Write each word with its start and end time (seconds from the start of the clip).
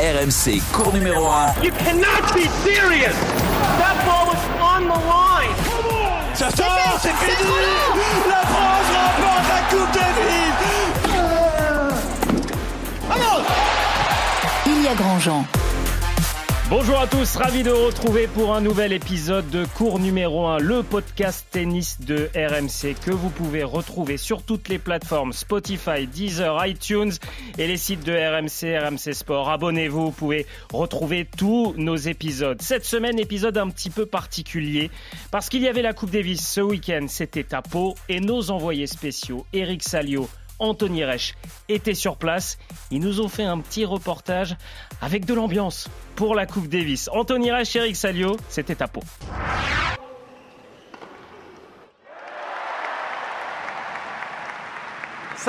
RMC, 0.00 0.62
cours 0.72 0.92
numéro 0.92 1.26
1. 1.26 1.54
You 1.62 1.72
cannot 1.72 2.32
be 2.32 2.46
serious. 2.62 3.16
That 3.78 3.96
ball 4.06 4.26
was 4.28 4.38
on 4.60 4.84
the 4.84 4.94
line. 4.94 5.54
Ça 6.34 6.50
sort, 6.50 7.00
c'est 7.00 7.12
fini. 7.14 7.50
La 8.28 8.46
France 8.46 8.86
remporte 8.94 9.48
la 9.48 9.60
Coupe 9.68 9.92
Davis. 9.92 10.54
Vamos. 13.08 13.44
Ilia 14.66 14.94
Grandjean. 14.94 15.44
Bonjour 16.70 17.00
à 17.00 17.06
tous, 17.06 17.36
ravi 17.36 17.62
de 17.62 17.70
retrouver 17.70 18.26
pour 18.26 18.54
un 18.54 18.60
nouvel 18.60 18.92
épisode 18.92 19.48
de 19.48 19.64
cours 19.64 19.98
numéro 19.98 20.46
1, 20.48 20.58
le 20.58 20.82
podcast 20.82 21.46
tennis 21.50 21.98
de 22.02 22.28
RMC 22.34 22.94
que 23.02 23.10
vous 23.10 23.30
pouvez 23.30 23.64
retrouver 23.64 24.18
sur 24.18 24.42
toutes 24.42 24.68
les 24.68 24.78
plateformes 24.78 25.32
Spotify, 25.32 26.06
Deezer, 26.06 26.66
iTunes 26.66 27.12
et 27.56 27.66
les 27.66 27.78
sites 27.78 28.04
de 28.04 28.12
RMC, 28.12 28.86
RMC 28.86 29.14
Sport. 29.14 29.48
Abonnez-vous, 29.48 30.06
vous 30.06 30.12
pouvez 30.12 30.44
retrouver 30.70 31.26
tous 31.38 31.72
nos 31.78 31.96
épisodes. 31.96 32.60
Cette 32.60 32.84
semaine, 32.84 33.18
épisode 33.18 33.56
un 33.56 33.70
petit 33.70 33.88
peu 33.88 34.04
particulier 34.04 34.90
parce 35.30 35.48
qu'il 35.48 35.62
y 35.62 35.68
avait 35.68 35.80
la 35.80 35.94
Coupe 35.94 36.10
Davis 36.10 36.46
ce 36.46 36.60
week-end, 36.60 37.06
c'était 37.08 37.54
à 37.54 37.62
Pau 37.62 37.94
et 38.10 38.20
nos 38.20 38.50
envoyés 38.50 38.86
spéciaux, 38.86 39.46
Eric 39.54 39.82
Salio, 39.82 40.28
Anthony 40.58 41.04
Reich 41.04 41.34
était 41.68 41.94
sur 41.94 42.16
place. 42.16 42.58
Ils 42.90 43.00
nous 43.00 43.20
ont 43.20 43.28
fait 43.28 43.44
un 43.44 43.58
petit 43.58 43.84
reportage 43.84 44.56
avec 45.00 45.24
de 45.24 45.34
l'ambiance 45.34 45.88
pour 46.16 46.34
la 46.34 46.46
Coupe 46.46 46.68
Davis. 46.68 47.08
Anthony 47.12 47.50
Reich 47.50 47.74
Eric 47.76 47.96
Salio, 47.96 48.36
c'était 48.48 48.82
à 48.82 48.88
Pau. 48.88 49.02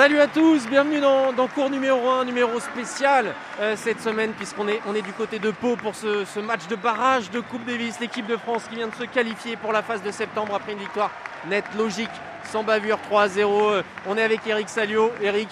Salut 0.00 0.20
à 0.20 0.28
tous, 0.28 0.66
bienvenue 0.66 0.98
dans, 0.98 1.46
cours 1.48 1.68
numéro 1.68 2.08
1, 2.08 2.24
numéro 2.24 2.58
spécial 2.58 3.34
euh, 3.60 3.74
cette 3.76 4.00
semaine 4.00 4.32
puisqu'on 4.32 4.66
est, 4.66 4.80
on 4.88 4.94
est 4.94 5.02
du 5.02 5.12
côté 5.12 5.38
de 5.38 5.50
Pau 5.50 5.76
pour 5.76 5.94
ce, 5.94 6.40
match 6.40 6.66
de 6.68 6.74
barrage 6.74 7.30
de 7.30 7.40
Coupe 7.40 7.66
Davis. 7.66 8.00
L'équipe 8.00 8.26
de 8.26 8.38
France 8.38 8.64
qui 8.70 8.76
vient 8.76 8.88
de 8.88 8.94
se 8.94 9.04
qualifier 9.04 9.56
pour 9.56 9.74
la 9.74 9.82
phase 9.82 10.02
de 10.02 10.10
septembre 10.10 10.54
après 10.54 10.72
une 10.72 10.78
victoire 10.78 11.10
nette, 11.50 11.66
logique, 11.76 12.08
sans 12.44 12.62
bavure 12.62 12.98
3 13.10 13.22
à 13.24 13.28
0. 13.28 13.68
Euh, 13.68 13.82
On 14.08 14.16
est 14.16 14.22
avec 14.22 14.40
Eric 14.46 14.70
Salio. 14.70 15.12
Eric, 15.20 15.50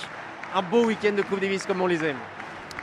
un 0.55 0.63
beau 0.63 0.87
week-end 0.87 1.13
de 1.13 1.21
Coupe 1.21 1.41
Davis 1.41 1.67
comme 1.67 1.83
on 1.83 1.87
les 1.87 2.03
aime. 2.03 2.17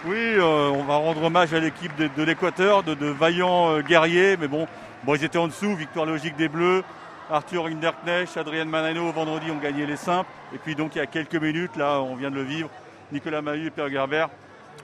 Oui, 0.06 0.18
euh, 0.20 0.70
on 0.70 0.84
va 0.84 0.98
rendre 0.98 1.24
hommage 1.24 1.52
à 1.56 1.60
l'équipe 1.60 1.96
de, 1.96 2.24
l'Équateur, 2.24 2.84
de, 2.84 3.08
vaillants 3.08 3.80
guerriers, 3.80 4.38
mais 4.38 4.48
bon, 4.48 4.68
ils 5.08 5.24
étaient 5.24 5.40
en 5.40 5.48
dessous, 5.48 5.76
victoire 5.76 6.06
logique 6.06 6.36
des 6.36 6.48
Bleus. 6.48 6.84
Arthur 7.32 7.68
Hinderknecht, 7.68 8.38
Adrien 8.38 8.66
Manano, 8.66 9.12
vendredi 9.12 9.50
ont 9.52 9.58
gagné 9.58 9.86
les 9.86 9.96
simples. 9.96 10.30
Et 10.54 10.58
puis 10.58 10.76
donc 10.76 10.96
il 10.96 11.00
y 11.00 11.02
a 11.02 11.08
quelques 11.08 11.36
minutes, 11.36 11.76
là 11.76 12.02
on 12.02 12.16
vient 12.16 12.30
de 12.30 12.36
le 12.36 12.44
vivre, 12.44 12.70
Nicolas 13.12 13.42
Mahut 13.42 13.68
et 13.68 13.72
Pierre 13.72 13.90
Gerber 13.90 14.28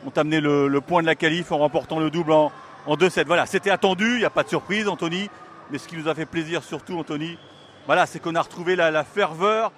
ont 0.06 0.12
amené 0.16 0.40
le, 0.42 0.82
point 0.82 1.02
de 1.02 1.08
la 1.08 1.16
qualif 1.16 1.52
en 1.52 1.58
remportant 1.58 2.00
le 2.00 2.10
double 2.10 2.32
en, 2.32 2.52
en 2.88 2.96
2-7. 2.96 3.26
Voilà, 3.26 3.46
c'était 3.46 3.70
attendu, 3.70 4.14
il 4.14 4.20
n'y 4.20 4.26
a 4.26 4.30
pas 4.30 4.44
de 4.44 4.50
surprise 4.50 4.88
Anthony, 4.88 5.30
mais 5.70 5.78
ce 5.78 5.88
qui 5.88 5.98
nous 5.98 6.08
a 6.08 6.16
fait 6.16 6.26
plaisir 6.26 6.64
surtout 6.64 6.98
Anthony, 6.98 7.38
voilà, 7.86 8.06
c'est 8.06 8.20
qu'on 8.20 8.36
a 8.36 8.42
retrouvé 8.42 8.76
la, 8.76 8.92
la 8.92 9.04
ferveur, 9.04 9.72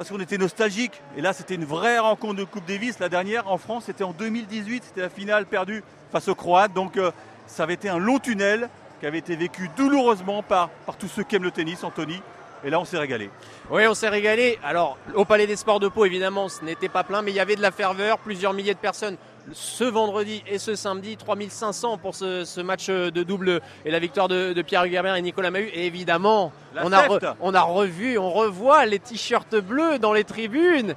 parce 0.00 0.08
qu'on 0.08 0.20
était 0.20 0.38
nostalgique. 0.38 1.02
Et 1.14 1.20
là, 1.20 1.34
c'était 1.34 1.56
une 1.56 1.66
vraie 1.66 1.98
rencontre 1.98 2.36
de 2.36 2.44
Coupe 2.44 2.64
Davis. 2.64 2.98
La 3.00 3.10
dernière 3.10 3.50
en 3.50 3.58
France, 3.58 3.84
c'était 3.84 4.02
en 4.02 4.12
2018. 4.12 4.84
C'était 4.84 5.02
la 5.02 5.10
finale 5.10 5.44
perdue 5.44 5.84
face 6.10 6.26
aux 6.28 6.34
Croates. 6.34 6.72
Donc, 6.72 6.96
euh, 6.96 7.10
ça 7.46 7.64
avait 7.64 7.74
été 7.74 7.90
un 7.90 7.98
long 7.98 8.18
tunnel 8.18 8.70
qui 9.00 9.06
avait 9.06 9.18
été 9.18 9.34
vécu 9.34 9.70
douloureusement 9.76 10.42
par, 10.42 10.68
par 10.86 10.96
tous 10.96 11.08
ceux 11.08 11.22
qui 11.24 11.36
aiment 11.36 11.44
le 11.44 11.50
tennis, 11.50 11.82
Anthony. 11.82 12.20
Et 12.62 12.68
là, 12.68 12.78
on 12.78 12.84
s'est 12.84 12.98
régalé. 12.98 13.30
Oui, 13.70 13.86
on 13.88 13.94
s'est 13.94 14.10
régalé. 14.10 14.58
Alors, 14.62 14.98
au 15.14 15.24
Palais 15.24 15.46
des 15.46 15.56
Sports 15.56 15.80
de 15.80 15.88
Pau, 15.88 16.04
évidemment, 16.04 16.50
ce 16.50 16.62
n'était 16.62 16.90
pas 16.90 17.04
plein, 17.04 17.22
mais 17.22 17.30
il 17.30 17.34
y 17.34 17.40
avait 17.40 17.56
de 17.56 17.62
la 17.62 17.70
ferveur, 17.70 18.18
plusieurs 18.18 18.52
milliers 18.52 18.74
de 18.74 18.78
personnes 18.78 19.16
ce 19.52 19.84
vendredi 19.84 20.44
et 20.46 20.58
ce 20.58 20.74
samedi, 20.74 21.16
3500 21.16 21.96
pour 21.96 22.14
ce, 22.14 22.44
ce 22.44 22.60
match 22.60 22.88
de 22.88 23.22
double 23.22 23.62
et 23.86 23.90
la 23.90 23.98
victoire 23.98 24.28
de, 24.28 24.52
de 24.52 24.62
Pierre 24.62 24.86
Gerber 24.86 25.14
et 25.16 25.22
Nicolas 25.22 25.50
Mahut. 25.50 25.70
Et 25.72 25.86
évidemment, 25.86 26.52
La 26.74 26.84
on 26.84 26.92
a, 26.92 26.98
fête. 27.04 27.22
re- 27.22 27.34
on 27.40 27.54
a 27.54 27.62
revu, 27.62 28.18
on 28.18 28.30
revoit 28.30 28.84
les 28.84 28.98
t-shirts 28.98 29.56
bleus 29.56 29.98
dans 29.98 30.12
les 30.12 30.24
tribunes. 30.24 30.94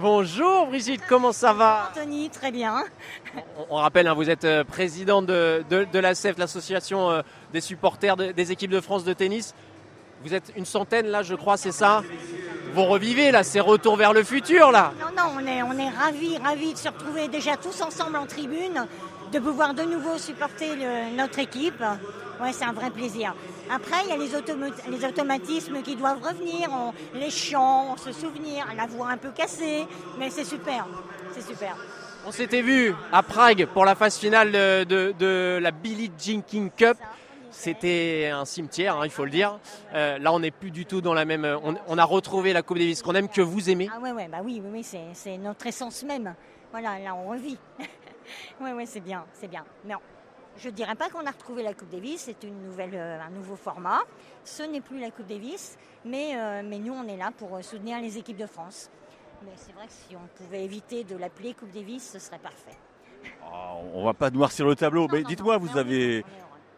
Bonjour 0.00 0.66
Brigitte, 0.68 1.02
comment 1.08 1.32
ça 1.32 1.52
va 1.52 1.90
Anthony, 1.90 2.30
très 2.30 2.50
bien. 2.50 2.82
on, 3.58 3.66
on 3.70 3.76
rappelle, 3.76 4.06
hein, 4.08 4.14
vous 4.14 4.30
êtes 4.30 4.44
euh, 4.44 4.64
présidente 4.64 5.26
de, 5.26 5.62
de, 5.68 5.84
de 5.90 5.98
l'ASEF, 5.98 6.38
l'association 6.38 7.10
euh, 7.10 7.22
des 7.52 7.60
supporters 7.60 8.16
de- 8.16 8.32
des 8.32 8.52
équipes 8.52 8.70
de 8.70 8.80
France 8.80 9.04
de 9.04 9.12
tennis. 9.12 9.54
Vous 10.24 10.32
êtes 10.34 10.52
une 10.56 10.64
centaine 10.64 11.08
là, 11.08 11.22
je 11.22 11.34
crois, 11.34 11.56
c'est 11.58 11.72
ça 11.72 12.02
Vous 12.72 12.84
revivez 12.84 13.32
là, 13.32 13.42
c'est 13.42 13.60
retour 13.60 13.96
vers 13.96 14.14
le 14.14 14.22
futur 14.24 14.70
là. 14.70 14.92
Non, 14.98 15.08
non, 15.24 15.30
on 15.36 15.46
est, 15.46 15.62
on 15.62 15.72
est 15.78 15.90
ravis, 15.90 16.38
ravis 16.38 16.72
de 16.72 16.78
se 16.78 16.88
retrouver 16.88 17.28
déjà 17.28 17.56
tous 17.58 17.82
ensemble 17.82 18.16
en 18.16 18.26
tribune, 18.26 18.86
de 19.30 19.38
pouvoir 19.40 19.74
de 19.74 19.82
nouveau 19.82 20.16
supporter 20.16 20.74
le- 20.74 21.16
notre 21.16 21.38
équipe. 21.38 21.82
Ouais, 22.40 22.52
c'est 22.52 22.64
un 22.64 22.72
vrai 22.72 22.90
plaisir. 22.90 23.34
Après, 23.70 23.96
il 24.04 24.08
y 24.10 24.12
a 24.12 24.16
les, 24.16 24.34
automa- 24.34 24.70
les 24.90 25.04
automatismes 25.04 25.82
qui 25.82 25.96
doivent 25.96 26.22
revenir, 26.22 26.68
on- 26.72 26.92
les 27.18 27.30
chants, 27.30 27.96
se 27.96 28.12
souvenir, 28.12 28.66
la 28.76 28.86
voix 28.86 29.08
un 29.08 29.16
peu 29.16 29.30
cassée, 29.30 29.86
mais 30.18 30.30
c'est 30.30 30.44
super, 30.44 30.86
c'est 31.32 31.42
super. 31.42 31.76
On 32.26 32.30
s'était 32.32 32.62
vu 32.62 32.94
à 33.12 33.22
Prague 33.22 33.66
pour 33.66 33.84
la 33.84 33.94
phase 33.94 34.16
finale 34.18 34.52
de, 34.52 34.84
de- 34.84 35.14
de 35.18 35.58
la 35.60 35.70
Billie 35.70 36.10
Jean 36.18 36.42
King 36.42 36.70
Cup. 36.76 36.96
C'était 37.50 38.30
un 38.32 38.44
cimetière, 38.44 38.96
hein, 38.96 39.02
il 39.04 39.10
faut 39.10 39.24
le 39.24 39.30
dire. 39.30 39.58
Euh, 39.94 40.18
là, 40.18 40.32
on 40.32 40.40
n'est 40.40 40.50
plus 40.50 40.70
du 40.70 40.86
tout 40.86 41.00
dans 41.00 41.12
la 41.14 41.24
même. 41.24 41.44
On, 41.62 41.74
on 41.86 41.98
a 41.98 42.04
retrouvé 42.04 42.52
la 42.52 42.62
Coupe 42.62 42.78
Davis 42.78 43.02
qu'on 43.02 43.14
aime, 43.14 43.28
que 43.28 43.42
vous 43.42 43.68
aimez. 43.70 43.88
Ah 43.94 44.00
ouais, 44.00 44.12
ouais, 44.12 44.28
bah 44.28 44.38
oui, 44.42 44.60
oui, 44.64 44.70
oui, 44.72 44.82
c'est, 44.82 45.04
c'est 45.14 45.36
notre 45.36 45.66
essence 45.66 46.02
même. 46.04 46.34
Voilà, 46.70 46.98
là, 46.98 47.14
on 47.14 47.28
revit. 47.28 47.58
ouais, 48.60 48.72
ouais, 48.72 48.86
c'est 48.86 49.00
bien, 49.00 49.24
c'est 49.34 49.48
bien. 49.48 49.64
Non, 49.84 49.98
je 50.58 50.68
ne 50.68 50.74
dirais 50.74 50.94
pas 50.94 51.08
qu'on 51.08 51.26
a 51.26 51.30
retrouvé 51.30 51.62
la 51.62 51.74
Coupe 51.74 51.88
Davis, 51.90 52.22
c'est 52.22 52.42
une 52.46 52.62
nouvelle, 52.64 52.94
euh, 52.94 53.20
un 53.20 53.30
nouveau 53.30 53.56
format. 53.56 54.00
Ce 54.44 54.62
n'est 54.62 54.80
plus 54.80 54.98
la 55.00 55.10
Coupe 55.10 55.26
Davis, 55.26 55.76
mais, 56.04 56.32
euh, 56.36 56.62
mais 56.64 56.78
nous, 56.78 56.92
on 56.92 57.06
est 57.08 57.16
là 57.16 57.30
pour 57.36 57.56
euh, 57.56 57.62
soutenir 57.62 58.00
les 58.00 58.18
équipes 58.18 58.36
de 58.36 58.46
France. 58.46 58.90
Mais 59.44 59.52
c'est 59.56 59.72
vrai 59.72 59.86
que 59.86 59.92
si 59.92 60.14
on 60.14 60.26
pouvait 60.42 60.64
éviter 60.64 61.04
de 61.04 61.16
l'appeler 61.16 61.54
Coupe 61.54 61.72
Davis, 61.72 62.08
ce 62.12 62.18
serait 62.18 62.38
parfait. 62.38 62.76
Ah, 63.44 63.74
on 63.94 64.04
va 64.04 64.14
pas 64.14 64.30
noircir 64.30 64.66
le 64.66 64.76
tableau. 64.76 65.08
Mais 65.10 65.22
Non, 65.22 65.28
dites-moi, 65.28 65.56
vous 65.58 65.76
avez, 65.78 66.24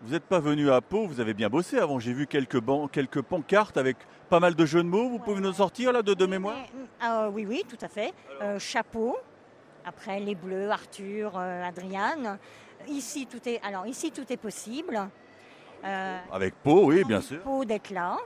vous 0.03 0.13
n'êtes 0.13 0.25
pas 0.25 0.41
venu 0.41 0.71
à 0.71 0.81
Pau, 0.81 1.07
vous 1.07 1.21
avez 1.21 1.35
bien 1.35 1.49
bossé 1.51 1.79
avant. 1.79 1.99
J'ai 1.99 2.13
vu 2.13 2.27
quelques, 2.27 2.61
ban- 2.61 2.87
quelques 2.89 3.23
pancartes 3.23 3.77
avec 3.77 3.97
pas 4.31 4.41
mal 4.41 4.55
de 4.55 4.65
jeux 4.67 4.83
de 4.83 4.89
mots. 4.89 5.09
Vous 5.11 5.19
pouvez 5.19 5.41
nous 5.41 5.53
sortir 5.53 5.93
là 5.93 6.03
de, 6.03 6.15
de 6.15 6.27
mémoire 6.27 6.57
Mais, 6.75 6.85
ah, 7.01 7.29
oui, 7.31 7.45
oui, 7.47 7.65
tout 7.69 7.79
à 7.83 7.89
fait. 7.89 8.13
Euh, 8.41 8.59
chapeau. 8.59 9.17
Après 9.87 10.19
les 10.21 10.35
Bleus, 10.35 10.71
Arthur, 10.71 11.33
euh, 11.37 11.63
Adriane. 11.63 12.39
Ici 12.89 13.27
tout 13.27 13.47
est. 13.49 13.61
Alors 13.63 13.87
ici 13.87 14.11
tout 14.11 14.25
est 14.33 14.37
possible. 14.37 15.01
Euh, 15.85 16.19
Avec 16.33 16.55
Pau, 16.63 16.87
oui, 16.87 17.05
bien 17.05 17.21
sûr. 17.21 17.41
Pau 17.41 17.65
d'être 17.65 17.91
là. 17.91 18.17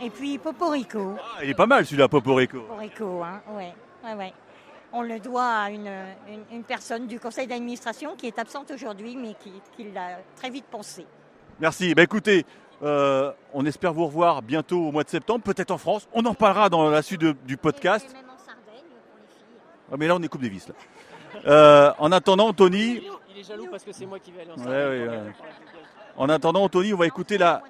Et 0.00 0.10
puis 0.10 0.36
Poporico. 0.38 1.14
Ah, 1.18 1.42
il 1.44 1.50
est 1.50 1.54
pas 1.54 1.66
mal 1.66 1.86
celui-là, 1.86 2.08
Poporico. 2.08 2.60
Poporico, 2.60 3.22
hein. 3.22 3.40
Ouais, 3.50 3.72
ouais, 4.04 4.14
ouais. 4.14 4.32
On 4.92 5.02
le 5.02 5.18
doit 5.18 5.46
à 5.48 5.70
une, 5.70 5.86
une- 6.28 6.44
une 6.58 6.62
personne 6.64 7.06
du 7.06 7.18
conseil 7.18 7.46
d'administration 7.46 8.14
qui 8.16 8.26
est 8.26 8.38
absente 8.38 8.70
aujourd'hui, 8.70 9.16
mais 9.16 9.34
qui, 9.40 9.52
qui 9.76 9.90
l'a 9.90 10.18
très 10.36 10.50
vite 10.50 10.66
pensé. 10.70 11.06
Merci. 11.60 11.94
Bah, 11.94 12.02
écoutez, 12.02 12.44
euh, 12.82 13.32
on 13.54 13.64
espère 13.64 13.92
vous 13.94 14.04
revoir 14.06 14.42
bientôt 14.42 14.78
au 14.88 14.92
mois 14.92 15.02
de 15.04 15.08
septembre, 15.08 15.42
peut-être 15.42 15.70
en 15.70 15.78
France. 15.78 16.06
On 16.12 16.24
en 16.26 16.34
parlera 16.34 16.68
dans 16.68 16.88
la 16.90 17.00
suite 17.02 17.20
de- 17.22 17.34
du 17.46 17.56
podcast. 17.56 18.06
Et 18.10 18.14
même 18.14 18.24
en 18.26 18.36
Sardaigne 18.38 18.84
pour 19.08 19.18
les 19.18 19.26
filles. 19.28 19.60
Ah, 19.90 19.94
mais 19.98 20.06
là, 20.08 20.14
on 20.16 20.22
est 20.22 20.28
Coupe 20.28 20.42
Davis. 20.42 20.68
Là. 20.68 20.74
Euh, 21.46 21.92
en 21.98 22.12
attendant, 22.12 22.52
Tony, 22.52 23.02
Il 23.36 23.40
est 23.40 23.44
jaloux 23.44 23.66
parce 23.70 23.84
que 23.84 23.92
c'est 23.92 24.06
moi 24.06 24.18
qui 24.18 24.32
vais 24.32 24.40
aller 24.40 24.50
en 24.50 24.54
Ouais, 24.54 24.64
Sardaigne. 24.64 25.02
ouais, 25.02 25.08
ouais. 25.08 25.32
en 26.16 26.28
attendant, 26.30 26.66
Tony, 26.70 26.94
on 26.94 26.96
va 26.96 27.06
écouter 27.06 27.36
la, 27.36 27.62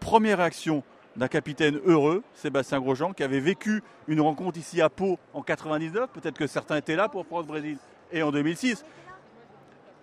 première 0.00 0.38
réaction 0.38 0.82
d'un 1.14 1.28
capitaine 1.28 1.78
heureux, 1.86 2.24
Sébastien 2.34 2.80
Grosjean, 2.80 3.12
qui 3.12 3.22
avait 3.22 3.38
vécu 3.38 3.84
une 4.08 4.20
rencontre 4.20 4.58
ici 4.58 4.82
à 4.82 4.88
Pau 4.88 5.20
en 5.32 5.42
99. 5.42 6.10
Peut-être 6.10 6.36
que 6.36 6.48
certains 6.48 6.78
étaient 6.78 6.96
là 6.96 7.08
pour 7.08 7.24
France-Brésil 7.24 7.78
et 8.10 8.24
en 8.24 8.32
2006. 8.32 8.84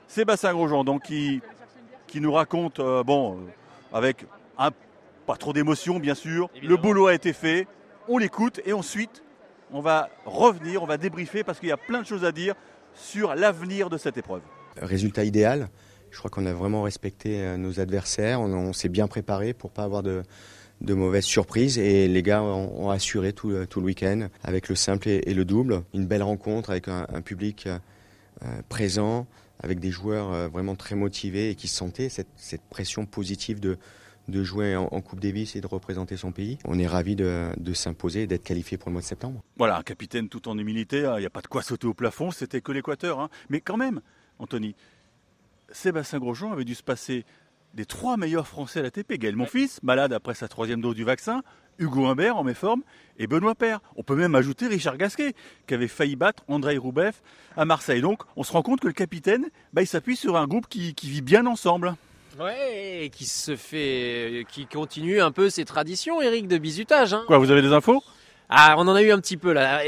Sébastien 0.07 0.53
Grosjean, 0.53 0.85
donc, 0.85 1.03
qui, 1.03 1.41
qui 2.07 2.21
nous 2.21 2.31
raconte, 2.31 2.79
euh, 2.79 3.03
bon, 3.03 3.33
euh, 3.35 3.97
avec 3.97 4.25
un, 4.57 4.69
pas 5.25 5.35
trop 5.35 5.51
d'émotion, 5.51 5.99
bien 5.99 6.15
sûr. 6.15 6.49
Évidemment. 6.55 6.77
Le 6.77 6.81
boulot 6.81 7.07
a 7.07 7.13
été 7.13 7.33
fait. 7.33 7.67
On 8.07 8.19
l'écoute 8.19 8.61
et 8.65 8.71
ensuite, 8.71 9.21
on 9.73 9.81
va 9.81 10.07
revenir, 10.25 10.81
on 10.81 10.85
va 10.85 10.95
débriefer 10.95 11.43
parce 11.43 11.59
qu'il 11.59 11.67
y 11.67 11.73
a 11.73 11.77
plein 11.77 12.01
de 12.01 12.07
choses 12.07 12.23
à 12.23 12.31
dire 12.31 12.55
sur 12.93 13.35
l'avenir 13.35 13.89
de 13.89 13.97
cette 13.97 14.17
épreuve. 14.17 14.41
Résultat 14.81 15.23
idéal. 15.23 15.69
Je 16.13 16.19
crois 16.19 16.29
qu'on 16.29 16.45
a 16.45 16.53
vraiment 16.53 16.83
respecté 16.83 17.41
euh, 17.41 17.57
nos 17.57 17.79
adversaires. 17.79 18.39
On, 18.39 18.71
s'est 18.71 18.89
bien 18.89 19.07
préparé 19.07 19.53
pour 19.53 19.71
pas 19.71 19.83
avoir 19.83 20.03
de, 20.03 20.23
mauvaises 20.81 21.25
surprises. 21.25 21.79
Et 21.79 22.07
les 22.07 22.21
gars 22.21 22.43
ont, 22.43 22.89
assuré 22.91 23.33
tout, 23.33 23.49
le- 23.49 23.67
week-end 23.77 24.27
avec 24.43 24.69
le 24.69 24.75
simple 24.75 25.09
et, 25.09 25.33
le 25.33 25.43
double. 25.43 25.81
Une 25.93 26.05
belle 26.05 26.23
rencontre 26.23 26.69
avec 26.69 26.87
un, 26.87 27.21
public 27.21 27.65
euh, 27.65 27.79
euh, 28.43 28.61
présent, 28.69 29.25
avec 29.59 29.79
des 29.79 29.89
joueurs 29.89 30.49
vraiment 30.49 30.75
très 30.75 30.95
motivés 30.95 31.49
et 31.49 31.55
qui 31.55 31.67
sentaient 31.67 32.09
cette, 32.09 32.61
pression 32.69 33.05
positive 33.07 33.59
de, 33.59 33.77
jouer 34.43 34.75
en, 34.75 35.01
Coupe 35.01 35.19
Davis 35.19 35.55
et 35.55 35.61
de 35.61 35.67
représenter 35.67 36.15
son 36.15 36.31
pays. 36.31 36.59
On 36.65 36.77
est 36.77 36.87
ravis 36.87 37.15
de, 37.15 37.73
s'imposer 37.73 38.23
et 38.23 38.27
d'être 38.27 38.43
qualifié 38.43 38.77
pour 38.77 38.89
le 38.89 38.93
mois 38.93 39.01
de 39.01 39.07
septembre. 39.07 39.41
Voilà, 39.57 39.81
capitaine 39.83 40.29
tout 40.29 40.47
en 40.47 40.57
humilité, 40.59 41.05
hein. 41.05 41.15
il 41.17 41.21
n'y 41.21 41.25
a 41.25 41.31
pas 41.31 41.41
de 41.41 41.47
quoi 41.47 41.63
sauter 41.63 41.87
au 41.87 41.93
plafond, 41.93 42.29
c'était 42.29 42.61
que 42.61 42.71
l'Équateur. 42.71 43.19
Hein. 43.19 43.29
Mais 43.49 43.61
quand 43.61 43.77
même, 43.77 44.01
Anthony, 44.39 44.75
Sébastien 45.71 46.19
Grosjean 46.19 46.51
avait 46.51 46.65
dû 46.65 46.75
se 46.75 46.83
passer 46.83 47.25
des 47.73 47.85
trois 47.85 48.17
meilleurs 48.17 48.47
Français 48.47 48.79
à 48.79 48.83
la 48.83 48.91
TP. 48.91 49.17
Gaël 49.17 49.35
Monfils, 49.35 49.79
malade 49.81 50.13
après 50.13 50.33
sa 50.33 50.47
troisième 50.47 50.81
dose 50.81 50.95
du 50.95 51.03
vaccin, 51.03 51.41
Hugo 51.79 52.05
Humbert 52.05 52.37
en 52.37 52.43
méforme 52.43 52.83
et 53.17 53.27
Benoît 53.27 53.55
Père. 53.55 53.79
On 53.95 54.03
peut 54.03 54.15
même 54.15 54.35
ajouter 54.35 54.67
Richard 54.67 54.97
Gasquet 54.97 55.33
qui 55.67 55.73
avait 55.73 55.87
failli 55.87 56.15
battre 56.15 56.43
Andrei 56.47 56.77
Roubeff 56.77 57.21
à 57.57 57.65
Marseille. 57.65 58.01
Donc 58.01 58.23
on 58.35 58.43
se 58.43 58.51
rend 58.51 58.61
compte 58.61 58.79
que 58.79 58.87
le 58.87 58.93
capitaine, 58.93 59.47
bah, 59.73 59.81
il 59.81 59.87
s'appuie 59.87 60.15
sur 60.15 60.37
un 60.37 60.47
groupe 60.47 60.67
qui, 60.67 60.93
vit 61.03 61.21
bien 61.21 61.45
ensemble. 61.45 61.95
Ouais, 62.39 63.05
et 63.05 63.09
qui 63.09 63.25
se 63.25 63.55
fait, 63.55 64.45
qui 64.49 64.65
continue 64.65 65.21
un 65.21 65.31
peu 65.31 65.49
ses 65.49 65.65
traditions, 65.65 66.21
Eric, 66.21 66.47
de 66.47 66.57
bizutage. 66.57 67.13
Hein. 67.13 67.23
Quoi, 67.27 67.37
vous 67.37 67.51
avez 67.51 67.61
des 67.61 67.73
infos? 67.73 68.03
Ah, 68.49 68.75
on 68.77 68.87
en 68.87 68.95
a 68.95 69.03
eu 69.03 69.11
un 69.11 69.19
petit 69.19 69.37
peu 69.37 69.53
là. 69.53 69.81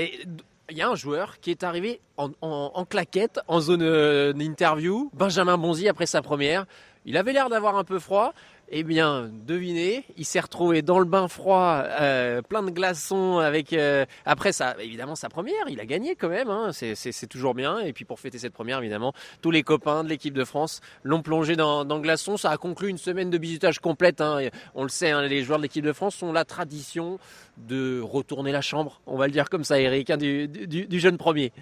Il 0.69 0.77
y 0.77 0.81
a 0.81 0.89
un 0.89 0.95
joueur 0.95 1.39
qui 1.39 1.51
est 1.51 1.63
arrivé 1.63 2.01
en, 2.17 2.85
claquette 2.85 3.39
en 3.47 3.59
zone 3.59 3.81
euh, 3.83 4.33
d'interview, 4.33 5.09
Benjamin 5.13 5.57
Bonzi 5.57 5.87
après 5.87 6.05
sa 6.05 6.21
première. 6.21 6.65
Il 7.05 7.17
avait 7.17 7.33
l'air 7.33 7.49
d'avoir 7.49 7.77
un 7.77 7.83
peu 7.83 7.99
froid. 7.99 8.33
Eh 8.69 8.81
bien, 8.83 9.29
devinez, 9.45 10.03
il 10.17 10.25
s'est 10.25 10.39
retrouvé 10.39 10.81
dans 10.81 10.97
le 10.97 11.05
bain 11.05 11.27
froid, 11.27 11.83
euh, 11.85 12.41
plein 12.41 12.63
de 12.63 12.71
glaçons, 12.71 13.37
avec 13.37 13.73
euh, 13.73 14.05
après 14.25 14.53
ça, 14.53 14.75
évidemment 14.79 15.15
sa 15.15 15.29
première, 15.29 15.69
il 15.69 15.79
a 15.79 15.85
gagné 15.85 16.15
quand 16.15 16.29
même, 16.29 16.49
hein, 16.49 16.71
c'est 16.71 17.27
toujours 17.27 17.53
bien. 17.53 17.79
Et 17.79 17.93
puis 17.93 18.05
pour 18.05 18.19
fêter 18.19 18.39
cette 18.39 18.53
première, 18.53 18.79
évidemment, 18.79 19.13
tous 19.43 19.51
les 19.51 19.61
copains 19.61 20.03
de 20.03 20.09
l'équipe 20.09 20.33
de 20.33 20.43
France 20.43 20.81
l'ont 21.03 21.21
plongé 21.21 21.55
dans, 21.55 21.85
dans 21.85 21.97
le 21.97 22.01
glaçon. 22.01 22.37
Ça 22.37 22.49
a 22.49 22.57
conclu 22.57 22.89
une 22.89 22.97
semaine 22.97 23.29
de 23.29 23.37
bisutage 23.37 23.77
complète. 23.77 24.19
Hein. 24.19 24.49
On 24.73 24.81
le 24.81 24.89
sait, 24.89 25.11
hein, 25.11 25.21
les 25.21 25.43
joueurs 25.43 25.59
de 25.59 25.63
l'équipe 25.63 25.85
de 25.85 25.93
France 25.93 26.23
ont 26.23 26.33
la 26.33 26.43
tradition 26.43 27.19
de 27.57 28.01
retourner 28.01 28.51
la 28.51 28.61
chambre, 28.61 28.99
on 29.05 29.15
va 29.15 29.27
le 29.27 29.31
dire 29.31 29.49
comme 29.49 29.63
ça, 29.63 29.79
Eric, 29.79 30.11
du 30.11 30.99
jeune 30.99 31.17
premier. 31.17 31.53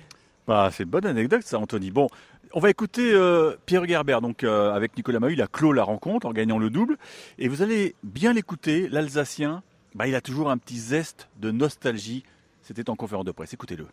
Bah, 0.47 0.69
c'est 0.71 0.83
une 0.83 0.89
bonne 0.89 1.05
anecdote 1.05 1.43
ça, 1.43 1.57
Anthony. 1.57 1.91
Bon, 1.91 2.07
on 2.53 2.59
va 2.59 2.69
écouter 2.69 3.13
euh, 3.13 3.55
Pierre 3.65 3.85
Gerber, 3.85 4.19
donc 4.21 4.43
euh, 4.43 4.71
avec 4.73 4.95
Nicolas 4.97 5.19
Mahut, 5.19 5.33
il 5.33 5.41
a 5.41 5.47
clos 5.47 5.73
la 5.73 5.83
rencontre 5.83 6.27
en 6.27 6.33
gagnant 6.33 6.59
le 6.59 6.69
double. 6.69 6.97
Et 7.39 7.47
vous 7.47 7.61
allez 7.61 7.95
bien 8.03 8.33
l'écouter, 8.33 8.89
l'Alsacien, 8.89 9.63
bah, 9.95 10.07
il 10.07 10.15
a 10.15 10.21
toujours 10.21 10.51
un 10.51 10.57
petit 10.57 10.77
zeste 10.77 11.29
de 11.39 11.51
nostalgie. 11.51 12.23
C'était 12.61 12.89
en 12.89 12.95
conférence 12.95 13.25
de 13.25 13.31
presse, 13.31 13.53
écoutez-le. 13.53 13.87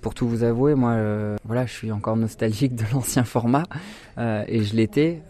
Pour 0.00 0.14
tout 0.14 0.26
vous 0.26 0.42
avouer, 0.42 0.74
moi, 0.74 0.92
euh, 0.92 1.36
voilà, 1.44 1.66
je 1.66 1.72
suis 1.72 1.92
encore 1.92 2.16
nostalgique 2.16 2.74
de 2.74 2.84
l'ancien 2.92 3.22
format 3.22 3.64
et 4.18 4.64
je 4.64 4.74
l'étais. 4.74 5.22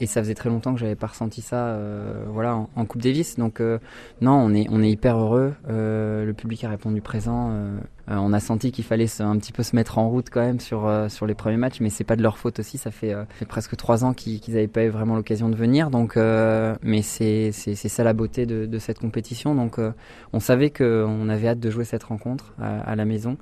Et 0.00 0.06
ça 0.06 0.22
faisait 0.22 0.34
très 0.34 0.48
longtemps 0.48 0.74
que 0.74 0.80
j'avais 0.80 0.96
pas 0.96 1.08
ressenti 1.08 1.40
ça, 1.40 1.78
voilà, 2.28 2.56
en, 2.56 2.70
en, 2.74 2.84
Coupe 2.84 3.02
Davis. 3.02 3.36
Donc 3.36 3.60
non, 4.20 4.32
on 4.32 4.54
est, 4.54 4.66
on 4.70 4.82
est 4.82 4.90
hyper 4.90 5.18
heureux. 5.18 5.54
le 5.68 6.32
public 6.32 6.64
a 6.64 6.70
répondu 6.70 7.00
présent. 7.00 7.52
On 8.08 8.32
a 8.32 8.40
senti 8.40 8.72
qu'il 8.72 8.84
fallait 8.84 9.06
un 9.20 9.36
petit 9.38 9.52
peu 9.52 9.62
se 9.62 9.76
mettre 9.76 9.98
en 9.98 10.08
route 10.08 10.28
quand 10.30 10.40
même 10.40 10.60
sur 10.60 10.90
sur 11.08 11.26
les 11.26 11.34
premiers 11.34 11.56
matchs, 11.56 11.80
mais 11.80 11.90
c'est 11.90 12.04
pas 12.04 12.16
de 12.16 12.22
leur 12.22 12.38
faute 12.38 12.58
aussi. 12.58 12.78
Ça 12.78 12.90
fait, 12.90 13.14
fait 13.30 13.44
presque 13.44 13.76
trois 13.76 14.04
ans 14.04 14.12
qu'ils 14.12 14.40
n'avaient 14.48 14.66
pas 14.66 14.84
eu 14.84 14.88
vraiment 14.88 15.16
l'occasion 15.16 15.48
de 15.48 15.56
venir. 15.56 15.90
Donc, 15.90 16.16
mais 16.16 17.02
c'est 17.02 17.52
ça 17.52 18.04
la 18.04 18.12
beauté 18.12 18.46
de, 18.46 18.66
de 18.66 18.78
cette 18.78 18.98
compétition. 18.98 19.54
Donc, 19.54 19.78
on 20.32 20.40
savait 20.40 20.70
qu'on 20.70 21.28
avait 21.28 21.48
hâte 21.48 21.60
de 21.60 21.70
jouer 21.70 21.84
cette 21.84 22.04
rencontre 22.04 22.54
à, 22.60 22.80
à 22.80 22.96
la 22.96 23.04
maison 23.04 23.36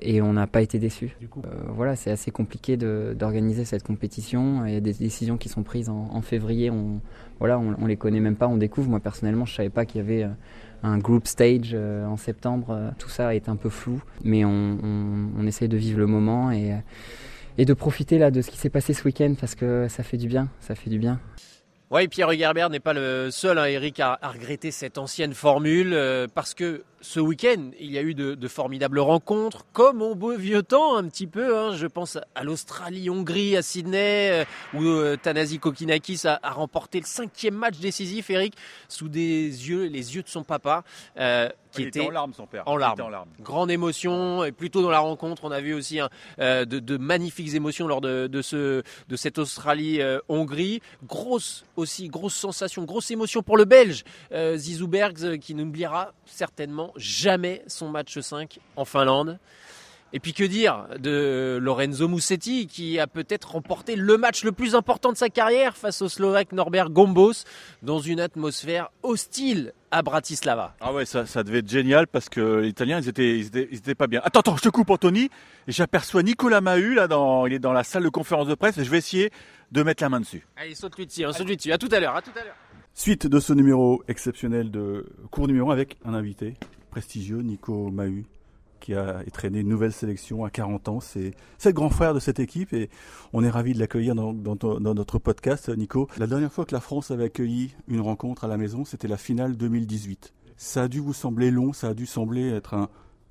et 0.00 0.22
on 0.22 0.32
n'a 0.32 0.46
pas 0.46 0.62
été 0.62 0.78
déçus. 0.78 1.16
Euh, 1.22 1.48
voilà, 1.68 1.96
c'est 1.96 2.10
assez 2.10 2.30
compliqué 2.30 2.76
d'organiser 2.76 3.64
cette 3.64 3.82
compétition. 3.82 4.64
Il 4.66 4.74
y 4.74 4.76
a 4.76 4.80
des 4.80 4.92
décisions 4.92 5.36
qui 5.36 5.48
sont 5.48 5.62
prises 5.62 5.88
en, 5.88 6.20
février. 6.22 6.70
On, 6.70 7.00
voilà, 7.38 7.58
on, 7.58 7.86
les 7.86 7.96
connaît 7.96 8.20
même 8.20 8.36
pas, 8.36 8.48
on 8.48 8.56
découvre. 8.56 8.88
Moi 8.90 9.00
personnellement, 9.00 9.44
je 9.44 9.54
savais 9.54 9.70
pas 9.70 9.84
qu'il 9.84 10.00
y 10.00 10.04
avait 10.04 10.24
euh, 10.24 10.28
un 10.82 10.98
group 10.98 11.26
stage 11.26 11.70
euh, 11.74 12.06
en 12.06 12.16
septembre. 12.16 12.92
Tout 12.98 13.08
ça 13.08 13.34
est 13.34 13.48
un 13.48 13.56
peu 13.56 13.68
flou, 13.68 14.00
mais 14.24 14.44
on, 14.44 15.46
essaye 15.46 15.68
de 15.68 15.76
vivre 15.76 15.98
le 15.98 16.06
moment 16.06 16.50
et, 16.50 16.74
et 17.56 17.64
de 17.64 17.72
profiter 17.72 18.18
là 18.18 18.30
de 18.30 18.42
ce 18.42 18.50
qui 18.50 18.58
s'est 18.58 18.70
passé 18.70 18.92
ce 18.92 19.02
week-end 19.04 19.34
parce 19.40 19.54
que 19.54 19.86
ça 19.88 20.02
fait 20.02 20.18
du 20.18 20.28
bien, 20.28 20.48
ça 20.60 20.74
fait 20.74 20.90
du 20.90 20.98
bien. 20.98 21.20
Oui, 21.90 22.06
Pierre 22.06 22.32
Gerber 22.32 22.68
n'est 22.70 22.80
pas 22.80 22.92
le 22.92 23.30
seul, 23.30 23.56
hein, 23.56 23.64
Eric, 23.64 23.98
à, 24.00 24.18
regretter 24.22 24.70
cette 24.70 24.98
ancienne 24.98 25.32
formule, 25.32 25.96
parce 26.34 26.52
que 26.52 26.82
ce 27.00 27.20
week-end, 27.20 27.70
il 27.78 27.92
y 27.92 27.98
a 27.98 28.02
eu 28.02 28.14
de, 28.14 28.48
formidables 28.48 28.98
rencontres, 28.98 29.64
comme 29.72 30.02
au 30.02 30.14
beau 30.14 30.36
vieux 30.36 30.62
temps 30.62 30.96
un 30.96 31.04
petit 31.04 31.26
peu. 31.26 31.56
Hein. 31.56 31.76
Je 31.76 31.86
pense 31.86 32.18
à 32.34 32.44
l'Australie-Hongrie, 32.44 33.56
à 33.56 33.62
Sydney, 33.62 34.30
euh, 34.30 34.44
où 34.74 34.82
euh, 34.82 35.16
Tanasi 35.16 35.58
Kokinakis 35.58 36.22
a, 36.24 36.40
remporté 36.50 37.00
le 37.00 37.06
cinquième 37.06 37.54
match 37.54 37.78
décisif, 37.78 38.30
Eric, 38.30 38.54
sous 38.88 39.08
des 39.08 39.46
yeux, 39.46 39.84
les 39.84 40.16
yeux 40.16 40.22
de 40.22 40.28
son 40.28 40.42
papa. 40.42 40.82
Euh, 41.18 41.48
qui 41.70 41.82
était, 41.82 42.00
en 42.00 42.10
larmes, 42.10 42.32
son 42.32 42.46
père. 42.46 42.62
En 42.66 42.76
larmes. 42.76 43.28
Grande 43.40 43.70
émotion. 43.70 44.42
Et 44.42 44.52
plutôt 44.52 44.80
dans 44.80 44.90
la 44.90 45.00
rencontre, 45.00 45.44
on 45.44 45.50
a 45.50 45.60
vu 45.60 45.74
aussi 45.74 46.00
hein, 46.00 46.08
de, 46.38 46.96
magnifiques 46.96 47.54
émotions 47.54 47.86
lors 47.86 48.00
de, 48.00 48.40
ce, 48.42 48.82
de 49.08 49.16
cette 49.16 49.38
Australie-Hongrie. 49.38 50.80
grosse 51.04 51.66
aussi, 51.76 52.08
grosse 52.08 52.34
sensation, 52.34 52.84
grosse 52.84 53.10
émotion 53.10 53.42
pour 53.42 53.58
le 53.58 53.66
Belge 53.66 54.04
Zizou 54.32 54.88
Bergs, 54.88 55.38
qui 55.38 55.54
n'oubliera 55.54 56.12
certainement 56.24 56.87
jamais 56.96 57.62
son 57.66 57.88
match 57.88 58.18
5 58.18 58.58
en 58.76 58.84
Finlande. 58.84 59.38
Et 60.14 60.20
puis 60.20 60.32
que 60.32 60.44
dire 60.44 60.86
de 60.98 61.58
Lorenzo 61.60 62.08
Musetti 62.08 62.66
qui 62.66 62.98
a 62.98 63.06
peut-être 63.06 63.52
remporté 63.52 63.94
le 63.94 64.16
match 64.16 64.42
le 64.42 64.52
plus 64.52 64.74
important 64.74 65.12
de 65.12 65.18
sa 65.18 65.28
carrière 65.28 65.76
face 65.76 66.00
au 66.00 66.08
Slovaque 66.08 66.52
Norbert 66.52 66.88
Gombos 66.88 67.44
dans 67.82 67.98
une 67.98 68.18
atmosphère 68.18 68.88
hostile 69.02 69.74
à 69.90 70.00
Bratislava. 70.00 70.74
Ah 70.80 70.94
ouais, 70.94 71.04
ça, 71.04 71.26
ça 71.26 71.42
devait 71.42 71.58
être 71.58 71.68
génial 71.68 72.06
parce 72.06 72.30
que 72.30 72.40
les 72.40 72.68
Italiens, 72.68 73.00
ils 73.00 73.08
étaient, 73.08 73.38
ils 73.38 73.76
étaient, 73.76 73.94
pas 73.94 74.06
bien. 74.06 74.22
Attends, 74.24 74.40
attends, 74.40 74.56
je 74.56 74.62
te 74.62 74.68
coupe 74.70 74.88
Anthony. 74.88 75.28
Et 75.66 75.72
j'aperçois 75.72 76.22
Nicolas 76.22 76.62
Mahut 76.62 76.94
là, 76.94 77.06
dans, 77.06 77.44
il 77.46 77.52
est 77.52 77.58
dans 77.58 77.72
la 77.72 77.84
salle 77.84 78.04
de 78.04 78.08
conférence 78.08 78.48
de 78.48 78.54
presse. 78.54 78.78
Et 78.78 78.84
je 78.84 78.90
vais 78.90 78.98
essayer 78.98 79.30
de 79.72 79.82
mettre 79.82 80.02
la 80.02 80.08
main 80.08 80.20
dessus. 80.20 80.46
Allez, 80.56 80.74
saute-lui 80.74 81.04
dessus, 81.04 81.24
hein, 81.24 81.32
saute-lui 81.34 81.58
dessus. 81.58 81.72
À 81.72 81.76
tout 81.76 81.88
à 81.92 82.00
l'heure, 82.00 82.16
à 82.16 82.22
tout 82.22 82.32
à 82.34 82.44
l'heure. 82.44 82.56
Suite 82.94 83.26
de 83.26 83.40
ce 83.40 83.52
numéro 83.52 84.02
exceptionnel 84.08 84.70
de 84.70 85.06
cours 85.30 85.48
numéro 85.48 85.70
avec 85.70 85.98
un 86.06 86.14
invité 86.14 86.54
prestigieux, 86.98 87.42
Nico 87.42 87.92
Mahut, 87.92 88.26
qui 88.80 88.92
a 88.92 89.22
entraîné 89.24 89.60
une 89.60 89.68
nouvelle 89.68 89.92
sélection 89.92 90.44
à 90.44 90.50
40 90.50 90.88
ans. 90.88 90.98
C'est 90.98 91.32
le 91.64 91.70
grand 91.70 91.90
frère 91.90 92.12
de 92.12 92.18
cette 92.18 92.40
équipe 92.40 92.72
et 92.72 92.90
on 93.32 93.44
est 93.44 93.50
ravi 93.50 93.72
de 93.72 93.78
l'accueillir 93.78 94.16
dans, 94.16 94.32
notre 94.32 95.20
podcast. 95.20 95.68
Nico, 95.68 96.08
la 96.18 96.26
dernière 96.26 96.52
fois 96.52 96.64
que 96.64 96.74
la 96.74 96.80
France 96.80 97.12
avait 97.12 97.26
accueilli 97.26 97.72
une 97.86 98.00
rencontre 98.00 98.42
à 98.42 98.48
la 98.48 98.56
maison, 98.56 98.84
c'était 98.84 99.06
la 99.06 99.16
finale 99.16 99.56
2018. 99.56 100.34
Ça 100.56 100.82
a 100.82 100.88
dû 100.88 100.98
vous 100.98 101.12
sembler 101.12 101.52
long, 101.52 101.72
ça 101.72 101.90
a 101.90 101.94
dû 101.94 102.04
sembler 102.04 102.48
être 102.48 102.74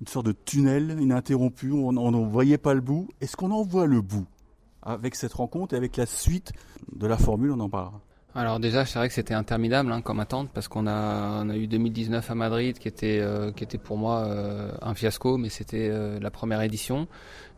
une 0.00 0.06
sorte 0.06 0.24
de 0.24 0.32
tunnel 0.32 0.96
ininterrompu, 0.98 1.70
on 1.72 1.92
n'en 1.92 2.24
voyait 2.24 2.56
pas 2.56 2.72
le 2.72 2.80
bout. 2.80 3.10
Est-ce 3.20 3.36
qu'on 3.36 3.50
en 3.50 3.64
voit 3.64 3.86
le 3.86 4.00
bout 4.00 4.26
avec 4.80 5.14
cette 5.14 5.34
rencontre 5.34 5.74
et 5.74 5.76
avec 5.76 5.98
la 5.98 6.06
suite 6.06 6.54
de 6.96 7.06
la 7.06 7.18
formule, 7.18 7.50
on 7.50 7.60
en 7.60 7.68
parlera 7.68 8.00
alors 8.38 8.60
déjà, 8.60 8.84
c'est 8.84 9.00
vrai 9.00 9.08
que 9.08 9.14
c'était 9.14 9.34
interminable 9.34 9.90
hein, 9.90 10.00
comme 10.00 10.20
attente 10.20 10.48
parce 10.54 10.68
qu'on 10.68 10.86
a, 10.86 11.42
a 11.42 11.56
eu 11.56 11.66
2019 11.66 12.30
à 12.30 12.34
Madrid 12.36 12.78
qui 12.78 12.86
était, 12.86 13.18
euh, 13.20 13.50
qui 13.50 13.64
était 13.64 13.78
pour 13.78 13.96
moi 13.96 14.26
euh, 14.26 14.70
un 14.80 14.94
fiasco, 14.94 15.38
mais 15.38 15.48
c'était 15.48 15.88
euh, 15.90 16.20
la 16.20 16.30
première 16.30 16.62
édition. 16.62 17.08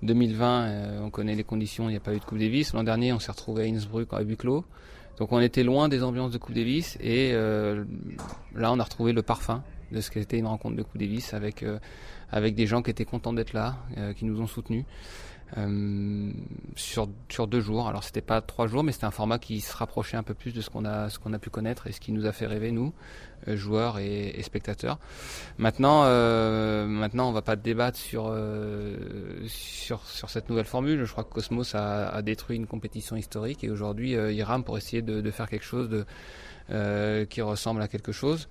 2020, 0.03 1.03
on 1.03 1.11
connaît 1.11 1.35
les 1.35 1.45
conditions, 1.45 1.91
il 1.91 1.93
n'y 1.93 1.99
a 1.99 2.01
pas 2.01 2.15
eu 2.15 2.19
de 2.19 2.25
Coupe 2.25 2.39
Davis. 2.39 2.73
L'an 2.73 2.83
dernier, 2.83 3.13
on 3.13 3.19
s'est 3.19 3.31
retrouvé 3.31 3.65
à 3.65 3.67
Innsbruck 3.67 4.09
à 4.13 4.23
huis 4.23 4.39
clos. 4.39 4.65
Donc 5.19 5.33
on 5.33 5.41
était 5.41 5.65
loin 5.65 5.91
des 5.91 6.03
ambiances 6.03 6.33
de 6.33 6.39
Coupe 6.39 6.55
Davis 6.55 6.97
et 7.03 7.33
là, 7.35 8.73
on 8.73 8.81
a 8.81 8.83
retrouvé 8.83 9.13
le 9.13 9.21
parfum 9.21 9.63
de 9.93 10.01
ce 10.01 10.11
qu'était 10.11 10.39
une 10.39 10.47
rencontre 10.47 10.77
de 10.77 10.83
Coupe 10.83 10.97
Davis 10.99 11.35
avec, 11.35 11.63
avec 12.31 12.55
des 12.55 12.67
gens 12.67 12.81
qui 12.81 12.91
étaient 12.91 13.05
contents 13.05 13.35
d'être 13.35 13.53
là, 13.53 13.77
qui 14.17 14.25
nous 14.25 14.41
ont 14.41 14.47
soutenus. 14.47 14.87
Euh, 15.59 16.30
sur, 16.76 17.09
sur 17.28 17.47
deux 17.49 17.61
jours. 17.61 17.88
Alors 17.88 18.04
c'était 18.04 18.21
pas 18.21 18.40
trois 18.40 18.66
jours, 18.69 18.85
mais 18.85 18.92
c'était 18.92 19.07
un 19.07 19.11
format 19.11 19.38
qui 19.38 19.61
se 19.61 19.76
rapprochait 19.76 20.16
un 20.16 20.23
peu 20.23 20.35
plus 20.35 20.52
de 20.52 20.61
ce 20.61 20.71
qu'on 20.71 20.85
a, 20.85 21.09
a 21.09 21.38
pu 21.38 21.50
connaître 21.50 21.87
et 21.88 21.92
ce 21.92 22.00
qui 22.00 22.12
nous 22.12 22.26
a 22.26 22.33
fait 22.33 22.47
rêver 22.47 22.71
nous, 22.71 22.92
euh, 23.49 23.57
joueurs 23.57 23.99
et, 23.99 24.40
spectateurs. 24.42 24.99
Maintenant, 25.59 26.02
euh, 26.04 26.87
maintenant, 26.87 27.28
on 27.28 27.33
va 27.33 27.42
pas 27.42 27.57
débattre 27.57 27.99
sur, 27.99 28.28
euh, 28.28 28.97
sur 29.49 30.07
sur 30.07 30.30
cette 30.30 30.49
nouvelle 30.49 30.66
formule. 30.66 31.04
Je 31.04 31.11
crois 31.11 31.25
que 31.25 31.33
Cosmos 31.33 31.75
a, 31.75 32.23
détruit 32.23 32.57
une 32.57 32.66
compétition 32.66 33.16
historique 33.16 33.64
et 33.64 33.71
aujourd'hui 33.71 34.12
il 34.12 34.47
pour 34.64 34.78
essayer 34.78 35.02
de, 35.02 35.30
faire 35.30 35.49
quelque 35.49 35.64
chose 35.64 35.88
de 35.88 36.04
qui 37.25 37.42
ressemble 37.42 37.83
à 37.83 37.88
quelque 37.88 38.12
chose. 38.12 38.49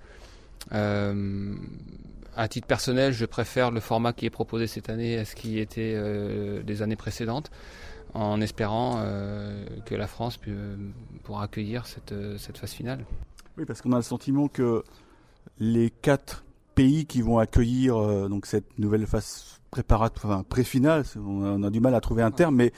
À 2.36 2.48
titre 2.48 2.66
personnel, 2.66 3.12
je 3.12 3.24
préfère 3.24 3.70
le 3.70 3.80
format 3.80 4.12
qui 4.12 4.26
est 4.26 4.30
proposé 4.30 4.66
cette 4.66 4.88
année 4.88 5.18
à 5.18 5.24
ce 5.24 5.34
qui 5.34 5.58
était 5.58 5.94
euh, 5.96 6.62
des 6.62 6.82
années 6.82 6.96
précédentes, 6.96 7.50
en 8.14 8.40
espérant 8.40 8.96
euh, 8.98 9.64
que 9.86 9.94
la 9.94 10.06
France 10.06 10.38
pourra 11.22 11.44
accueillir 11.44 11.86
cette, 11.86 12.14
cette 12.38 12.58
phase 12.58 12.72
finale. 12.72 13.04
Oui, 13.56 13.64
parce 13.64 13.82
qu'on 13.82 13.92
a 13.92 13.96
le 13.96 14.02
sentiment 14.02 14.48
que 14.48 14.84
les 15.58 15.90
quatre 15.90 16.44
pays 16.74 17.06
qui 17.06 17.22
vont 17.22 17.38
accueillir 17.38 18.28
donc 18.28 18.46
cette 18.46 18.78
nouvelle 18.78 19.06
phase 19.06 19.60
préparatoire, 19.70 20.44
pré-finale, 20.44 21.04
on 21.16 21.62
a, 21.62 21.70
du 21.70 21.80
mal 21.80 21.94
à 21.94 22.00
trouver 22.00 22.22
un 22.22 22.30
terme, 22.30 22.56
mais 22.56 22.72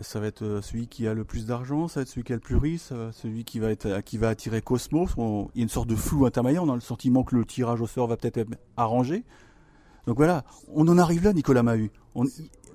Ça 0.00 0.20
va 0.20 0.26
être 0.26 0.60
celui 0.62 0.88
qui 0.88 1.06
a 1.06 1.14
le 1.14 1.24
plus 1.24 1.46
d'argent, 1.46 1.88
ça 1.88 2.00
va 2.00 2.02
être 2.02 2.08
celui 2.08 2.24
qui 2.24 2.32
a 2.32 2.36
le 2.36 2.40
plus 2.40 2.56
riche, 2.56 2.92
celui 3.12 3.44
qui 3.44 3.58
va, 3.58 3.70
être, 3.70 4.00
qui 4.02 4.18
va 4.18 4.28
attirer 4.28 4.60
Cosmos. 4.60 5.10
il 5.16 5.58
y 5.58 5.60
a 5.60 5.62
une 5.62 5.68
sorte 5.68 5.88
de 5.88 5.96
flou 5.96 6.26
intermédiaire, 6.26 6.64
on 6.64 6.70
a 6.70 6.74
le 6.74 6.80
sentiment 6.80 7.24
que 7.24 7.34
le 7.34 7.44
tirage 7.44 7.80
au 7.80 7.86
sort 7.86 8.06
va 8.06 8.16
peut-être 8.16 8.36
être 8.36 8.50
arrangé. 8.76 9.24
Donc 10.06 10.16
voilà, 10.18 10.44
on 10.72 10.86
en 10.88 10.98
arrive 10.98 11.24
là, 11.24 11.32
Nicolas 11.32 11.62
Mahut. 11.62 11.90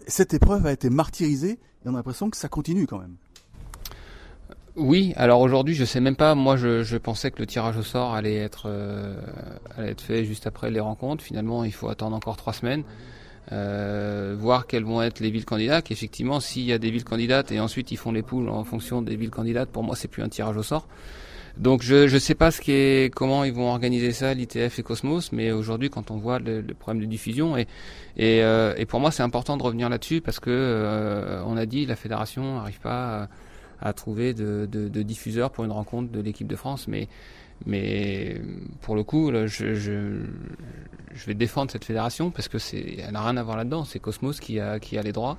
cette 0.08 0.34
épreuve 0.34 0.66
a 0.66 0.72
été 0.72 0.90
martyrisée 0.90 1.52
et 1.52 1.88
on 1.88 1.94
a 1.94 1.98
l'impression 1.98 2.30
que 2.30 2.38
ça 2.38 2.50
continue 2.50 2.88
quand 2.88 3.00
même. 3.00 3.16
Oui, 4.76 5.14
alors 5.18 5.42
aujourd'hui, 5.42 5.76
je 5.76 5.84
sais 5.84 6.00
même 6.00 6.16
pas. 6.16 6.34
Moi, 6.34 6.56
je, 6.56 6.98
pensais 6.98 7.30
que 7.32 7.40
le 7.40 7.46
tirage 7.46 7.78
au 7.78 7.84
sort 7.84 8.14
allait 8.14 8.38
être, 8.38 8.64
euh, 8.68 9.20
allait 9.76 9.92
être 9.92 10.02
fait 10.02 10.24
juste 10.24 10.48
après 10.48 10.72
les 10.72 10.80
rencontres. 10.80 11.24
Finalement, 11.24 11.66
il 11.66 11.74
faut 11.74 11.90
attendre 11.90 12.16
encore 12.16 12.38
trois 12.38 12.54
semaines, 12.54 12.84
euh, 13.52 14.36
voir 14.38 14.68
quelles 14.68 14.84
vont 14.84 15.02
être 15.02 15.20
les 15.20 15.32
villes 15.32 15.46
candidates. 15.46 15.92
Effectivement, 15.92 16.40
s'il 16.40 16.64
y 16.64 16.74
a 16.74 16.78
des 16.78 16.92
villes 16.92 17.04
candidates 17.04 17.52
et 17.52 17.60
ensuite 17.60 17.92
ils 17.92 17.98
font 17.98 18.12
les 18.12 18.22
poules 18.22 18.50
en 18.50 18.64
fonction 18.64 19.02
des 19.02 19.16
villes 19.16 19.30
candidates, 19.30 19.70
pour 19.70 19.84
moi, 19.84 19.96
c'est 19.96 20.08
plus 20.08 20.24
un 20.24 20.30
tirage 20.30 20.58
au 20.58 20.64
sort. 20.64 20.88
Donc, 21.58 21.82
je 21.82 22.12
ne 22.12 22.20
sais 22.20 22.36
pas 22.36 22.50
ce 22.50 22.62
qui 22.62 22.72
est, 22.72 23.14
comment 23.14 23.44
ils 23.44 23.52
vont 23.52 23.70
organiser 23.70 24.14
ça, 24.14 24.34
l'ITF 24.34 24.80
et 24.80 24.84
Cosmos, 24.84 25.34
mais 25.34 25.52
aujourd'hui, 25.52 25.90
quand 25.90 26.10
on 26.10 26.18
voit 26.18 26.40
le, 26.40 26.64
problème 26.80 27.04
de 27.04 27.10
diffusion, 27.10 27.58
et, 27.58 27.68
et, 28.16 28.42
euh, 28.42 28.74
et 28.78 28.86
pour 28.86 29.02
moi, 29.02 29.12
c'est 29.12 29.24
important 29.24 29.58
de 29.58 29.64
revenir 29.64 29.90
là-dessus 29.90 30.22
parce 30.22 30.40
que 30.40 31.42
on 31.46 31.58
a 31.58 31.66
dit 31.66 31.86
la 31.86 31.98
fédération 31.98 32.56
n'arrive 32.56 32.80
pas. 32.80 33.24
À, 33.24 33.28
à 33.82 33.94
trouver 33.94 34.34
de, 34.34 34.68
de, 34.72 35.02
diffuseurs 35.02 35.52
pour 35.52 35.64
une 35.64 35.72
rencontre 35.72 36.12
de 36.12 36.20
l'équipe 36.22 36.48
de 36.48 36.56
France. 36.56 36.88
Mais, 36.88 37.08
mais 37.66 38.42
pour 38.82 38.96
le 38.96 39.04
coup, 39.04 39.32
je, 39.48 39.74
je, 39.74 41.26
vais 41.26 41.34
défendre 41.34 41.72
cette 41.72 41.86
fédération 41.86 42.32
parce 42.32 42.48
que 42.48 42.60
c'est, 42.60 42.98
elle 43.00 43.14
n'a 43.14 43.24
rien 43.24 43.38
à 43.38 43.44
voir 43.44 43.58
là-dedans. 43.58 43.84
C'est 43.84 44.00
Cosmos 44.00 44.40
qui 44.40 44.60
a, 44.60 44.80
qui 44.80 44.98
a 44.98 45.02
les 45.02 45.12
droits. 45.12 45.38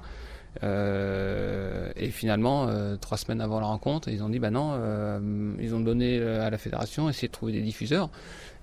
Euh, 0.62 1.90
et 1.96 2.08
finalement, 2.08 2.68
euh, 2.68 2.96
trois 2.96 3.16
semaines 3.16 3.40
avant 3.40 3.60
la 3.60 3.66
rencontre, 3.66 4.08
ils 4.08 4.22
ont 4.22 4.28
dit 4.28 4.38
bah 4.38 4.50
non, 4.50 4.72
euh, 4.74 5.54
ils 5.60 5.74
ont 5.74 5.80
donné 5.80 6.20
à 6.20 6.50
la 6.50 6.58
fédération, 6.58 7.08
essayer 7.08 7.28
de 7.28 7.32
trouver 7.32 7.52
des 7.52 7.62
diffuseurs. 7.62 8.10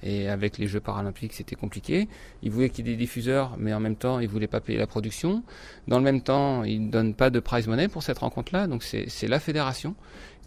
Et 0.02 0.30
avec 0.30 0.58
les 0.58 0.68
Jeux 0.68 0.80
paralympiques, 0.80 1.34
c'était 1.34 1.56
compliqué. 1.56 2.08
Ils 2.42 2.52
voulaient 2.52 2.70
qu'il 2.70 2.88
y 2.88 2.90
ait 2.90 2.94
des 2.94 2.98
diffuseurs, 2.98 3.56
mais 3.58 3.74
en 3.74 3.82
même 3.82 3.98
temps, 3.98 4.20
ils 4.20 4.30
voulaient 4.30 4.48
pas 4.48 4.62
payer 4.62 4.78
la 4.78 4.88
production. 4.88 5.44
Dans 5.88 5.98
le 5.98 6.04
même 6.04 6.22
temps, 6.22 6.64
ils 6.64 6.86
ne 6.86 6.92
donnent 6.92 7.16
pas 7.16 7.30
de 7.30 7.40
prize 7.40 7.68
money 7.68 7.90
pour 7.90 8.04
cette 8.04 8.20
rencontre-là. 8.20 8.68
Donc 8.68 8.84
c'est 8.84 9.28
la 9.28 9.40
fédération 9.40 9.96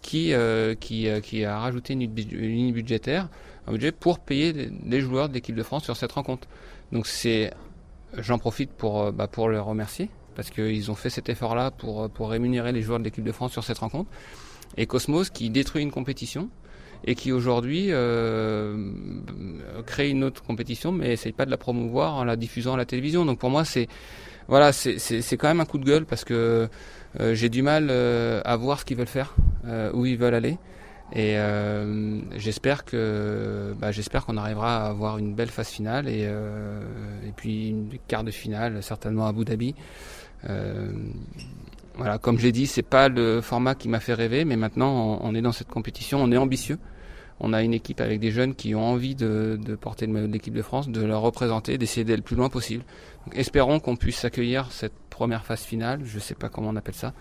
qui, 0.00 0.32
a 0.34 1.58
rajouté 1.58 1.92
une, 1.92 2.14
ligne 2.14 2.72
budgétaire, 2.72 3.28
un 3.66 3.72
budget 3.72 3.92
pour 3.92 4.20
payer 4.20 4.70
les 4.86 5.00
joueurs 5.00 5.28
de 5.28 5.34
l'équipe 5.34 5.54
de 5.54 5.62
France 5.62 5.84
sur 5.84 5.96
cette 5.96 6.12
rencontre. 6.12 6.48
Donc 6.90 7.06
c'est, 7.06 7.52
j'en 8.16 8.38
profite 8.38 8.70
pour, 8.70 9.12
bah, 9.12 9.28
leur 9.36 9.66
remercier 9.66 10.08
parce 10.34 10.50
qu'ils 10.50 10.90
ont 10.90 10.94
fait 10.94 11.10
cet 11.10 11.28
effort-là 11.28 11.70
pour, 11.70 12.08
pour 12.10 12.30
rémunérer 12.30 12.72
les 12.72 12.82
joueurs 12.82 12.98
de 12.98 13.04
l'équipe 13.04 13.24
de 13.24 13.32
France 13.32 13.52
sur 13.52 13.64
cette 13.64 13.78
rencontre. 13.78 14.10
Et 14.76 14.86
Cosmos 14.86 15.30
qui 15.30 15.50
détruit 15.50 15.82
une 15.82 15.90
compétition 15.90 16.48
et 17.04 17.14
qui 17.14 17.32
aujourd'hui 17.32 17.88
euh, 17.90 18.90
crée 19.86 20.08
une 20.08 20.22
autre 20.24 20.42
compétition 20.42 20.92
mais 20.92 21.12
essaye 21.14 21.32
pas 21.32 21.44
de 21.44 21.50
la 21.50 21.56
promouvoir 21.56 22.14
en 22.14 22.24
la 22.24 22.36
diffusant 22.36 22.74
à 22.74 22.76
la 22.76 22.84
télévision. 22.84 23.24
Donc 23.24 23.38
pour 23.38 23.50
moi 23.50 23.64
c'est 23.64 23.88
voilà 24.48 24.72
c'est 24.72 25.36
quand 25.36 25.48
même 25.48 25.60
un 25.60 25.64
coup 25.64 25.78
de 25.78 25.84
gueule 25.84 26.06
parce 26.06 26.24
que 26.24 26.68
euh, 27.20 27.34
j'ai 27.34 27.48
du 27.48 27.62
mal 27.62 27.88
euh, 27.90 28.40
à 28.44 28.56
voir 28.56 28.80
ce 28.80 28.84
qu'ils 28.84 28.96
veulent 28.96 29.06
faire, 29.06 29.34
où 29.92 30.06
ils 30.06 30.16
veulent 30.16 30.34
aller. 30.34 30.58
Et 31.14 31.36
euh, 31.36 32.20
j'espère 32.36 32.86
que 32.86 33.74
bah, 33.78 33.92
j'espère 33.92 34.24
qu'on 34.24 34.38
arrivera 34.38 34.86
à 34.86 34.88
avoir 34.88 35.18
une 35.18 35.34
belle 35.34 35.50
phase 35.50 35.68
finale 35.68 36.08
et, 36.08 36.22
euh, 36.24 36.80
et 37.26 37.32
puis 37.32 37.68
une 37.68 37.90
quart 38.08 38.24
de 38.24 38.30
finale 38.30 38.82
certainement 38.82 39.26
à 39.26 39.28
Abu 39.28 39.44
Dhabi. 39.44 39.74
Euh, 40.48 40.92
voilà, 41.96 42.18
comme 42.18 42.38
je 42.38 42.44
l'ai 42.44 42.52
dit, 42.52 42.66
c'est 42.66 42.82
pas 42.82 43.08
le 43.08 43.40
format 43.40 43.74
qui 43.74 43.88
m'a 43.88 44.00
fait 44.00 44.14
rêver, 44.14 44.44
mais 44.44 44.56
maintenant 44.56 45.20
on, 45.22 45.34
est 45.34 45.42
dans 45.42 45.52
cette 45.52 45.68
compétition, 45.68 46.22
on 46.22 46.32
est 46.32 46.36
ambitieux. 46.36 46.78
On 47.40 47.52
a 47.52 47.62
une 47.62 47.74
équipe 47.74 48.00
avec 48.00 48.20
des 48.20 48.30
jeunes 48.30 48.54
qui 48.54 48.74
ont 48.74 48.84
envie 48.84 49.14
de, 49.14 49.58
de 49.60 49.74
porter 49.74 50.06
le 50.06 50.12
maillot 50.12 50.28
de 50.28 50.32
l'équipe 50.32 50.54
de 50.54 50.62
France, 50.62 50.88
de 50.88 51.02
leur 51.02 51.22
représenter, 51.22 51.76
d'essayer 51.76 52.04
d'aller 52.04 52.18
le 52.18 52.22
plus 52.22 52.36
loin 52.36 52.48
possible. 52.48 52.84
Donc, 53.26 53.36
espérons 53.36 53.80
qu'on 53.80 53.96
puisse 53.96 54.24
accueillir 54.24 54.70
cette 54.70 54.92
première 55.10 55.44
phase 55.44 55.62
finale, 55.62 56.00
je 56.04 56.18
sais 56.18 56.34
pas 56.34 56.48
comment 56.48 56.68
on 56.68 56.76
appelle 56.76 56.94
ça, 56.94 57.14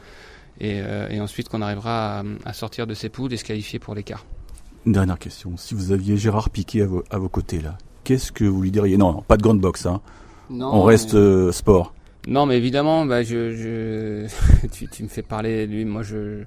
euh, 0.62 1.10
et, 1.10 1.20
ensuite 1.20 1.50
qu'on 1.50 1.62
arrivera 1.62 2.24
à, 2.46 2.54
sortir 2.54 2.86
de 2.86 2.94
ces 2.94 3.10
poules 3.10 3.34
et 3.34 3.38
se 3.38 3.44
qualifier 3.44 3.80
pour 3.80 3.96
l'écart. 3.96 4.26
Une 4.86 4.94
dernière 4.94 5.20
question. 5.20 5.58
Si 5.58 5.74
vous 5.74 5.92
aviez 5.92 6.18
Gérard 6.18 6.50
Piquet 6.50 6.88
à 7.10 7.18
vos, 7.18 7.30
côtés, 7.30 7.62
là, 7.62 7.78
qu'est-ce 8.04 8.32
que 8.32 8.44
vous 8.44 8.62
lui 8.62 8.72
diriez? 8.72 8.98
Non, 8.98 9.22
pas 9.22 9.38
de 9.38 9.44
grande 9.44 9.60
boxe, 9.60 9.86
hein. 9.86 10.02
On 10.50 10.84
reste 10.84 11.16
euh, 11.16 11.52
sport. 11.52 11.94
Non, 12.28 12.46
mais 12.46 12.58
évidemment, 12.58 13.06
bah, 13.06 13.24
je, 13.24 14.28
tu, 14.92 15.04
me 15.04 15.08
fais 15.08 15.22
parler 15.22 15.66
lui. 15.66 15.86
Moi, 15.86 16.04
je, 16.04 16.44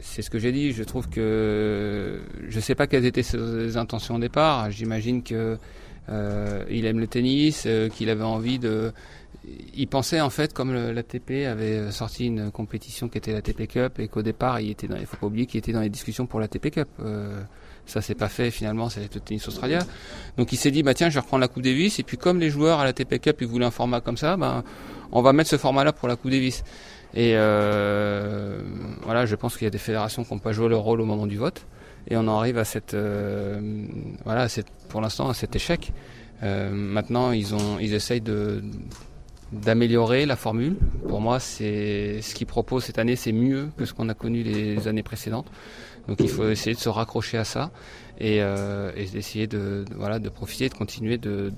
c'est 0.00 0.22
ce 0.22 0.30
que 0.30 0.38
j'ai 0.38 0.52
dit. 0.52 0.72
Je 0.72 0.82
trouve 0.82 1.08
que 1.08 2.20
je 2.48 2.60
sais 2.60 2.74
pas 2.74 2.86
quelles 2.86 3.06
étaient 3.06 3.22
ses 3.22 3.76
intentions 3.76 4.16
au 4.16 4.20
départ. 4.20 4.70
J'imagine 4.70 5.22
que 5.22 5.56
euh, 6.10 6.64
il 6.68 6.84
aime 6.84 7.00
le 7.00 7.06
tennis, 7.06 7.66
qu'il 7.94 8.10
avait 8.10 8.22
envie 8.22 8.58
de 8.58 8.92
il 9.74 9.88
pensait 9.88 10.20
en 10.20 10.30
fait, 10.30 10.52
comme 10.52 10.72
l'ATP 10.72 11.46
avait 11.46 11.90
sorti 11.90 12.26
une 12.26 12.50
compétition 12.50 13.08
qui 13.08 13.18
était 13.18 13.32
la 13.32 13.42
TP 13.42 13.66
Cup 13.66 13.98
et 13.98 14.08
qu'au 14.08 14.22
départ, 14.22 14.60
il 14.60 14.70
était 14.70 14.86
dans, 14.86 14.96
il 14.96 15.06
faut 15.06 15.16
pas 15.16 15.26
oublier 15.26 15.46
qu'il 15.46 15.58
était 15.58 15.72
dans 15.72 15.80
les 15.80 15.90
discussions 15.90 16.26
pour 16.26 16.40
la 16.40 16.48
TP 16.48 16.70
Cup. 16.70 16.88
Euh, 17.00 17.42
ça 17.86 18.00
s'est 18.00 18.14
pas 18.14 18.28
fait 18.28 18.50
finalement, 18.50 18.88
c'est 18.88 19.00
le 19.00 19.20
tennis 19.20 19.46
australien. 19.48 19.80
Donc 20.36 20.52
il 20.52 20.56
s'est 20.56 20.70
dit 20.70 20.82
bah 20.82 20.94
tiens, 20.94 21.08
je 21.08 21.14
vais 21.14 21.20
reprendre 21.20 21.40
la 21.42 21.48
Coupe 21.48 21.62
Davis 21.62 21.98
et 21.98 22.02
puis 22.02 22.16
comme 22.16 22.40
les 22.40 22.50
joueurs 22.50 22.80
à 22.80 22.84
la 22.84 22.92
TP 22.92 23.20
Cup 23.20 23.38
ils 23.40 23.46
voulaient 23.46 23.66
un 23.66 23.70
format 23.70 24.00
comme 24.00 24.16
ça, 24.16 24.36
ben 24.36 24.64
on 25.12 25.22
va 25.22 25.32
mettre 25.32 25.50
ce 25.50 25.56
format-là 25.56 25.92
pour 25.92 26.08
la 26.08 26.16
Coupe 26.16 26.30
Davis. 26.30 26.64
Et 27.14 27.32
euh, 27.34 28.60
voilà, 29.02 29.24
je 29.26 29.36
pense 29.36 29.56
qu'il 29.56 29.64
y 29.64 29.68
a 29.68 29.70
des 29.70 29.78
fédérations 29.78 30.24
qui 30.24 30.32
n'ont 30.32 30.40
pas 30.40 30.52
joué 30.52 30.68
leur 30.68 30.80
rôle 30.80 31.00
au 31.00 31.04
moment 31.04 31.26
du 31.26 31.36
vote 31.36 31.64
et 32.08 32.16
on 32.16 32.26
en 32.26 32.38
arrive 32.38 32.58
à 32.58 32.64
cette 32.64 32.94
euh, 32.94 33.60
voilà, 34.24 34.48
cette, 34.48 34.70
pour 34.88 35.00
l'instant 35.00 35.28
à 35.28 35.34
cet 35.34 35.56
échec. 35.56 35.92
Euh, 36.42 36.70
maintenant, 36.70 37.32
ils 37.32 37.54
ont, 37.54 37.78
ils 37.80 37.94
essayent 37.94 38.20
de 38.20 38.62
d'améliorer 39.52 40.26
la 40.26 40.36
formule. 40.36 40.76
Pour 41.08 41.20
moi, 41.20 41.38
c'est 41.40 42.20
ce 42.22 42.34
qu'ils 42.34 42.46
proposent 42.46 42.84
cette 42.84 42.98
année, 42.98 43.16
c'est 43.16 43.32
mieux 43.32 43.68
que 43.76 43.84
ce 43.84 43.92
qu'on 43.92 44.08
a 44.08 44.14
connu 44.14 44.42
les 44.42 44.88
années 44.88 45.02
précédentes. 45.02 45.50
Donc 46.08 46.20
il 46.20 46.28
faut 46.28 46.48
essayer 46.48 46.74
de 46.74 46.80
se 46.80 46.88
raccrocher 46.88 47.38
à 47.38 47.44
ça 47.44 47.70
et, 48.18 48.42
euh, 48.42 48.92
et 48.96 49.06
d'essayer 49.06 49.46
de, 49.46 49.84
voilà 49.96 50.18
de 50.18 50.28
profiter, 50.28 50.68
de 50.68 50.74
continuer 50.74 51.18
de, 51.18 51.52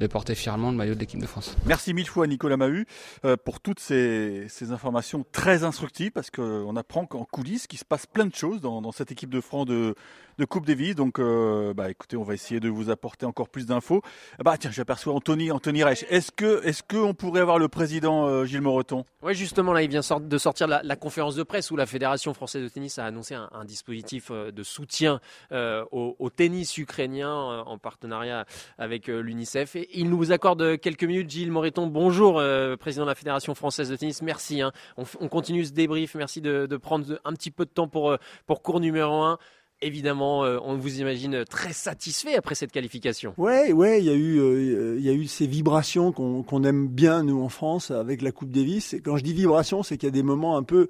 de 0.00 0.06
porter 0.08 0.34
fièrement 0.34 0.70
le 0.70 0.76
maillot 0.76 0.94
de 0.94 1.00
l'équipe 1.00 1.20
de 1.20 1.26
France. 1.26 1.56
Merci 1.66 1.94
mille 1.94 2.08
fois 2.08 2.26
Nicolas 2.26 2.56
Mahut 2.56 2.86
euh, 3.24 3.36
pour 3.36 3.60
toutes 3.60 3.78
ces, 3.78 4.46
ces, 4.48 4.72
informations 4.72 5.24
très 5.30 5.62
instructives 5.62 6.10
parce 6.10 6.30
qu'on 6.30 6.74
apprend 6.76 7.06
qu'en 7.06 7.24
coulisses 7.24 7.66
qu'il 7.66 7.78
se 7.78 7.84
passe 7.84 8.06
plein 8.06 8.26
de 8.26 8.34
choses 8.34 8.60
dans, 8.60 8.82
dans 8.82 8.92
cette 8.92 9.12
équipe 9.12 9.30
de 9.30 9.40
France 9.40 9.66
de, 9.66 9.94
de 10.38 10.44
Coupe 10.44 10.66
Davis. 10.66 10.94
Donc, 10.94 11.18
euh, 11.18 11.74
bah, 11.74 11.90
écoutez, 11.90 12.16
on 12.16 12.22
va 12.22 12.34
essayer 12.34 12.60
de 12.60 12.68
vous 12.68 12.90
apporter 12.90 13.26
encore 13.26 13.48
plus 13.48 13.66
d'infos. 13.66 14.02
Bah, 14.42 14.56
tiens, 14.58 14.70
j'aperçois 14.70 15.14
Anthony, 15.14 15.50
Anthony 15.50 15.84
Reich. 15.84 16.04
Est-ce 16.08 16.32
que, 16.32 16.64
est-ce 16.64 16.82
qu'on 16.82 17.14
pourrait 17.14 17.40
avoir 17.40 17.58
le 17.58 17.68
président 17.68 18.26
euh, 18.26 18.44
Gilles 18.44 18.62
Moreton? 18.62 19.04
Oui, 19.22 19.34
justement, 19.34 19.72
là, 19.72 19.82
il 19.82 19.88
vient 19.88 20.00
de 20.20 20.38
sortir 20.38 20.66
la, 20.66 20.82
la, 20.82 20.96
conférence 20.96 21.34
de 21.34 21.42
presse 21.42 21.70
où 21.70 21.76
la 21.76 21.86
Fédération 21.86 22.34
française 22.34 22.62
de 22.62 22.68
tennis 22.68 22.98
a 22.98 23.04
annoncé 23.04 23.34
un, 23.34 23.64
dispositif 23.64 24.30
euh, 24.30 24.50
de 24.50 24.62
soutien 24.62 25.20
au, 25.50 26.30
tennis 26.34 26.76
ukrainien 26.78 27.32
en 27.32 27.78
partenariat 27.78 28.46
avec 28.78 29.08
l'UNICEF. 29.08 29.76
Et 29.76 29.88
il 29.94 30.10
nous 30.10 30.32
accorde 30.32 30.78
quelques 30.78 31.04
minutes. 31.04 31.30
Gilles 31.30 31.52
Moreton, 31.52 31.86
bonjour, 31.86 32.42
président 32.78 33.04
de 33.04 33.10
la 33.10 33.14
Fédération 33.14 33.54
française 33.54 33.90
de 33.90 33.96
tennis. 33.96 34.22
Merci. 34.22 34.62
Hein. 34.62 34.72
On, 34.96 35.04
on, 35.20 35.28
continue 35.28 35.64
ce 35.64 35.72
débrief. 35.72 36.14
Merci 36.14 36.40
de, 36.40 36.66
de, 36.66 36.76
prendre 36.76 37.20
un 37.24 37.32
petit 37.32 37.50
peu 37.50 37.64
de 37.64 37.70
temps 37.70 37.88
pour, 37.88 38.16
pour 38.46 38.62
cours 38.62 38.80
numéro 38.80 39.22
1 39.22 39.38
évidemment, 39.82 40.44
euh, 40.44 40.58
on 40.64 40.76
vous 40.76 41.00
imagine 41.00 41.44
très 41.44 41.72
satisfait 41.72 42.34
après 42.36 42.54
cette 42.54 42.72
qualification. 42.72 43.34
Ouais, 43.36 43.72
ouais, 43.72 44.00
il 44.00 44.06
y 44.06 44.10
a 44.10 44.14
eu, 44.14 44.38
euh, 44.38 44.98
y 44.98 45.08
a 45.08 45.12
eu 45.12 45.26
ces 45.26 45.46
vibrations 45.46 46.12
qu'on 46.12 46.64
aime 46.64 46.88
bien 46.88 47.22
nous 47.22 47.42
en 47.42 47.48
France 47.48 47.90
avec 47.90 48.22
la 48.22 48.32
Coupe 48.32 48.50
Davis. 48.50 48.94
Et 48.94 49.00
quand 49.00 49.16
je 49.16 49.24
dis 49.24 49.34
vibrations, 49.34 49.82
c'est 49.82 49.98
qu'il 49.98 50.06
y 50.06 50.12
a 50.12 50.12
des 50.12 50.22
moments 50.22 50.56
un 50.56 50.62
peu, 50.62 50.88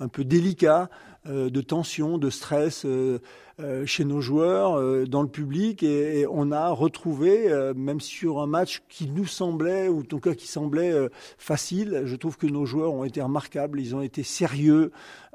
un 0.00 0.08
peu 0.08 0.24
délicats 0.24 0.90
euh, 1.26 1.48
de 1.48 1.60
tension, 1.62 2.18
de 2.18 2.30
stress 2.30 2.86
chez 3.86 4.04
nos 4.04 4.20
joueurs, 4.20 5.06
dans 5.06 5.22
le 5.22 5.28
public, 5.28 5.84
et, 5.84 6.26
on 6.28 6.50
a 6.50 6.70
retrouvé, 6.70 7.48
même 7.76 8.00
sur 8.00 8.40
un 8.40 8.48
match 8.48 8.82
qui 8.88 9.08
nous 9.08 9.26
semblait, 9.26 9.86
ou 9.86 10.00
en 10.00 10.02
tout 10.02 10.18
cas 10.18 10.34
qui 10.34 10.48
semblait 10.48 10.92
facile, 11.38 12.02
je 12.04 12.16
trouve 12.16 12.36
que 12.36 12.48
nos 12.48 12.66
joueurs 12.66 12.92
ont 12.92 13.04
été 13.04 13.22
remarquables. 13.22 13.80
Ils 13.80 13.94
ont 13.94 14.02
été 14.02 14.24
sérieux 14.24 14.90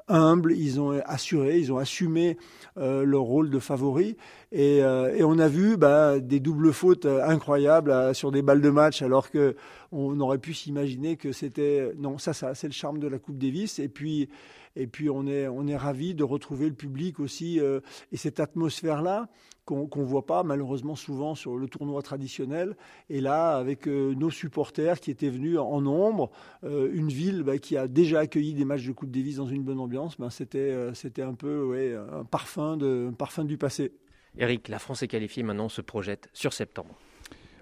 humbles, 0.10 0.54
ils 0.54 0.82
ont 0.82 1.00
assuré, 1.06 1.58
ils 1.58 1.72
ont 1.72 1.78
assumé 1.78 2.38
euh, 2.78 3.04
leur 3.04 3.22
rôle 3.22 3.50
de 3.50 3.60
favori. 3.60 4.18
Et, 4.52 4.84
euh, 4.84 5.16
et, 5.16 5.24
on 5.24 5.38
a 5.40 5.48
vu 5.48 5.78
bah, 5.78 6.20
des 6.20 6.40
doubles 6.40 6.74
fautes 6.74 7.06
incroyables 7.06 7.92
euh, 7.92 8.14
sur 8.14 8.32
des 8.32 8.42
balles 8.42 8.62
de 8.62 8.70
match, 8.70 9.02
alors 9.02 9.30
que 9.30 9.56
on 9.92 10.20
aurait 10.20 10.38
pu 10.38 10.54
s'imaginer 10.54 11.16
que 11.18 11.32
c'était 11.32 11.94
non 11.98 12.18
ça, 12.18 12.34
ça 12.34 12.54
c'est 12.54 12.68
le 12.68 12.74
charme 12.74 13.00
de 13.00 13.08
la 13.08 13.20
Coupe 13.20 13.38
Davis. 13.38 13.80
Et 13.80 13.90
puis 13.90 14.30
et 14.76 14.88
puis 14.88 15.10
on 15.10 15.28
est 15.28 15.48
on 15.48 15.68
est 15.68 15.76
ravi 15.76 16.14
de 16.16 16.24
retrouver 16.24 16.68
le 16.68 16.76
public 16.76 17.20
aussi 17.20 17.60
euh, 17.60 17.80
et 18.12 18.18
cette 18.18 18.40
atmosphère 18.40 19.02
là 19.02 19.28
qu'on 19.66 19.88
ne 19.96 20.04
voit 20.04 20.26
pas 20.26 20.42
malheureusement 20.42 20.96
souvent 20.96 21.36
sur 21.36 21.56
le 21.56 21.68
tournoi 21.68 22.02
traditionnel. 22.02 22.76
Et 23.12 23.22
là, 23.22 23.56
avec 23.56 23.86
nos 23.86 24.32
supporters 24.32 25.00
qui 25.00 25.12
étaient 25.12 25.30
venus 25.30 25.60
en 25.60 25.80
nombre, 25.80 26.32
une 26.64 27.10
ville 27.10 27.44
bah, 27.44 27.60
qui 27.60 27.78
a 27.78 27.88
déjà 27.88 28.22
accueilli 28.22 28.56
des 28.56 28.66
matchs 28.66 28.88
de 28.88 28.94
Coupe 28.94 29.12
Davis 29.12 29.36
dans 29.36 29.46
une 29.46 29.62
bonne 29.62 29.80
ambiance, 29.80 30.18
bah, 30.18 30.32
c'était 30.32 30.76
c'était 30.96 31.22
un 31.22 31.36
peu 31.36 31.64
ouais, 31.66 31.94
un 31.94 32.24
parfum 32.24 32.78
de 32.78 33.10
un 33.12 33.14
parfum 33.14 33.46
du 33.46 33.60
passé. 33.60 33.92
Eric, 34.40 34.70
la 34.70 34.80
France 34.80 35.04
est 35.04 35.08
qualifiée, 35.08 35.44
maintenant 35.44 35.70
se 35.70 35.82
projette 35.82 36.30
sur 36.34 36.54
septembre. 36.54 36.98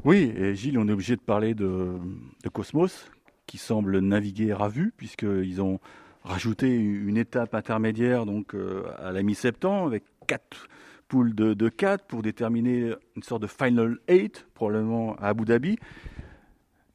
Oui, 0.04 0.32
et 0.38 0.56
Gilles, 0.56 0.78
on 0.78 0.88
est 0.88 0.92
obligé 0.92 1.16
de 1.16 1.22
parler 1.22 1.54
de, 1.54 2.00
Cosmos, 2.54 3.10
qui 3.46 3.58
semble 3.58 4.00
naviguer 4.00 4.52
à 4.52 4.68
vue, 4.68 4.94
puisqu'ils 4.96 5.62
ont 5.62 5.80
rajouté 6.28 6.76
une 6.76 7.18
étape 7.18 7.56
intermédiaire 7.56 8.26
donc 8.26 8.54
euh, 8.54 8.84
à 9.00 9.12
la 9.12 9.24
mi-septembre, 9.24 9.88
avec 9.88 10.04
quatre 10.28 10.68
poules 11.08 11.34
de, 11.34 11.54
de 11.54 11.70
4 11.70 12.06
pour 12.06 12.22
déterminer 12.22 12.94
une 13.16 13.24
sorte 13.24 13.42
de 13.42 13.48
Final 13.48 13.98
8, 14.10 14.48
probablement 14.54 15.16
à 15.16 15.30
Abu 15.30 15.46
Dhabi. 15.46 15.78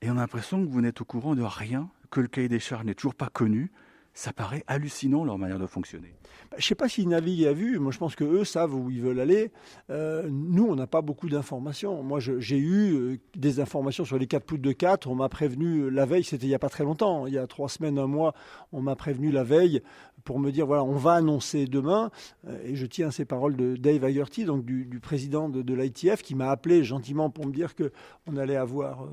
Et 0.02 0.10
on 0.10 0.16
a 0.16 0.20
l'impression 0.20 0.64
que 0.64 0.70
vous 0.70 0.80
n'êtes 0.80 1.00
au 1.00 1.04
courant 1.04 1.34
de 1.34 1.42
rien, 1.42 1.88
que 2.10 2.20
le 2.20 2.28
cahier 2.28 2.48
des 2.48 2.60
charges 2.60 2.84
n'est 2.84 2.94
toujours 2.94 3.14
pas 3.14 3.28
connu, 3.28 3.72
ça 4.14 4.32
paraît 4.32 4.62
hallucinant 4.66 5.24
leur 5.24 5.38
manière 5.38 5.58
de 5.58 5.66
fonctionner. 5.66 6.14
Bah, 6.50 6.56
je 6.58 6.64
ne 6.64 6.68
sais 6.68 6.74
pas 6.74 6.88
s'ils 6.88 7.08
naviguent 7.08 7.46
à 7.46 7.52
vue. 7.52 7.78
Moi, 7.78 7.92
je 7.92 7.98
pense 7.98 8.14
que 8.14 8.24
eux 8.24 8.44
savent 8.44 8.74
où 8.74 8.90
ils 8.90 9.00
veulent 9.00 9.20
aller. 9.20 9.50
Euh, 9.90 10.28
nous, 10.30 10.66
on 10.66 10.74
n'a 10.74 10.86
pas 10.86 11.00
beaucoup 11.00 11.28
d'informations. 11.28 12.02
Moi, 12.02 12.20
j'ai 12.20 12.58
eu 12.58 12.94
euh, 12.94 13.18
des 13.36 13.60
informations 13.60 14.04
sur 14.04 14.18
les 14.18 14.26
quatre 14.26 14.44
poutres 14.44 14.62
de 14.62 14.72
4. 14.72 15.06
On 15.06 15.14
m'a 15.14 15.28
prévenu 15.28 15.90
la 15.90 16.04
veille, 16.04 16.24
c'était 16.24 16.46
il 16.46 16.50
n'y 16.50 16.54
a 16.54 16.58
pas 16.58 16.68
très 16.68 16.84
longtemps, 16.84 17.26
il 17.26 17.32
y 17.32 17.38
a 17.38 17.46
trois 17.46 17.68
semaines, 17.68 17.98
un 17.98 18.06
mois, 18.06 18.34
on 18.72 18.82
m'a 18.82 18.96
prévenu 18.96 19.30
la 19.30 19.44
veille 19.44 19.82
pour 20.24 20.38
me 20.38 20.52
dire 20.52 20.66
voilà, 20.66 20.84
on 20.84 20.96
va 20.96 21.14
annoncer 21.14 21.66
demain. 21.66 22.10
Euh, 22.46 22.58
et 22.64 22.76
je 22.76 22.86
tiens 22.86 23.10
ces 23.10 23.24
paroles 23.24 23.56
de 23.56 23.76
Dave 23.76 24.04
Agerty, 24.04 24.44
donc 24.44 24.64
du, 24.64 25.00
président 25.00 25.48
de, 25.48 25.74
l'ITF, 25.74 26.22
qui 26.22 26.34
m'a 26.34 26.50
appelé 26.50 26.84
gentiment 26.84 27.30
pour 27.30 27.46
me 27.46 27.52
dire 27.52 27.74
qu'on 27.74 28.36
allait 28.36 28.56
avoir. 28.56 29.08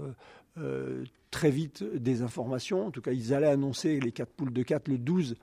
Très 1.31 1.51
vite 1.51 1.83
des 1.83 2.21
informations. 2.21 2.87
En 2.87 2.91
tout 2.91 3.01
cas, 3.01 3.11
ils 3.11 3.33
allaient 3.33 3.47
annoncer 3.47 3.99
les 3.99 4.11
quatre 4.11 4.31
poules 4.31 4.53
de 4.53 4.63
4 4.63 4.87
le 4.87 4.97
12 4.97 5.35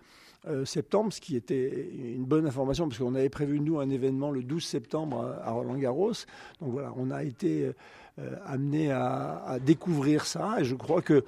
euh, 0.48 0.64
septembre, 0.64 1.12
ce 1.12 1.20
qui 1.20 1.34
était 1.34 1.90
une 1.94 2.24
bonne 2.24 2.46
information 2.46 2.88
parce 2.88 2.98
qu'on 2.98 3.14
avait 3.14 3.28
prévu 3.28 3.60
nous 3.60 3.80
un 3.80 3.90
événement 3.90 4.30
le 4.30 4.42
12 4.42 4.64
septembre 4.64 5.36
à, 5.42 5.50
Roland 5.50 5.76
Garros. 5.76 6.12
Donc 6.60 6.70
voilà, 6.70 6.92
on 6.96 7.10
a 7.10 7.24
été 7.24 7.72
euh, 8.18 8.36
amené 8.44 8.90
à, 8.90 9.42
à, 9.44 9.58
découvrir 9.58 10.24
ça 10.24 10.56
et 10.60 10.64
je 10.64 10.74
crois 10.74 11.02
que 11.02 11.24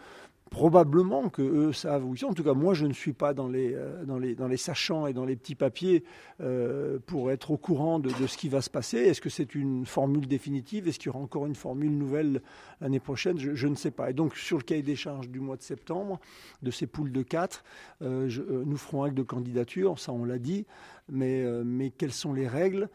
Probablement 0.50 1.28
que 1.28 1.42
eux 1.42 1.72
savent 1.72 2.06
où 2.06 2.14
ils 2.14 2.18
sont. 2.18 2.28
En 2.28 2.32
tout 2.32 2.42
cas, 2.42 2.54
moi, 2.54 2.72
je 2.72 2.86
ne 2.86 2.92
suis 2.92 3.12
pas 3.12 3.34
dans 3.34 3.48
les, 3.48 3.74
euh, 3.74 4.56
sachants 4.56 5.06
et 5.06 5.12
dans 5.12 5.24
les 5.24 5.36
petits 5.36 5.54
papiers 5.54 6.04
euh, 6.40 6.98
pour 7.04 7.30
être 7.30 7.50
au 7.50 7.56
courant 7.56 7.98
de, 7.98 8.08
ce 8.08 8.36
qui 8.36 8.48
va 8.48 8.62
se 8.62 8.70
passer. 8.70 8.98
Est-ce 8.98 9.20
que 9.20 9.28
c'est 9.28 9.54
une 9.54 9.84
formule 9.84 10.26
définitive? 10.26 10.88
Est-ce 10.88 10.98
qu'il 10.98 11.08
y 11.08 11.10
aura 11.10 11.18
encore 11.18 11.46
une 11.46 11.54
formule 11.54 11.96
nouvelle 11.96 12.42
l'année 12.80 13.00
prochaine? 13.00 13.38
Je, 13.38 13.66
ne 13.66 13.74
sais 13.74 13.90
pas. 13.90 14.10
Et 14.10 14.14
donc, 14.14 14.36
sur 14.36 14.56
le 14.56 14.62
cahier 14.62 14.82
des 14.82 14.96
charges 14.96 15.28
du 15.28 15.40
mois 15.40 15.56
de 15.56 15.62
septembre, 15.62 16.18
de 16.62 16.70
ces 16.70 16.86
poules 16.86 17.12
de 17.12 17.22
4, 17.22 17.64
euh, 18.02 18.64
nous 18.64 18.76
ferons 18.76 19.02
acte 19.02 19.16
de 19.16 19.22
candidature, 19.22 19.98
ça 19.98 20.12
on 20.12 20.24
l'a 20.24 20.38
dit. 20.38 20.66
Mais, 21.10 21.44
mais 21.64 21.90
quelles 21.90 22.12
sont 22.12 22.32
les 22.32 22.46
règles? 22.46 22.88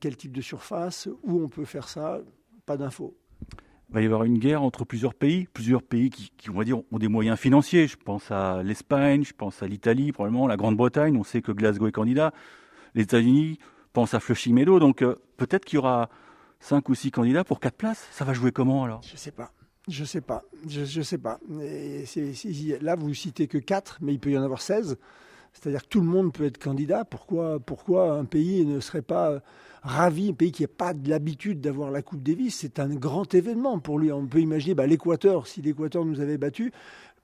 Quel 0.00 0.16
type 0.16 0.32
de 0.32 0.42
surface? 0.42 1.08
Où 1.22 1.40
on 1.40 1.48
peut 1.48 1.64
faire 1.64 1.88
ça? 1.88 2.20
Pas 2.66 2.76
d'infos 2.76 3.16
va 3.94 4.02
y 4.02 4.06
avoir 4.06 4.24
une 4.24 4.38
guerre 4.38 4.62
entre 4.62 4.84
plusieurs 4.84 5.14
pays, 5.14 5.46
plusieurs 5.52 5.82
pays 5.82 6.10
qui, 6.10 6.50
on 6.50 6.54
va 6.54 6.64
dire, 6.64 6.78
ont 6.90 6.98
des 6.98 7.08
moyens 7.08 7.38
financiers. 7.38 7.86
Je 7.86 7.96
pense 7.96 8.30
à 8.30 8.62
l'Espagne, 8.62 9.24
je 9.24 9.32
pense 9.32 9.62
à 9.62 9.68
l'Italie, 9.68 10.12
probablement 10.12 10.46
la 10.46 10.56
Grande-Bretagne. 10.56 11.16
On 11.16 11.24
sait 11.24 11.40
que 11.40 11.52
Glasgow 11.52 11.86
est 11.86 11.92
candidat. 11.92 12.32
Les 12.94 13.02
États-Unis 13.04 13.58
pensent 13.92 14.12
à 14.12 14.20
Flushing 14.20 14.52
Meadows. 14.52 14.80
Donc 14.80 15.02
euh, 15.02 15.14
peut-être 15.36 15.64
qu'il 15.64 15.76
y 15.76 15.78
aura 15.78 16.10
cinq 16.58 16.88
ou 16.88 16.94
six 16.94 17.12
candidats 17.12 17.44
pour 17.44 17.60
quatre 17.60 17.76
places. 17.76 18.06
Ça 18.10 18.24
va 18.24 18.34
jouer 18.34 18.50
comment 18.50 18.84
alors? 18.84 19.00
Je 19.02 19.16
sais 19.16 19.30
pas. 19.30 19.52
Je 19.86 20.04
sais 20.04 20.20
pas. 20.20 20.42
Je, 20.66 21.02
sais 21.02 21.18
pas. 21.18 21.38
là, 22.80 22.96
vous 22.96 23.14
citez 23.14 23.46
que 23.46 23.58
quatre, 23.58 23.98
mais 24.00 24.14
il 24.14 24.18
peut 24.18 24.30
y 24.30 24.38
en 24.38 24.42
avoir 24.42 24.60
16. 24.60 24.98
C'est-à-dire 25.52 25.82
que 25.82 25.88
tout 25.88 26.00
le 26.00 26.06
monde 26.06 26.32
peut 26.32 26.46
être 26.46 26.58
candidat. 26.58 27.04
Pourquoi, 27.04 27.60
pourquoi 27.60 28.14
un 28.14 28.24
pays 28.24 28.64
ne 28.64 28.80
serait 28.80 29.02
pas 29.02 29.40
ravi, 29.84 30.30
un 30.30 30.32
pays 30.32 30.50
qui 30.50 30.62
n'a 30.62 30.68
pas 30.68 30.94
l'habitude 31.06 31.60
d'avoir 31.60 31.90
la 31.90 32.02
Coupe 32.02 32.22
Davis, 32.22 32.56
c'est 32.56 32.80
un 32.80 32.88
grand 32.88 33.32
événement 33.34 33.78
pour 33.78 33.98
lui. 33.98 34.10
On 34.10 34.26
peut 34.26 34.40
imaginer 34.40 34.74
bah, 34.74 34.86
l'Équateur, 34.86 35.46
si 35.46 35.62
l'Équateur 35.62 36.04
nous 36.04 36.20
avait 36.20 36.38
battus, 36.38 36.72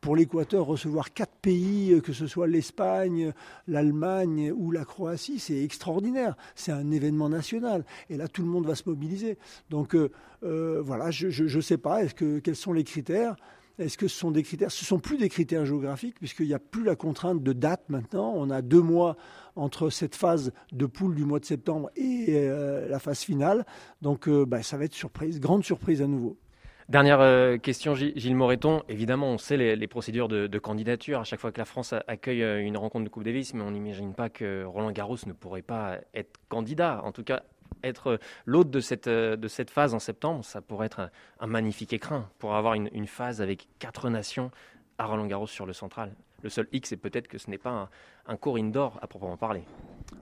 pour 0.01 0.17
l'Équateur, 0.17 0.65
recevoir 0.65 1.13
quatre 1.13 1.35
pays, 1.43 1.93
euh, 1.93 2.01
que 2.01 2.13
ce 2.13 2.27
soit 2.27 2.47
l'Espagne, 2.47 3.33
l'Allemagne 3.69 4.53
ou 4.55 4.71
la 4.71 4.85
Croatie, 4.85 5.39
c'est 5.39 5.63
extraordinaire. 5.63 6.37
C'est 6.55 6.73
un 6.73 6.91
événement 6.91 7.29
national. 7.29 7.85
Et 8.09 8.17
là, 8.17 8.27
tout 8.29 8.43
le 8.43 8.49
monde 8.49 8.67
va 8.67 8.75
se 8.75 8.89
mobiliser. 8.89 9.37
Donc 9.69 9.95
euh, 9.95 10.11
euh, 10.43 10.81
voilà, 10.83 11.11
je 11.11 11.45
ne 11.45 11.61
sais 11.61 11.77
pas. 11.77 12.03
Est-ce 12.03 12.15
que 12.15 12.39
quels 12.39 12.57
sont 12.57 12.73
les 12.73 12.85
critères? 12.85 13.37
Est-ce 13.81 13.97
que 13.99 14.09
ce 14.09 14.17
sont 14.17 14.31
ne 14.31 14.69
sont 14.69 14.99
plus 14.99 15.17
des 15.17 15.29
critères 15.29 15.65
géographiques, 15.65 16.17
puisqu'il 16.19 16.47
n'y 16.47 16.55
a 16.55 16.59
plus 16.59 16.85
la 16.85 16.97
contrainte 16.97 17.43
de 17.43 17.53
date 17.53 17.89
maintenant. 17.89 18.33
On 18.37 18.51
a 18.51 18.63
deux 18.63 18.83
mois 18.83 19.17
entre 19.57 19.91
cette 19.91 20.15
phase 20.15 20.53
de 20.73 20.87
poule 20.87 21.15
du 21.15 21.25
mois 21.25 21.41
de 21.41 21.45
septembre 21.45 21.91
et 21.97 22.27
euh, 22.31 22.89
la 22.89 22.99
phase 22.99 23.21
finale. 23.21 23.65
Donc 24.03 24.29
euh, 24.29 24.45
bah, 24.47 24.63
ça 24.63 24.77
va 24.77 24.85
être 24.85 24.95
surprise, 24.95 25.41
grande 25.41 25.65
surprise 25.65 26.03
à 26.03 26.07
nouveau. 26.07 26.37
Dernière 26.89 27.21
euh, 27.21 27.57
question, 27.57 27.95
Gilles 27.95 28.35
Moreton. 28.35 28.83
Évidemment, 28.89 29.29
on 29.29 29.39
sait 29.39 29.57
les, 29.57 29.87
procédures 29.87 30.27
de, 30.27 30.59
candidature 30.59 31.21
à 31.21 31.25
chaque 31.25 31.39
fois 31.39 31.53
que 31.53 31.59
la 31.59 31.65
France 31.65 31.95
accueille 32.09 32.43
une 32.65 32.77
rencontre 32.77 33.05
de 33.05 33.11
Coupe 33.11 33.23
Davis, 33.23 33.55
mais 33.55 33.63
on 33.63 33.71
n'imagine 33.71 34.13
pas 34.13 34.29
que 34.29 34.65
Roland 34.65 34.91
Garros 34.91 35.19
ne 35.27 35.33
pourrait 35.33 35.63
pas 35.63 35.99
être 36.15 36.41
candidat. 36.49 37.01
En 37.05 37.13
tout 37.13 37.23
cas, 37.23 37.45
être 37.83 38.19
l'hôte 38.47 38.71
de 38.71 38.81
cette, 38.81 39.09
de 39.09 39.49
cette 39.49 39.71
phase 39.71 39.95
en 39.95 39.99
septembre, 39.99 40.45
ça 40.45 40.61
pourrait 40.61 40.87
être 40.87 41.11
un, 41.41 41.47
magnifique 41.47 41.93
écrin 41.93 42.29
pour 42.39 42.55
avoir 42.55 42.75
une, 42.75 42.89
une, 42.93 43.07
phase 43.07 43.41
avec 43.41 43.69
quatre 43.79 44.09
nations 44.09 44.51
à 44.99 45.07
Roland 45.07 45.27
Garros 45.27 45.47
sur 45.47 45.67
le 45.67 45.73
central. 45.73 46.13
Le 46.43 46.49
seul 46.49 46.69
X, 46.73 46.91
c'est 46.91 46.97
peut-être 46.97 47.29
que 47.29 47.39
ce 47.39 47.51
n'est 47.51 47.59
pas 47.59 47.71
un, 47.71 47.89
un 48.27 48.37
cours 48.37 48.59
à 48.59 49.07
proprement 49.07 49.37
parler. 49.37 49.63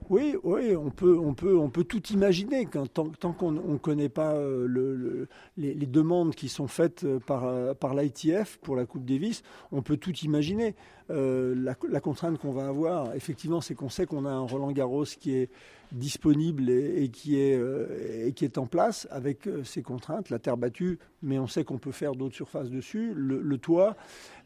Oui, 0.09 0.35
oui, 0.43 0.75
on 0.75 0.89
peut, 0.89 1.17
on 1.17 1.33
peut, 1.33 1.55
on 1.55 1.69
peut 1.69 1.83
tout 1.83 2.01
imaginer. 2.07 2.65
Quand, 2.65 2.87
tant, 2.91 3.31
qu'on 3.31 3.51
ne 3.51 3.77
connaît 3.77 4.09
pas 4.09 4.33
euh, 4.33 4.65
le, 4.67 5.27
les, 5.57 5.73
demandes 5.85 6.33
qui 6.33 6.49
sont 6.49 6.67
faites 6.67 7.03
euh, 7.03 7.19
par, 7.19 7.45
euh, 7.45 7.73
par 7.73 7.93
l'ITF 7.93 8.57
pour 8.57 8.75
la 8.75 8.85
Coupe 8.85 9.05
Davis, 9.05 9.43
on 9.71 9.81
peut 9.81 9.97
tout 9.97 10.15
imaginer. 10.23 10.75
la, 11.09 11.75
la, 11.89 12.01
contrainte 12.01 12.39
qu'on 12.39 12.51
va 12.51 12.67
avoir, 12.67 13.13
effectivement, 13.15 13.61
c'est 13.61 13.75
qu'on 13.75 13.89
sait 13.89 14.05
qu'on 14.05 14.25
a 14.25 14.31
un 14.31 14.41
Roland 14.41 14.71
Garros 14.71 15.05
qui 15.05 15.35
est 15.35 15.49
disponible 15.91 16.69
et, 16.69 17.09
qui 17.09 17.39
est, 17.39 17.57
euh, 17.57 18.27
et 18.27 18.33
qui 18.33 18.45
est 18.45 18.57
en 18.57 18.67
place 18.67 19.07
avec 19.11 19.47
euh, 19.47 19.63
ces 19.63 19.81
contraintes, 19.81 20.29
la 20.29 20.39
terre 20.39 20.57
battue, 20.57 20.99
mais 21.21 21.39
on 21.39 21.47
sait 21.47 21.63
qu'on 21.63 21.79
peut 21.79 21.91
faire 21.91 22.13
d'autres 22.13 22.35
surfaces 22.35 22.69
dessus, 22.69 23.13
le, 23.15 23.57
toit, 23.57 23.95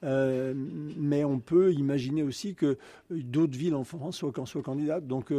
euh, 0.03 0.53
mais 0.97 1.23
on 1.23 1.39
peut 1.39 1.73
imaginer 1.73 2.23
aussi 2.23 2.55
que 2.55 2.77
d'autres 3.09 3.57
villes 3.57 3.75
en 3.75 3.83
France 3.83 4.17
soient, 4.17 4.31
soient 4.45 4.61
candidates. 4.61 5.05
Donc 5.05 5.31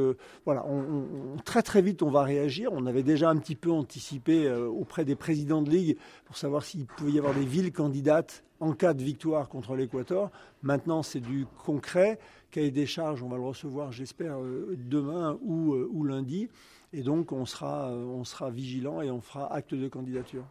voilà, 0.45 0.65
on, 0.67 1.37
très 1.45 1.63
très 1.63 1.83
vite 1.83 2.03
on 2.03 2.11
va 2.11 2.23
réagir. 2.23 2.71
On 2.73 2.87
avait 2.87 3.03
déjà 3.03 3.31
un 3.31 3.37
petit 3.37 3.57
peu 3.57 3.71
anticipé 3.71 4.51
auprès 4.51 5.05
des 5.05 5.17
présidents 5.17 5.63
de 5.63 5.71
ligue 5.71 5.97
pour 6.27 6.37
savoir 6.37 6.63
s'il 6.63 6.87
pouvait 6.87 7.13
y 7.13 7.19
avoir 7.19 7.35
des 7.35 7.45
villes 7.45 7.73
candidates 7.73 8.45
en 8.61 8.73
cas 8.73 8.95
de 8.95 9.03
victoire 9.03 9.49
contre 9.49 9.75
l'Équateur. 9.75 10.31
Maintenant, 10.63 11.03
c'est 11.03 11.21
du 11.21 11.47
concret 11.65 12.19
cahier 12.55 12.71
des 12.71 12.87
charges, 12.87 13.21
on 13.23 13.29
va 13.29 13.37
le 13.37 13.43
recevoir, 13.43 13.91
j'espère, 13.91 14.39
euh, 14.39 14.77
demain 14.79 15.37
ou, 15.43 15.75
euh, 15.75 15.91
ou, 15.93 16.05
lundi. 16.05 16.49
Et 16.93 17.03
donc, 17.03 17.33
on 17.33 17.45
sera, 17.47 17.91
euh, 17.91 18.05
on 18.05 18.23
sera 18.23 18.49
vigilant 18.51 19.03
et 19.03 19.11
on 19.11 19.21
fera 19.21 19.53
acte 19.53 19.75
de 19.75 19.89
candidature. 19.89 20.45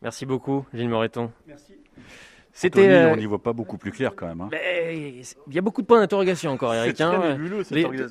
Merci 0.00 0.26
beaucoup, 0.26 0.64
Gilles 0.72 0.88
Moreton. 0.88 1.32
Merci. 1.48 1.74
C'était. 2.52 3.10
On 3.12 3.16
n'y 3.16 3.26
voit 3.26 3.42
pas 3.42 3.52
beaucoup 3.52 3.78
plus 3.78 3.90
clair 3.90 4.14
quand 4.16 4.26
même. 4.26 4.40
Hein. 4.40 4.50
il 4.52 5.54
y 5.54 5.58
a 5.58 5.60
beaucoup 5.60 5.82
de 5.82 5.86
points 5.86 6.00
d'interrogation 6.00 6.52
encore, 6.52 6.72
Eric. 6.74 7.00
Hein. 7.00 7.36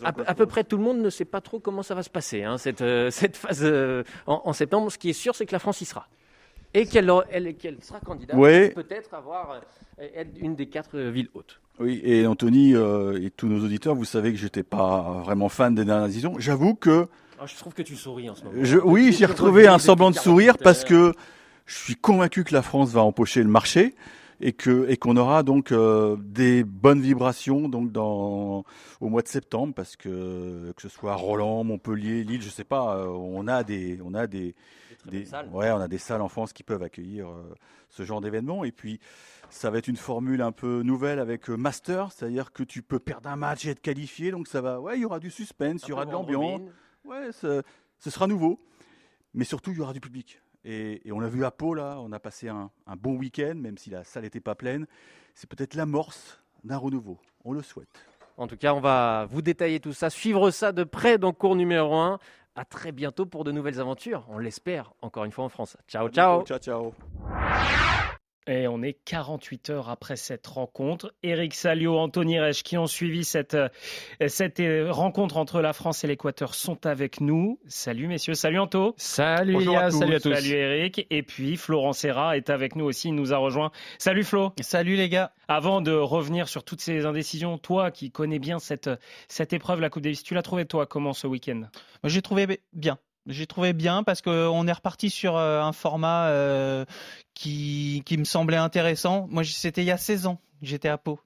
à, 0.04 0.36
peu 0.36 0.46
près 0.46 0.64
tout 0.64 0.78
le 0.78 0.84
monde 0.84 1.00
ne 1.00 1.10
sait 1.10 1.26
pas 1.26 1.42
trop 1.42 1.60
comment 1.60 1.84
ça 1.84 1.96
va 1.96 2.04
se 2.04 2.10
passer, 2.10 2.44
hein, 2.44 2.58
cette, 2.58 2.84
cette 3.10 3.38
phase 3.38 3.66
en, 4.28 4.54
septembre. 4.54 4.92
Ce 4.92 4.98
qui 4.98 5.10
est 5.10 5.14
sûr, 5.14 5.36
c'est 5.36 5.46
que 5.46 5.52
la 5.54 5.60
France 5.60 5.82
y 5.82 5.86
sera. 5.86 6.08
Et 6.74 6.86
qu'elle 6.86 7.08
sera 7.82 8.00
candidate, 8.00 8.38
peut-être 8.74 9.14
avoir 9.14 9.62
être 10.00 10.38
une 10.40 10.56
des 10.56 10.68
quatre 10.68 10.98
villes 10.98 11.30
hautes. 11.34 11.60
Oui, 11.80 12.02
et 12.04 12.28
Anthony 12.28 12.76
euh, 12.76 13.22
et 13.24 13.32
tous 13.32 13.48
nos 13.48 13.64
auditeurs, 13.64 13.96
vous 13.96 14.06
savez 14.06 14.32
que 14.32 14.38
j'étais 14.38 14.64
pas 14.64 15.22
vraiment 15.24 15.50
fan 15.50 15.74
des 15.74 15.86
dernières 15.86 16.08
décisions. 16.08 16.36
J'avoue 16.38 16.76
que. 16.76 17.08
Ah, 17.40 17.46
je 17.46 17.56
trouve 17.56 17.74
que 17.74 17.82
tu 17.82 17.96
souris 17.96 18.30
en 18.30 18.36
ce 18.36 18.44
moment. 18.44 18.84
oui, 18.86 19.16
j'ai 19.18 19.26
retrouvé 19.26 19.68
un 19.68 19.80
semblant 19.80 20.12
de 20.12 20.16
sourire 20.16 20.58
parce 20.58 20.84
que 20.84 21.14
je 21.66 21.76
suis 21.76 21.96
convaincu 21.96 22.44
que 22.44 22.54
la 22.54 22.62
France 22.62 22.92
va 22.92 23.02
empocher 23.02 23.42
le 23.44 23.50
marché. 23.50 23.96
et 24.42 24.54
que 24.54 24.90
et 24.90 24.98
qu'on 24.98 25.18
aura 25.18 25.44
donc 25.44 25.72
euh, 25.72 26.16
des 26.20 26.64
bonnes 26.64 27.02
vibrations 27.02 27.68
donc 27.68 27.92
dans 27.92 28.64
au 29.02 29.10
mois 29.10 29.22
de 29.22 29.28
septembre 29.28 29.74
parce 29.74 29.98
que 29.98 30.72
que 30.76 30.82
ce 30.82 30.90
soit 30.90 31.16
Roland, 31.16 31.64
Montpellier, 31.66 32.24
Lille, 32.24 32.42
je 32.42 32.50
sais 32.50 32.64
pas, 32.64 32.98
euh, 32.98 33.08
on 33.08 33.48
a 33.48 33.64
des 33.64 34.00
on 34.04 34.14
a 34.14 34.28
des, 34.28 34.56
des 35.06 35.28
ouais, 35.52 35.72
on 35.72 35.80
a 35.80 35.88
des 35.88 35.98
salles 35.98 36.22
en 36.22 36.30
France 36.30 36.54
qui 36.54 36.64
peuvent 36.64 36.84
accueillir 36.84 37.30
euh, 37.30 37.54
ce 37.90 38.04
genre 38.04 38.22
d'événement 38.22 38.64
et 38.64 38.72
puis 38.72 39.00
ça 39.50 39.70
va 39.70 39.78
être 39.78 39.88
une 39.88 39.98
formule 39.98 40.42
un 40.42 40.52
peu 40.52 40.82
nouvelle 40.84 41.20
avec 41.20 41.50
Master, 41.50 42.12
c'est-à-dire 42.12 42.52
que 42.52 42.64
tu 42.64 42.82
peux 42.82 43.00
perdre 43.00 43.30
un 43.30 43.36
match 43.36 43.66
et 43.66 43.70
être 43.70 43.82
qualifié, 43.82 44.32
donc 44.32 44.48
ça 44.48 44.62
va 44.62 44.80
ouais, 44.80 44.98
il 44.98 45.02
y 45.02 45.06
aura 45.06 45.20
du 45.20 45.32
suspense, 45.32 45.84
il 45.84 45.90
y 45.90 45.92
aura 45.94 46.06
de 46.06 46.12
l'ambiance. 46.12 46.62
Ouais, 47.06 47.32
ce, 47.32 47.64
ce 47.98 48.10
sera 48.10 48.28
nouveau. 48.28 48.60
Mais 49.34 49.46
surtout, 49.46 49.72
il 49.72 49.78
y 49.78 49.82
aura 49.82 49.94
du 49.94 50.00
public. 50.00 50.42
Et, 50.66 51.02
on 51.12 51.20
l'a 51.20 51.30
vu 51.30 51.46
à 51.46 51.52
Pau, 51.52 51.74
là, 51.74 51.98
on 52.00 52.12
a 52.12 52.20
passé 52.20 52.50
un, 52.50 52.70
bon 52.98 53.16
week-end, 53.16 53.56
même 53.56 53.78
si 53.78 53.90
la 53.90 54.04
salle 54.04 54.24
n'était 54.24 54.40
pas 54.40 54.56
pleine. 54.56 54.88
C'est 55.34 55.50
peut-être 55.50 55.76
l'amorce 55.76 56.42
d'un 56.64 56.78
renouveau. 56.78 57.18
On 57.46 57.54
le 57.54 57.62
souhaite. 57.62 58.06
En 58.38 58.48
tout 58.48 58.58
cas, 58.58 58.74
on 58.74 58.80
va 58.80 59.26
vous 59.30 59.42
détailler 59.42 59.80
tout 59.80 59.94
ça, 59.94 60.10
suivre 60.10 60.52
ça 60.52 60.72
de 60.72 60.84
près 60.84 61.18
dans 61.18 61.34
cours 61.34 61.56
numéro 61.56 61.96
1. 61.96 62.20
À 62.56 62.66
très 62.66 62.92
bientôt 62.92 63.26
pour 63.26 63.44
de 63.44 63.52
nouvelles 63.52 63.80
aventures, 63.80 64.26
on 64.30 64.38
l'espère, 64.38 64.92
encore 65.02 65.26
une 65.26 65.32
fois 65.32 65.46
en 65.46 65.50
France. 65.50 65.78
Ciao, 65.88 66.10
ciao. 66.10 66.44
Ciao, 66.44 66.58
ciao. 66.60 66.94
Et 68.50 68.68
on 68.68 68.82
est 68.82 68.98
48 69.06 69.70
heures 69.70 69.90
après 69.90 70.16
cette 70.16 70.48
rencontre. 70.48 71.14
Eric 71.22 71.54
Salio, 71.54 72.00
Anthony 72.00 72.40
Reich 72.40 72.64
qui 72.64 72.80
ont 72.80 72.88
suivi 72.88 73.24
cette, 73.24 73.54
euh, 73.54 73.70
cette 74.28 74.60
rencontre 74.90 75.38
entre 75.38 75.62
la 75.62 75.72
France 75.72 76.04
et 76.04 76.08
l'Équateur 76.08 76.56
sont 76.56 76.88
avec 76.88 77.22
nous. 77.22 77.60
Salut 77.68 78.08
messieurs, 78.08 78.34
salut 78.34 78.58
Anto. 78.58 78.96
Salut 78.98 79.54
Bonjour 79.54 79.76
salut 79.92 80.16
à 80.16 80.20
tous. 80.20 80.34
Salut 80.34 80.56
Eric. 80.56 81.06
Et 81.12 81.22
puis 81.22 81.58
Florent 81.58 81.94
Serra 81.94 82.38
est 82.38 82.50
avec 82.50 82.76
nous 82.76 82.86
aussi, 82.86 83.10
il 83.10 83.16
nous 83.16 83.34
a 83.34 83.38
rejoint. 83.38 83.70
Salut 84.00 84.24
Flo. 84.24 84.52
Salut 84.62 84.96
les 84.96 85.10
gars. 85.10 85.32
Avant 85.48 85.82
de 85.82 85.92
revenir 85.92 86.48
sur 86.48 86.64
toutes 86.64 86.82
ces 86.82 87.06
indécisions, 87.06 87.60
toi 87.60 87.92
qui 87.92 88.10
connais 88.10 88.40
bien 88.40 88.58
cette, 88.58 88.90
cette 89.28 89.54
épreuve, 89.54 89.80
la 89.80 89.92
Coupe 89.92 90.02
Davis, 90.02 90.24
tu 90.24 90.34
l'as 90.34 90.42
trouvé 90.42 90.66
toi 90.66 90.88
comment 90.88 91.14
ce 91.14 91.28
week-end? 91.28 91.68
J'ai 92.04 92.24
trouvé 92.24 92.62
bien. 92.74 92.98
J'ai 93.30 93.46
trouvé 93.46 93.74
bien 93.74 94.02
parce 94.02 94.24
qu'on 94.24 94.68
est 94.68 94.72
reparti 94.72 95.12
sur 95.12 95.38
euh, 95.38 95.62
un 95.62 95.72
format 95.72 96.30
euh, 96.30 96.84
qui, 97.36 98.02
qui 98.06 98.18
me 98.18 98.24
semblait 98.24 98.58
intéressant. 98.58 99.28
Moi, 99.30 99.44
c'était 99.44 99.84
il 99.84 99.86
y 99.86 99.92
a 99.92 99.98
16 99.98 100.26
ans, 100.26 100.42
j'étais 100.64 100.90
à 100.90 100.98
Pau. 100.98 101.20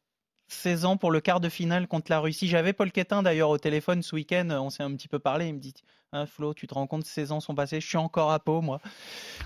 16 0.49 0.83
ans 0.83 0.97
pour 0.97 1.11
le 1.11 1.21
quart 1.21 1.39
de 1.39 1.47
finale 1.47 1.87
contre 1.87 2.11
la 2.11 2.19
Russie. 2.19 2.47
J'avais 2.47 2.73
Paul 2.73 2.91
Quetin 2.91 3.23
d'ailleurs 3.23 3.49
au 3.49 3.57
téléphone 3.57 4.03
ce 4.03 4.13
week-end. 4.15 4.49
On 4.51 4.69
s'est 4.69 4.83
un 4.83 4.93
petit 4.93 5.07
peu 5.07 5.17
parlé. 5.17 5.47
Il 5.47 5.53
me 5.55 5.59
dit 5.59 5.73
hein, 6.11 6.25
Flo, 6.25 6.53
tu 6.53 6.67
te 6.67 6.73
rends 6.73 6.87
compte, 6.87 7.05
16 7.05 7.31
ans 7.31 7.39
sont 7.39 7.55
passés. 7.55 7.79
Je 7.79 7.87
suis 7.87 7.97
encore 7.97 8.31
à 8.31 8.39
Pau, 8.39 8.59
moi. 8.59 8.81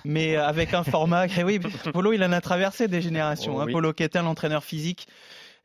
Mais 0.04 0.36
avec 0.36 0.74
un 0.74 0.84
format. 0.84 1.28
Et 1.38 1.44
oui, 1.44 1.60
Polo, 1.94 2.12
il 2.12 2.24
en 2.24 2.32
a 2.32 2.42
traversé 2.42 2.88
des 2.88 3.04
générations. 3.04 3.58
Oh, 3.58 3.62
hein. 3.62 3.68
Paulo 3.72 3.94
Quetin, 3.94 4.24
l'entraîneur 4.24 4.64
physique. 4.64 5.08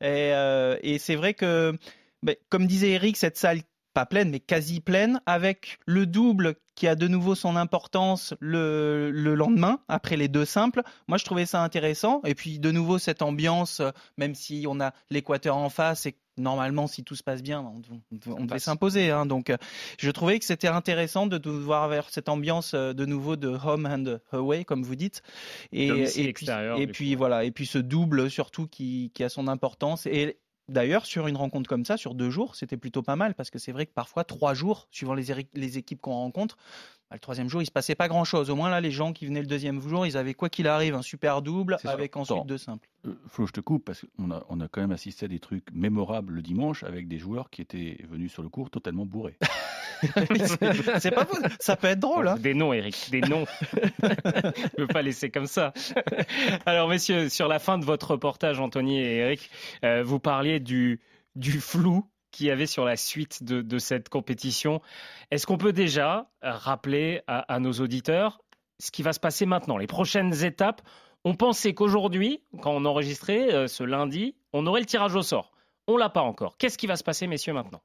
Et, 0.03 0.35
euh, 0.35 0.77
et 0.83 0.99
c'est 0.99 1.17
vrai 1.17 1.33
que, 1.33 1.77
ben, 2.23 2.37
comme 2.51 2.67
disait 2.67 2.91
Eric, 2.91 3.17
cette 3.17 3.39
salle 3.39 3.63
pas 3.93 4.07
pleine, 4.07 4.31
mais 4.31 4.41
quasi 4.41 4.81
pleine, 4.81 5.21
avec 5.27 5.79
le 5.87 6.07
double 6.07 6.57
qui 6.75 6.89
a 6.89 6.95
de 6.95 7.07
nouveau 7.07 7.35
son 7.35 7.57
importance 7.57 8.35
le, 8.41 9.11
lendemain, 9.13 9.81
après 9.89 10.17
les 10.17 10.29
deux 10.29 10.45
simples. 10.45 10.83
Moi, 11.07 11.19
je 11.19 11.25
trouvais 11.25 11.47
ça 11.47 11.63
intéressant. 11.63 12.23
Et 12.25 12.35
puis, 12.35 12.59
de 12.59 12.71
nouveau, 12.71 12.99
cette 12.99 13.23
ambiance, 13.23 13.83
même 14.17 14.35
si 14.35 14.65
on 14.69 14.81
a 14.81 14.93
l'Équateur 15.11 15.57
en 15.57 15.69
face 15.69 16.07
et 16.07 16.17
normalement, 16.39 16.87
si 16.87 17.05
tout 17.05 17.15
se 17.15 17.23
passe 17.23 17.43
bien, 17.43 17.61
on, 17.61 18.45
devait 18.47 18.59
s'imposer. 18.59 19.11
Hein. 19.11 19.27
Donc, 19.27 19.53
je 19.99 20.11
trouvais 20.11 20.39
que 20.39 20.45
c'était 20.47 20.69
intéressant 20.69 21.27
de 21.27 21.51
voir 21.51 21.89
vers 21.89 22.09
cette 22.09 22.31
ambiance 22.31 22.73
euh, 22.75 22.95
de 22.95 23.05
nouveau 23.05 23.37
de 23.37 23.49
home 23.49 23.87
and 23.87 24.19
away, 24.37 24.65
comme 24.65 24.83
vous 24.83 24.97
dites. 24.97 25.23
Et, 25.73 25.89
et, 25.89 26.33
puis, 26.33 26.47
et 26.79 26.87
puis 26.87 27.15
voilà, 27.15 27.45
et 27.45 27.51
puis 27.51 27.67
ce 27.67 27.79
double 27.79 28.31
surtout 28.31 28.67
qui, 28.67 29.11
qui 29.15 29.25
a 29.25 29.29
son 29.29 29.47
importance. 29.47 30.07
Et 30.07 30.39
D'ailleurs, 30.73 31.05
sur 31.05 31.27
une 31.27 31.37
rencontre 31.37 31.69
comme 31.69 31.85
ça, 31.85 31.99
sur 31.99 32.15
deux 32.15 32.31
jours, 32.31 32.55
c'était 32.57 32.79
plutôt 32.79 33.03
pas 33.03 33.15
mal 33.15 33.35
parce 33.35 33.51
que 33.51 33.59
c'est 33.59 33.73
vrai 33.73 33.85
que 33.85 33.93
parfois 33.93 34.25
trois 34.25 34.55
jours, 34.55 34.89
suivant 34.91 35.13
les, 35.13 35.79
équipes 35.79 36.01
qu'on 36.01 36.13
rencontre, 36.15 36.57
le 37.15 37.21
troisième 37.21 37.49
jour, 37.49 37.63
il 37.63 37.67
se 37.67 37.71
passait 37.71 37.95
pas 37.95 38.09
grand-chose. 38.09 38.51
Au 38.51 38.57
moins 38.57 38.71
là, 38.71 38.81
les 38.81 38.91
gens 38.91 39.13
qui 39.13 39.27
venaient 39.27 39.41
le 39.41 39.47
deuxième 39.47 39.81
jour, 39.81 40.07
ils 40.07 40.17
avaient 40.17 40.35
quoi 40.35 40.49
qu'il 40.49 40.69
arrive 40.69 40.95
un 40.95 41.03
super 41.03 41.43
double 41.43 41.77
avec 41.85 42.17
ensuite 42.17 42.47
deux 42.47 42.59
simples. 42.59 42.89
Euh, 43.07 43.15
que 43.37 43.47
je 43.47 43.53
te 43.53 43.61
coupe 43.61 43.85
parce 43.85 44.05
qu'on 44.17 44.31
a, 44.31 44.45
on 44.49 44.61
a 44.61 44.69
quand 44.69 44.81
même 44.81 44.93
assisté 44.93 45.27
à 45.27 45.29
des 45.29 45.41
trucs 45.41 45.67
mémorables 45.73 46.35
le 46.35 46.43
dimanche 46.43 46.85
avec 46.85 47.09
des 47.09 47.19
joueurs 47.19 47.51
qui 47.51 47.61
étaient 47.61 47.99
venus 48.09 48.33
sur 48.33 48.43
le 48.43 48.49
cours 48.49 48.71
totalement 48.71 49.05
bourrés. 49.05 49.37
c'est 50.99 51.11
pas 51.11 51.27
Ça 51.61 51.77
peut 51.77 51.89
être 51.89 52.01
drôle. 52.01 52.29
Hein. 52.29 52.37
des 52.37 52.55
noms, 52.55 52.73
Eric, 52.73 53.09
des 53.11 53.21
noms. 53.21 53.45
Je 54.03 54.09
ne 54.09 54.71
peux 54.77 54.87
pas 54.87 55.03
laisser 55.03 55.31
comme 55.31 55.47
ça. 55.47 55.73
Alors, 56.67 56.89
messieurs, 56.89 57.29
sur 57.29 57.49
la 57.49 57.59
fin 57.59 57.79
de 57.79 57.85
votre 57.85 58.13
reportage, 58.13 58.59
Anthony 58.59 58.99
et 58.99 59.17
Eric, 59.19 59.51
euh, 59.85 60.03
vous 60.03 60.19
parliez 60.19 60.61
du, 60.61 61.01
du 61.37 61.61
flou 61.61 62.05
qu'il 62.33 62.47
y 62.47 62.51
avait 62.51 62.67
sur 62.67 62.85
la 62.85 62.97
suite 62.97 63.45
de, 63.45 63.79
cette 63.79 64.09
compétition. 64.09 64.81
Est-ce 65.31 65.47
qu'on 65.47 65.59
peut 65.59 65.73
déjà 65.73 66.29
rappeler 66.43 67.23
à, 67.29 67.61
nos 67.61 67.73
auditeurs 67.73 68.41
ce 68.81 68.91
qui 68.91 69.05
va 69.05 69.13
se 69.13 69.21
passer 69.21 69.47
maintenant, 69.47 69.77
les 69.77 69.87
prochaines 69.87 70.43
étapes? 70.45 70.83
On 71.25 71.37
pensait 71.37 71.73
qu'aujourd'hui, 71.73 72.43
quand 72.63 72.73
on 72.73 72.85
enregistrait 72.85 73.55
euh, 73.55 73.69
ce 73.69 73.85
lundi, 73.85 74.35
on 74.53 74.67
aurait 74.67 74.81
le 74.81 74.87
tirage 74.87 75.15
au 75.15 75.23
sort. 75.23 75.53
On 75.87 75.97
l'a 75.97 76.09
pas 76.09 76.23
encore. 76.23 76.57
Qu'est-ce 76.57 76.77
qui 76.77 76.89
va 76.89 76.97
se 76.97 77.05
passer, 77.05 77.29
messieurs, 77.29 77.53
maintenant? 77.53 77.81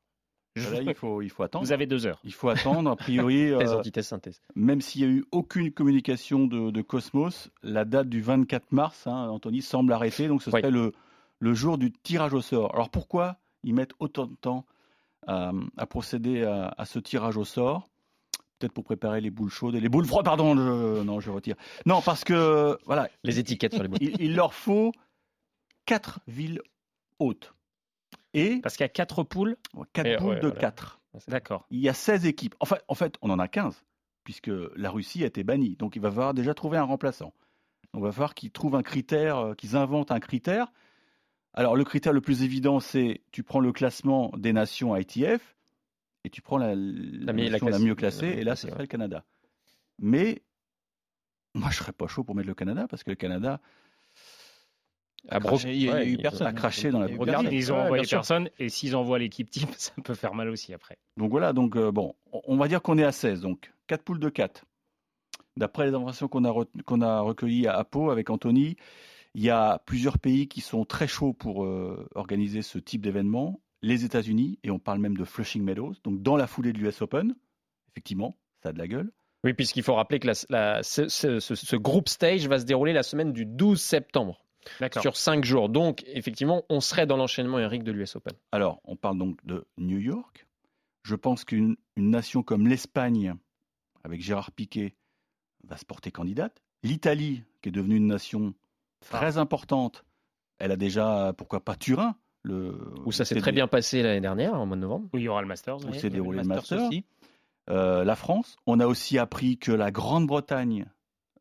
Il 0.56 0.96
faut, 0.96 1.22
il 1.22 1.30
faut 1.30 1.44
attendre. 1.44 1.64
Vous 1.64 1.72
avez 1.72 1.86
deux 1.86 2.08
heures. 2.08 2.20
Il 2.24 2.34
faut 2.34 2.50
attendre. 2.50 2.90
A 2.90 2.96
priori, 2.96 3.52
euh, 3.52 3.82
même 4.56 4.82
s'il 4.82 5.02
n'y 5.02 5.08
a 5.08 5.16
eu 5.18 5.26
aucune 5.32 5.72
communication 5.72 6.48
de, 6.48 6.82
Cosmos, 6.82 7.52
la 7.62 7.86
date 7.86 8.10
du 8.10 8.22
24 8.22 8.72
mars, 8.72 9.06
hein, 9.06 9.28
Anthony, 9.30 9.62
semble 9.62 9.94
arrêtée. 9.94 10.28
Donc 10.28 10.42
ce 10.42 10.50
serait 10.50 10.72
le, 10.72 10.94
le 11.40 11.54
jour 11.54 11.78
du 11.78 11.92
tirage 11.92 12.34
au 12.34 12.42
sort. 12.42 12.74
Alors 12.74 12.90
pourquoi 12.90 13.38
ils 13.68 13.74
mettent 13.74 13.94
autant 14.00 14.26
de 14.26 14.36
temps 14.36 14.66
à, 15.28 15.52
procéder 15.90 16.44
à, 16.44 16.86
ce 16.86 17.00
tirage 17.00 17.36
au 17.38 17.44
sort. 17.44 17.90
Peut-être 18.58 18.72
pour 18.72 18.86
préparer 18.86 19.22
les 19.22 19.30
boules 19.30 19.52
chaudes 19.52 19.76
et 19.76 19.80
les 19.80 19.90
boules 19.90 20.06
froides, 20.06 20.26
pardon, 20.26 20.56
non, 20.56 21.20
je 21.20 21.30
retire. 21.30 21.56
Non, 21.86 22.02
parce 22.02 22.24
que, 22.24 22.78
voilà. 22.86 23.10
Les 23.24 23.38
étiquettes 23.38 23.74
sur 23.74 23.84
les 23.84 23.90
boules. 23.90 24.00
Il, 24.02 24.36
leur 24.36 24.54
faut 24.54 24.94
quatre 25.86 26.22
villes 26.28 26.62
hautes. 27.20 27.54
Et 28.34 28.60
parce 28.62 28.78
qu'il 28.78 28.84
y 28.84 28.86
a 28.86 28.90
quatre 28.90 29.24
poules 29.24 29.58
Quatre 29.94 30.18
poules 30.18 30.40
de 30.40 30.50
quatre. 30.50 31.00
D'accord. 31.28 31.66
Il 31.72 31.80
y 31.80 31.90
a 31.90 31.94
16 31.94 32.26
équipes. 32.26 32.56
Enfin, 32.60 32.78
en 32.88 32.96
fait, 32.96 33.16
on 33.22 33.30
en 33.30 33.40
a 33.40 33.48
15, 33.48 33.84
puisque 34.24 34.52
la 34.76 34.90
Russie 34.90 35.24
a 35.24 35.28
été 35.28 35.44
bannie. 35.44 35.76
Donc 35.76 35.96
il 35.96 36.02
va 36.02 36.10
falloir 36.10 36.34
déjà 36.34 36.54
trouver 36.54 36.78
un 36.78 36.84
remplaçant. 36.84 37.34
On 37.94 38.00
va 38.00 38.12
falloir 38.12 38.34
qu'ils 38.34 38.52
trouvent 38.52 38.76
un 38.76 38.84
critère, 38.84 39.38
euh, 39.38 39.54
qu'ils 39.56 39.76
inventent 39.76 40.12
un 40.12 40.20
critère 40.20 40.72
alors, 41.58 41.76
le 41.76 41.84
critère 41.84 42.14
le 42.14 42.22
plus 42.22 42.44
évident, 42.44 42.80
c'est 42.80 43.22
tu 43.32 43.42
prends 43.42 43.60
le 43.60 43.72
classement 43.72 44.32
des 44.38 44.54
nations 44.54 44.96
ITF 44.96 45.56
et 46.24 46.30
tu 46.30 46.44
prends 46.44 46.60
la, 46.60 46.76
nation 46.76 47.68
la, 47.68 47.80
mieux 47.80 47.96
classée, 47.96 48.28
et 48.28 48.44
là, 48.44 48.56
ce 48.56 48.68
serait 48.68 48.84
le 48.84 48.88
Canada. 48.88 49.24
Mais 49.98 50.44
moi, 51.56 51.72
je 51.72 51.78
serais 51.78 51.94
pas 51.94 52.06
chaud 52.06 52.24
pour 52.24 52.36
mettre 52.36 52.48
le 52.48 52.54
Canada 52.54 52.86
parce 52.88 53.04
que 53.04 53.10
le 53.10 53.16
Canada 53.16 53.60
a, 55.30 55.40
craché, 55.40 55.74
il 55.74 55.82
y 55.82 55.90
a 55.90 56.06
eu 56.06 56.18
personne. 56.18 56.46
a 56.46 56.54
craché 56.54 56.92
dans 56.92 57.00
la 57.00 57.10
Ils 57.10 57.74
ont 57.74 57.78
envoyé 57.78 58.06
personne 58.08 58.52
et 58.60 58.70
s'ils 58.70 58.96
envoient 58.96 59.18
l'équipe 59.18 59.50
type, 59.50 59.70
ça 59.78 59.94
peut 60.04 60.14
faire 60.14 60.36
mal 60.36 60.50
aussi 60.50 60.76
après. 60.76 61.00
Donc 61.18 61.32
voilà, 61.32 61.54
donc 61.54 61.76
euh, 61.76 61.92
bon, 61.92 62.14
on 62.32 62.58
va 62.58 62.68
dire 62.68 62.84
qu'on 62.84 63.00
est 63.00 63.04
à 63.04 63.12
16, 63.12 63.42
donc 63.42 63.74
4 63.88 64.04
poules 64.04 64.20
de 64.20 64.30
4. 64.30 64.64
D'après 65.58 65.88
les 65.88 65.96
informations 65.96 66.28
qu'on 66.28 66.46
a, 66.46 66.66
qu'on 66.86 67.02
a 67.02 67.20
recueillies 67.22 67.66
à 67.66 67.84
Pau 67.84 68.12
avec 68.12 68.30
Anthony, 68.30 68.78
il 69.38 69.44
y 69.44 69.52
a 69.52 69.84
plusieurs 69.86 70.18
pays 70.18 70.48
qui 70.48 70.62
sont 70.62 70.84
très 70.84 71.08
chauds 71.08 71.32
pour 71.32 71.64
euh, 71.64 72.10
organiser 72.16 72.64
ce 72.64 72.80
type 72.80 73.02
d'événement. 73.04 73.62
Les 73.84 74.04
États-Unis, 74.04 74.58
et 74.64 74.72
on 74.72 74.80
parle 74.80 74.98
même 74.98 75.16
de 75.16 75.24
Flushing 75.24 75.64
Meadows, 75.64 75.94
donc 76.04 76.24
dans 76.24 76.36
la 76.36 76.48
foulée 76.48 76.74
de 76.74 76.80
l'US 76.80 77.04
Open. 77.04 77.36
Effectivement, 77.92 78.36
ça 78.64 78.70
a 78.70 78.74
de 78.74 78.80
la 78.80 78.88
gueule. 78.88 79.12
Oui, 79.44 79.54
puisqu'il 79.54 79.84
faut 79.84 79.94
rappeler 79.94 80.20
que 80.20 80.34
ce, 80.34 80.48
ce, 80.82 81.76
groupe 81.76 82.10
stage 82.10 82.48
va 82.48 82.58
se 82.58 82.66
dérouler 82.66 82.94
la 82.94 83.04
semaine 83.04 83.32
du 83.32 83.46
12 83.46 83.80
septembre. 83.80 84.44
Sur 85.00 85.16
cinq 85.16 85.46
jours. 85.46 85.70
Donc, 85.70 86.04
effectivement, 86.08 86.64
on 86.70 86.82
serait 86.82 87.06
dans 87.06 87.16
l'enchaînement, 87.16 87.60
Eric, 87.60 87.84
de 87.84 87.92
l'US 87.92 88.16
Open. 88.16 88.34
Alors, 88.52 88.82
on 88.86 88.96
parle 88.96 89.20
donc 89.20 89.38
de 89.46 89.68
New 89.78 90.00
York. 90.00 90.48
Je 91.04 91.14
pense 91.14 91.46
qu'une 91.46 91.78
nation 91.96 92.42
comme 92.42 92.68
l'Espagne, 92.68 93.36
avec 94.04 94.20
Gérard 94.20 94.52
Piquet, 94.52 94.96
va 95.64 95.78
se 95.78 95.86
porter 95.86 96.10
candidate. 96.10 96.64
L'Italie, 96.82 97.44
qui 97.62 97.70
est 97.70 97.72
devenue 97.72 97.98
une 97.98 98.08
nation 98.08 98.56
très 99.00 99.38
importante. 99.38 100.04
Elle 100.60 100.72
a 100.72 100.76
déjà, 100.78 101.34
pourquoi 101.38 101.60
pas 101.64 101.76
Turin 101.76 102.16
le, 102.44 102.94
Où 103.06 103.12
ça 103.12 103.26
s'est 103.26 103.36
très 103.36 103.52
bien 103.52 103.68
passé 103.68 104.02
l'année 104.02 104.22
dernière, 104.22 104.54
en 104.54 104.66
mois 104.66 104.78
de 104.78 104.82
novembre. 104.82 105.10
Où 105.14 105.18
il 105.18 105.24
y 105.24 105.28
aura 105.28 105.42
le 105.42 105.48
Masters. 105.48 105.86
Où 105.86 105.94
s'est 105.94 106.10
déroulé 106.10 106.40
le 106.40 106.48
Masters. 106.48 106.88
Aussi. 106.88 107.04
Euh, 107.70 108.04
la 108.04 108.16
France. 108.16 108.56
On 108.66 108.80
a 108.80 108.88
aussi 108.88 109.18
appris 109.18 109.58
que 109.58 109.72
la 109.72 109.92
Grande-Bretagne 109.92 110.86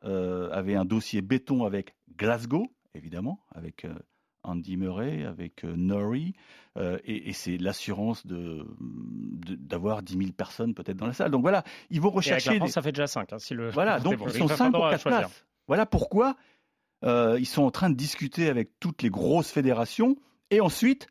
euh, 0.05 0.51
avait 0.51 0.75
un 0.75 0.85
dossier 0.85 1.23
béton 1.23 1.65
avec 1.65 1.95
Glasgow, 2.17 2.67
évidemment, 2.95 3.41
avec 3.55 3.85
euh, 3.85 3.95
Andy 4.43 4.77
Murray, 4.77 5.25
avec 5.25 5.65
Norrie, 5.65 6.35
et, 7.05 7.33
c'est 7.33 7.57
l'assurance 7.57 8.27
de, 8.27 8.67
d'avoir 8.79 10.03
10 10.03 10.19
000 10.19 10.33
personnes 10.33 10.75
peut-être 10.75 10.99
dans 10.99 11.07
la 11.07 11.15
salle. 11.15 11.31
Donc 11.31 11.41
voilà, 11.41 11.65
ils 11.89 12.03
vont 12.03 12.11
rechercher. 12.11 12.49
Et 12.49 12.51
avec 12.51 12.61
la 12.61 12.67
France, 12.67 12.75
ça 12.75 12.83
fait 12.83 12.93
déjà 12.93 13.07
5. 13.07 13.33
Hein, 13.33 13.39
Voilà, 13.73 13.99
donc 14.01 14.19
ils 14.27 14.33
sont 14.33 14.47
5 14.47 14.73
pour 14.73 14.91
4 14.91 15.03
places. 15.03 15.47
Voilà 15.69 15.87
pourquoi 15.87 16.37
Euh, 17.05 17.37
ils 17.39 17.47
sont 17.47 17.63
en 17.63 17.71
train 17.71 17.91
de 17.91 17.95
discuter 17.97 18.49
avec 18.49 18.71
toutes 18.81 19.03
les 19.03 19.11
grosses 19.11 19.51
fédérations. 19.51 20.17
Et 20.51 20.61
ensuite, 20.61 21.09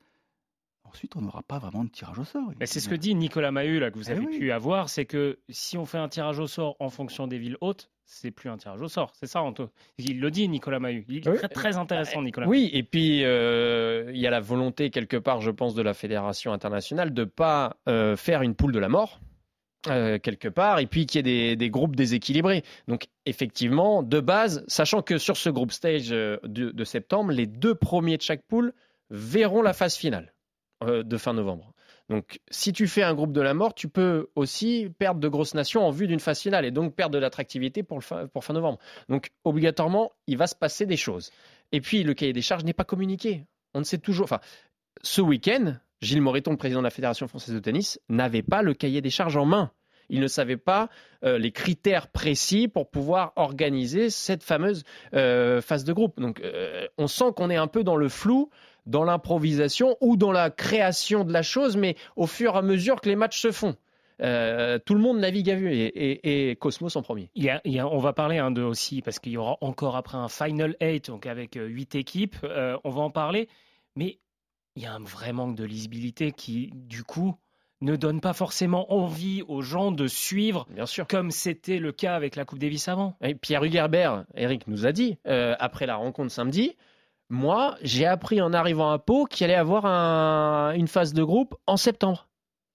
ensuite 0.83 1.15
on 1.15 1.21
n'aura 1.21 1.43
pas 1.43 1.59
vraiment 1.59 1.83
de 1.83 1.89
tirage 1.89 2.17
au 2.19 2.23
sort. 2.23 2.51
Mais 2.59 2.65
c'est 2.65 2.79
ce 2.79 2.89
que 2.89 2.95
dit 2.95 3.13
Nicolas 3.15 3.51
Mahut, 3.51 3.79
là, 3.79 3.91
que 3.91 3.97
vous 3.97 4.09
Eh 4.09 4.13
avez 4.13 4.25
oui. 4.25 4.39
pu 4.39 4.51
avoir, 4.51 4.89
c'est 4.89 5.05
que 5.05 5.39
si 5.49 5.77
on 5.77 5.85
fait 5.85 5.97
un 5.97 6.07
tirage 6.09 6.39
au 6.39 6.47
sort 6.47 6.75
en 6.79 6.89
fonction 6.89 7.27
des 7.27 7.37
villes 7.37 7.57
hautes, 7.61 7.89
c'est 8.07 8.29
plus 8.31 8.49
un 8.51 8.57
tirage 8.57 8.81
au 8.81 8.87
sort. 8.87 9.11
C'est 9.15 9.25
ça, 9.25 9.41
Anto? 9.41 9.69
Il 9.97 10.19
le 10.19 10.29
dit, 10.29 10.47
Nicolas 10.47 10.79
Mahut. 10.79 11.05
Il 11.09 11.17
est 11.17 11.27
Oui. 11.27 11.37
très, 11.37 11.47
très 11.49 11.77
intéressant, 11.77 12.21
Nicolas. 12.21 12.47
Oui, 12.47 12.69
et 12.71 12.83
puis 12.83 13.23
euh, 13.23 14.11
il 14.13 14.19
y 14.19 14.27
a 14.27 14.29
la 14.29 14.39
volonté 14.41 14.91
quelque 14.91 15.17
part, 15.17 15.41
je 15.41 15.49
pense, 15.49 15.73
de 15.75 15.81
la 15.81 15.93
fédération 15.95 16.53
internationale 16.53 17.13
de 17.13 17.23
pas 17.23 17.77
euh, 17.89 18.15
faire 18.15 18.41
une 18.43 18.53
poule 18.55 18.71
de 18.73 18.79
la 18.79 18.89
mort. 18.89 19.19
Euh, 19.87 20.17
quelque 20.19 20.47
part, 20.47 20.79
et 20.79 20.87
puis 20.87 21.05
qu'il 21.05 21.27
y 21.27 21.49
ait 21.49 21.55
des, 21.55 21.69
groupes 21.69 21.95
déséquilibrés. 21.95 22.63
Donc, 22.87 23.05
effectivement, 23.25 24.03
de 24.03 24.19
base, 24.19 24.63
sachant 24.67 25.01
que 25.01 25.17
sur 25.17 25.37
ce 25.37 25.49
groupe 25.49 25.71
stage 25.71 26.11
euh, 26.11 26.37
de, 26.43 26.83
septembre, 26.83 27.31
les 27.31 27.45
deux 27.45 27.75
premiers 27.75 28.17
de 28.17 28.21
chaque 28.21 28.41
poule 28.43 28.73
verront 29.09 29.61
la 29.61 29.73
phase 29.73 29.95
finale 29.95 30.33
euh, 30.83 31.03
de 31.03 31.17
fin 31.17 31.33
novembre. 31.33 31.73
Donc, 32.09 32.39
si 32.49 32.73
tu 32.73 32.87
fais 32.87 33.03
un 33.03 33.13
groupe 33.13 33.31
de 33.31 33.41
la 33.41 33.53
mort, 33.53 33.73
tu 33.73 33.87
peux 33.87 34.27
aussi 34.35 34.89
perdre 34.97 35.19
de 35.19 35.27
grosses 35.27 35.55
nations 35.55 35.85
en 35.85 35.91
vue 35.91 36.07
d'une 36.07 36.19
phase 36.19 36.39
finale 36.39 36.65
et 36.65 36.71
donc 36.71 36.95
perdre 36.95 37.13
de 37.13 37.19
l'attractivité 37.19 37.83
pour, 37.83 38.03
fin, 38.03 38.27
pour 38.27 38.43
fin 38.43 38.53
novembre. 38.53 38.79
Donc, 39.09 39.31
obligatoirement, 39.43 40.11
il 40.27 40.37
va 40.37 40.47
se 40.47 40.55
passer 40.55 40.85
des 40.85 40.97
choses. 40.97 41.31
Et 41.71 41.81
puis, 41.81 42.03
le 42.03 42.13
cahier 42.13 42.33
des 42.33 42.41
charges 42.41 42.63
n'est 42.63 42.73
pas 42.73 42.83
communiqué. 42.83 43.45
On 43.73 43.79
ne 43.79 43.85
sait 43.85 43.97
toujours. 43.97 44.25
Enfin, 44.25 44.39
ce 45.01 45.21
week-end, 45.21 45.75
Gilles 46.05 46.21
Moreton, 46.21 46.55
président 46.55 46.79
de 46.81 46.85
la 46.85 46.89
Fédération 46.91 47.27
française 47.27 47.53
de 47.55 47.59
tennis, 47.59 47.99
n'avait 48.09 48.43
pas 48.43 48.61
le 48.61 48.73
cahier 48.73 49.01
des 49.01 49.09
charges 49.09 49.37
en 49.37 49.45
main. 49.45 49.71
Il 50.09 50.19
ne 50.19 50.27
savait 50.27 50.57
pas 50.57 50.89
euh, 51.23 51.39
les 51.39 51.51
critères 51.51 52.07
précis 52.09 52.67
pour 52.67 52.89
pouvoir 52.91 53.33
organiser 53.37 54.11
cette 54.11 54.43
fameuse 54.43 54.83
euh, 55.15 55.61
phase 55.61 55.83
de 55.83 55.93
groupe. 55.93 56.19
Donc, 56.19 56.41
euh, 56.41 56.85
on 56.99 57.07
sent 57.07 57.25
qu'on 57.35 57.49
est 57.49 57.55
un 57.55 57.65
peu 57.65 57.83
dans 57.83 57.95
le 57.95 58.07
flou, 58.07 58.51
dans 58.85 59.03
l'improvisation 59.03 59.97
ou 60.01 60.15
dans 60.15 60.31
la 60.31 60.51
création 60.51 61.23
de 61.23 61.33
la 61.33 61.41
chose, 61.41 61.75
mais 61.75 61.95
au 62.15 62.27
fur 62.27 62.53
et 62.53 62.57
à 62.59 62.61
mesure 62.61 63.01
que 63.01 63.09
les 63.09 63.15
matchs 63.15 63.39
se 63.41 63.51
font. 63.51 63.75
Tout 64.19 64.93
le 64.93 64.99
monde 65.01 65.17
navigue 65.19 65.49
à 65.49 65.55
vue 65.55 65.73
et, 65.73 65.87
et- 65.87 66.51
et 66.51 66.55
Cosmos 66.55 66.95
en 66.95 67.01
premier. 67.01 67.29
On 67.35 67.97
va 67.97 68.13
parler 68.13 68.41
d'eux 68.51 68.63
aussi 68.63 69.01
parce 69.01 69.19
qu'il 69.19 69.33
y 69.33 69.37
aura 69.37 69.57
encore 69.61 69.95
après 69.97 70.17
un 70.17 70.29
Final 70.29 70.75
8, 70.81 71.07
donc 71.07 71.25
avec 71.25 71.55
huit 71.55 71.95
équipes. 71.95 72.35
on 72.83 72.89
va 72.91 73.01
en 73.01 73.09
parler. 73.09 73.49
Mais 73.97 74.19
il 74.75 74.83
y 74.83 74.85
a 74.85 74.93
un 74.93 75.03
vrai 75.03 75.33
manque 75.33 75.55
de 75.55 75.63
lisibilité 75.63 76.31
qui, 76.31 76.71
du 76.73 77.03
coup, 77.03 77.35
ne 77.81 77.95
donne 77.95 78.21
pas 78.21 78.33
forcément 78.33 78.91
envie 78.93 79.41
aux 79.47 79.61
gens 79.61 79.91
de 79.91 80.07
suivre 80.07 80.65
Bien 80.69 80.85
sûr. 80.85 81.07
comme 81.07 81.29
c'était 81.31 81.77
le 81.79 81.91
cas 81.91 82.15
avec 82.15 82.35
la 82.35 82.45
Coupe 82.45 82.59
Davis 82.59 82.87
avant. 82.87 83.15
Et 83.21 83.35
Pierre 83.35 83.63
Hugerbert, 83.63 84.25
Eric 84.35 84.67
nous 84.67 84.85
a 84.85 84.91
dit, 84.91 85.17
euh, 85.27 85.55
après 85.59 85.85
la 85.85 85.95
rencontre 85.95 86.31
samedi, 86.31 86.75
moi, 87.29 87.75
j'ai 87.81 88.05
appris 88.05 88.41
en 88.41 88.53
arrivant 88.53 88.91
à 88.91 88.99
Pau 88.99 89.25
qu'il 89.25 89.45
allait 89.45 89.55
avoir 89.55 89.85
un- 89.85 90.73
une 90.73 90.87
phase 90.87 91.13
de 91.13 91.23
groupe 91.23 91.55
en 91.67 91.75
septembre. 91.77 92.27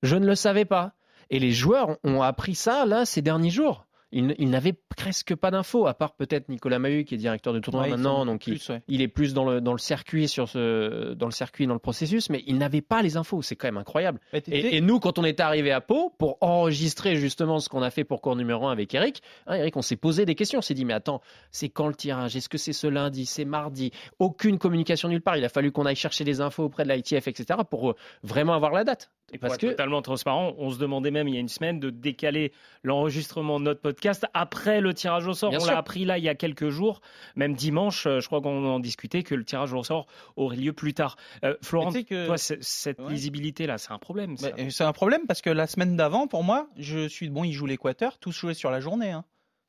Je 0.03 0.17
ne 0.17 0.27
le 0.27 0.35
savais 0.35 0.65
pas. 0.65 0.93
Et 1.31 1.39
les 1.39 1.53
joueurs 1.53 1.97
ont 2.03 2.23
appris 2.23 2.55
ça, 2.55 2.85
là, 2.87 3.05
ces 3.05 3.23
derniers 3.23 3.51
jours. 3.51 3.87
Ils, 4.13 4.25
n- 4.25 4.35
ils 4.39 4.51
n'avaient 4.51 4.75
presque 4.97 5.35
pas 5.37 5.51
d'infos, 5.51 5.87
à 5.87 5.95
part 5.95 6.15
peut-être 6.15 6.49
Nicolas 6.49 6.79
Mahut, 6.79 7.05
qui 7.05 7.15
est 7.15 7.19
directeur 7.19 7.53
de 7.53 7.61
tournoi 7.61 7.83
Ouais, 7.85 7.91
maintenant, 7.91 8.27
donc 8.27 8.47
il, 8.47 8.55
ouais. 8.69 8.83
il 8.89 9.03
est 9.03 9.09
plus 9.09 9.35
dans 9.35 9.45
le, 9.45 9.61
dans 9.61 9.73
le 9.73 9.79
circuit, 9.79 10.27
sur 10.29 10.49
ce, 10.49 11.13
dans 11.15 11.27
le 11.27 11.33
circuit, 11.33 11.67
dans 11.67 11.75
le 11.75 11.79
processus, 11.81 12.29
mais 12.29 12.43
il 12.47 12.59
n'avait 12.59 12.81
pas 12.81 13.03
les 13.03 13.17
infos. 13.17 13.41
C'est 13.43 13.55
quand 13.57 13.69
même 13.69 13.77
incroyable. 13.77 14.19
T'étais- 14.33 14.51
Et, 14.59 14.77
et 14.77 14.81
nous, 14.81 14.99
quand 14.99 15.19
on 15.19 15.25
est 15.25 15.39
arrivé 15.41 15.71
à 15.71 15.81
Pau, 15.81 16.13
pour 16.19 16.39
enregistrer 16.41 17.17
justement 17.17 17.61
ce 17.61 17.69
qu'on 17.69 17.83
a 17.83 17.91
fait 17.91 18.05
pour 18.05 18.21
cours 18.21 18.35
numéro 18.37 18.67
1 18.67 18.73
avec 18.73 18.93
Eric, 18.95 19.23
hein, 19.47 19.55
Eric, 19.55 19.77
on 19.77 19.83
s'est 19.83 19.97
posé 19.97 20.25
des 20.27 20.35
questions. 20.35 20.59
On 20.59 20.63
s'est 20.63 20.75
dit, 20.75 20.85
mais 20.85 20.95
attends, 20.95 21.21
c'est 21.53 21.69
quand 21.69 21.87
le 21.87 21.95
tirage? 21.95 22.35
Est-ce 22.37 22.49
que 22.49 22.59
c'est 22.59 22.73
ce 22.73 22.87
lundi? 22.89 23.27
C'est 23.27 23.45
mardi? 23.45 23.93
Aucune 24.19 24.59
communication 24.59 25.09
nulle 25.09 25.23
part. 25.23 25.37
Il 25.37 25.45
a 25.45 25.49
fallu 25.49 25.71
qu'on 25.73 25.87
aille 25.87 25.95
chercher 25.97 26.25
des 26.25 26.41
infos 26.41 26.65
auprès 26.65 26.85
de 26.85 26.93
l'ITF, 26.93 27.29
etc., 27.29 27.61
pour 27.71 27.91
euh, 27.91 27.95
vraiment 28.25 28.55
avoir 28.55 28.73
la 28.73 28.83
date. 28.85 29.11
Et 29.33 29.39
Parce 29.39 29.57
que 29.59 29.69
totalement 29.69 30.03
transparent, 30.03 30.55
on 30.59 30.71
se 30.71 30.79
demandait 30.81 31.13
même 31.13 31.29
il 31.29 31.35
y 31.35 31.37
a 31.37 31.41
une 31.41 31.47
semaine 31.49 31.79
de 31.79 31.91
décaler 31.91 32.51
l'enregistrement 32.83 33.61
de 33.61 33.65
notre 33.67 33.81
podcast 33.81 34.00
après 34.35 34.81
le 34.81 34.95
tirage 34.95 35.27
au 35.27 35.35
sort. 35.35 35.51
Bien 35.51 35.59
on 35.61 35.65
l'a 35.67 35.79
appris 35.79 36.05
là 36.05 36.19
il 36.19 36.25
y 36.25 36.29
a 36.29 36.35
quelques 36.35 36.69
jours, 36.71 37.01
même 37.37 37.55
dimanche, 37.55 38.07
euh, 38.07 38.21
je 38.21 38.27
crois 38.27 38.41
qu'on 38.41 38.65
en 38.67 38.81
discutait 38.81 39.23
que 39.23 39.35
le 39.35 39.45
tirage 39.45 39.73
au 39.73 39.83
sort 39.85 40.07
aurait 40.37 40.57
lieu 40.57 40.73
plus 40.73 40.95
tard. 40.95 41.17
Euh, 41.45 41.55
Florent, 41.63 41.93
que- 41.93 42.27
toi, 42.27 42.37
cette 42.39 42.99
Ouais. 42.99 43.11
lisibilité 43.11 43.67
là, 43.67 43.79
c'est 43.79 43.93
un 43.93 43.99
problème. 43.99 44.37
euh, 44.43 44.71
c'est 44.71 44.85
un 44.85 44.93
problème 44.93 45.23
parce 45.27 45.41
que 45.43 45.51
la 45.51 45.67
semaine 45.67 45.97
d'avant, 45.97 46.27
pour 46.27 46.45
moi, 46.45 46.69
je 46.79 47.09
suis 47.09 47.29
bon, 47.31 47.45
ils 47.45 47.53
jouent 47.53 47.67
l'Équateur, 47.67 48.19
tous 48.19 48.33
jouaient 48.33 48.55
sur 48.55 48.71
la 48.71 48.81
journée. 48.81 49.11
hein. 49.11 49.25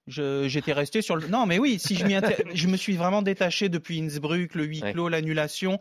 Je- 0.08 0.48
J'étais 0.48 0.74
resté 0.74 1.02
sur 1.04 1.16
le. 1.16 1.28
Non, 1.28 1.46
mais 1.46 1.60
oui, 1.60 1.78
si 1.80 1.96
je 1.96 2.06
m'y 2.06 2.14
inté- 2.16 2.44
je 2.56 2.68
me 2.68 2.76
suis 2.76 2.96
vraiment 2.98 3.22
détaché 3.22 3.70
depuis 3.70 4.02
Innsbruck, 4.02 4.56
le 4.56 4.64
huis 4.66 4.82
Ouais. 4.82 4.94
clos, 4.94 5.10
l'annulation. 5.10 5.80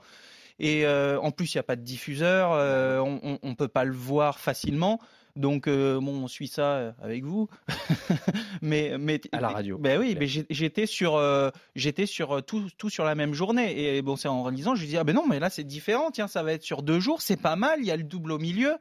Et 0.59 0.85
euh, 0.85 1.19
en 1.21 1.31
plus, 1.31 1.55
il 1.55 1.57
n'y 1.57 1.61
a 1.61 1.65
pas 1.65 1.75
de 1.77 1.81
diffuseur, 1.83 2.53
euh, 2.53 2.99
on 3.01 3.39
ne 3.43 3.55
peut 3.55 3.67
pas 3.69 3.85
le 3.85 3.95
voir 3.95 4.39
facilement. 4.39 5.01
Donc, 5.37 5.67
euh, 5.67 6.01
bon, 6.01 6.25
on 6.25 6.29
suit 6.29 6.49
ça 6.49 6.63
euh, 6.63 6.93
avec 7.03 7.25
vous. 7.25 7.49
mais, 8.63 8.97
mais 8.99 9.21
À 9.33 9.41
la 9.41 9.49
radio. 9.49 9.79
Ben 9.79 9.99
oui, 9.99 10.17
mais 10.19 10.27
j'étais 10.27 10.87
sur, 10.87 11.17
euh, 11.17 11.51
j'étais 11.75 12.07
sur 12.07 12.45
tout, 12.45 12.69
tout 12.77 12.91
sur 12.91 13.05
la 13.05 13.15
même 13.15 13.35
journée. 13.35 13.97
Et 13.97 14.03
bon, 14.03 14.17
c'est 14.17 14.29
en 14.29 14.43
réalisant, 14.43 14.75
je 14.75 14.83
me 14.83 14.87
dis 14.87 14.97
ah 14.97 15.05
ben 15.05 15.15
non, 15.15 15.27
mais 15.27 15.39
là 15.39 15.51
c'est 15.51 15.65
différent. 15.65 16.11
Tiens, 16.11 16.29
ça 16.29 16.43
va 16.43 16.53
être 16.53 16.63
sur 16.63 16.83
deux 16.83 17.01
jours, 17.01 17.23
c'est 17.23 17.41
pas 17.41 17.57
mal. 17.57 17.81
Il 17.81 17.87
y 17.87 17.91
a 17.91 17.97
le 17.97 18.03
double 18.03 18.33
au 18.33 18.39
milieu. 18.39 18.77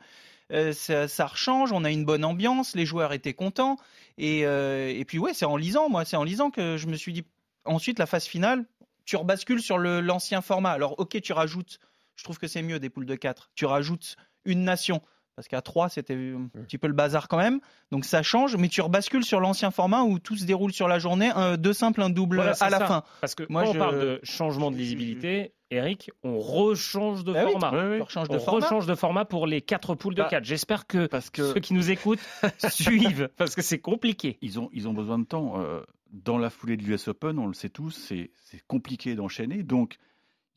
Euh, 0.51 0.73
ça, 0.73 1.07
ça 1.07 1.27
rechange, 1.27 1.71
on 1.71 1.83
a 1.83 1.91
une 1.91 2.05
bonne 2.05 2.25
ambiance, 2.25 2.75
les 2.75 2.85
joueurs 2.85 3.13
étaient 3.13 3.33
contents. 3.33 3.77
Et, 4.17 4.39
et 4.41 5.05
puis 5.05 5.17
ouais, 5.17 5.33
c'est 5.33 5.45
en 5.45 5.55
lisant, 5.55 5.89
moi, 5.89 6.03
c'est 6.03 6.17
en 6.17 6.23
lisant 6.23 6.51
que 6.51 6.77
je 6.77 6.87
me 6.87 6.95
suis 6.95 7.13
dit. 7.13 7.23
Ensuite, 7.65 7.99
la 7.99 8.05
phase 8.05 8.25
finale, 8.25 8.65
tu 9.05 9.15
rebascules 9.15 9.61
sur 9.61 9.77
l'ancien 9.77 10.41
format. 10.41 10.71
Alors 10.71 10.99
ok, 10.99 11.21
tu 11.21 11.33
rajoutes, 11.33 11.79
je 12.15 12.23
trouve 12.23 12.37
que 12.37 12.47
c'est 12.47 12.61
mieux 12.61 12.79
des 12.79 12.89
poules 12.89 13.05
de 13.05 13.15
4. 13.15 13.51
Tu 13.55 13.65
rajoutes 13.65 14.17
une 14.45 14.63
nation. 14.63 15.01
Parce 15.39 15.47
qu'à 15.47 15.61
3, 15.61 15.87
c'était 15.87 16.15
un 16.15 16.49
petit 16.65 16.77
peu 16.77 16.87
le 16.87 16.93
bazar 16.93 17.29
quand 17.29 17.37
même. 17.37 17.61
Donc 17.93 18.03
ça 18.03 18.21
change, 18.23 18.57
mais 18.57 18.67
tu 18.67 18.81
rebascules 18.81 19.23
sur 19.23 19.39
l'ancien 19.39 19.71
format 19.71 20.03
où 20.03 20.19
tout 20.19 20.35
se 20.35 20.43
déroule 20.43 20.73
sur 20.73 20.89
la 20.89 20.99
journée, 20.99 21.29
un, 21.33 21.55
deux 21.55 21.71
simples, 21.71 22.01
un 22.01 22.09
double 22.09 22.35
Voilà, 22.35 22.51
à 22.59 22.69
la 22.69 22.79
ça. 22.79 22.85
fin. 22.87 23.03
Parce 23.21 23.35
que 23.35 23.43
Moi, 23.47 23.63
quand 23.63 23.71
je- 23.71 23.77
on 23.77 23.79
parle 23.79 23.99
de 24.01 24.19
changement 24.23 24.69
de 24.69 24.75
lisibilité, 24.75 25.53
Eric, 25.71 26.11
on 26.23 26.39
rechange 26.39 27.23
de 27.23 27.31
Bah 27.31 27.43
oui, 27.45 27.51
format. 27.53 27.71
on 27.73 28.03
rechange 28.03 28.27
de 28.27 28.35
on 28.35 28.39
format. 28.41 28.65
rechange 28.65 28.85
de 28.85 28.95
format 28.95 29.23
pour 29.23 29.47
les 29.47 29.61
quatre 29.61 29.95
poules 29.95 30.13
de 30.15 30.23
Bah, 30.23 30.27
4. 30.29 30.43
J'espère 30.43 30.87
que, 30.87 31.05
parce 31.07 31.29
que- 31.29 31.53
ceux 31.53 31.61
qui 31.61 31.73
nous 31.73 31.89
écoutent 31.89 32.19
suivent, 32.67 33.29
parce 33.37 33.55
que 33.55 33.61
c'est 33.61 33.79
compliqué. 33.79 34.37
Ils 34.41 34.59
ont, 34.59 34.69
ils 34.73 34.89
ont 34.89 34.93
besoin 34.93 35.19
de 35.19 35.25
temps. 35.25 35.53
Euh, 35.61 35.79
dans 36.11 36.37
la 36.37 36.49
foulée 36.49 36.75
de 36.75 36.83
l'US 36.83 37.07
Open, 37.07 37.39
on 37.39 37.47
le 37.47 37.53
sait 37.53 37.69
tous, 37.69 37.91
c'est 37.91 38.31
c'est 38.43 38.61
compliqué 38.67 39.15
d'enchaîner. 39.15 39.63
Donc, 39.63 39.95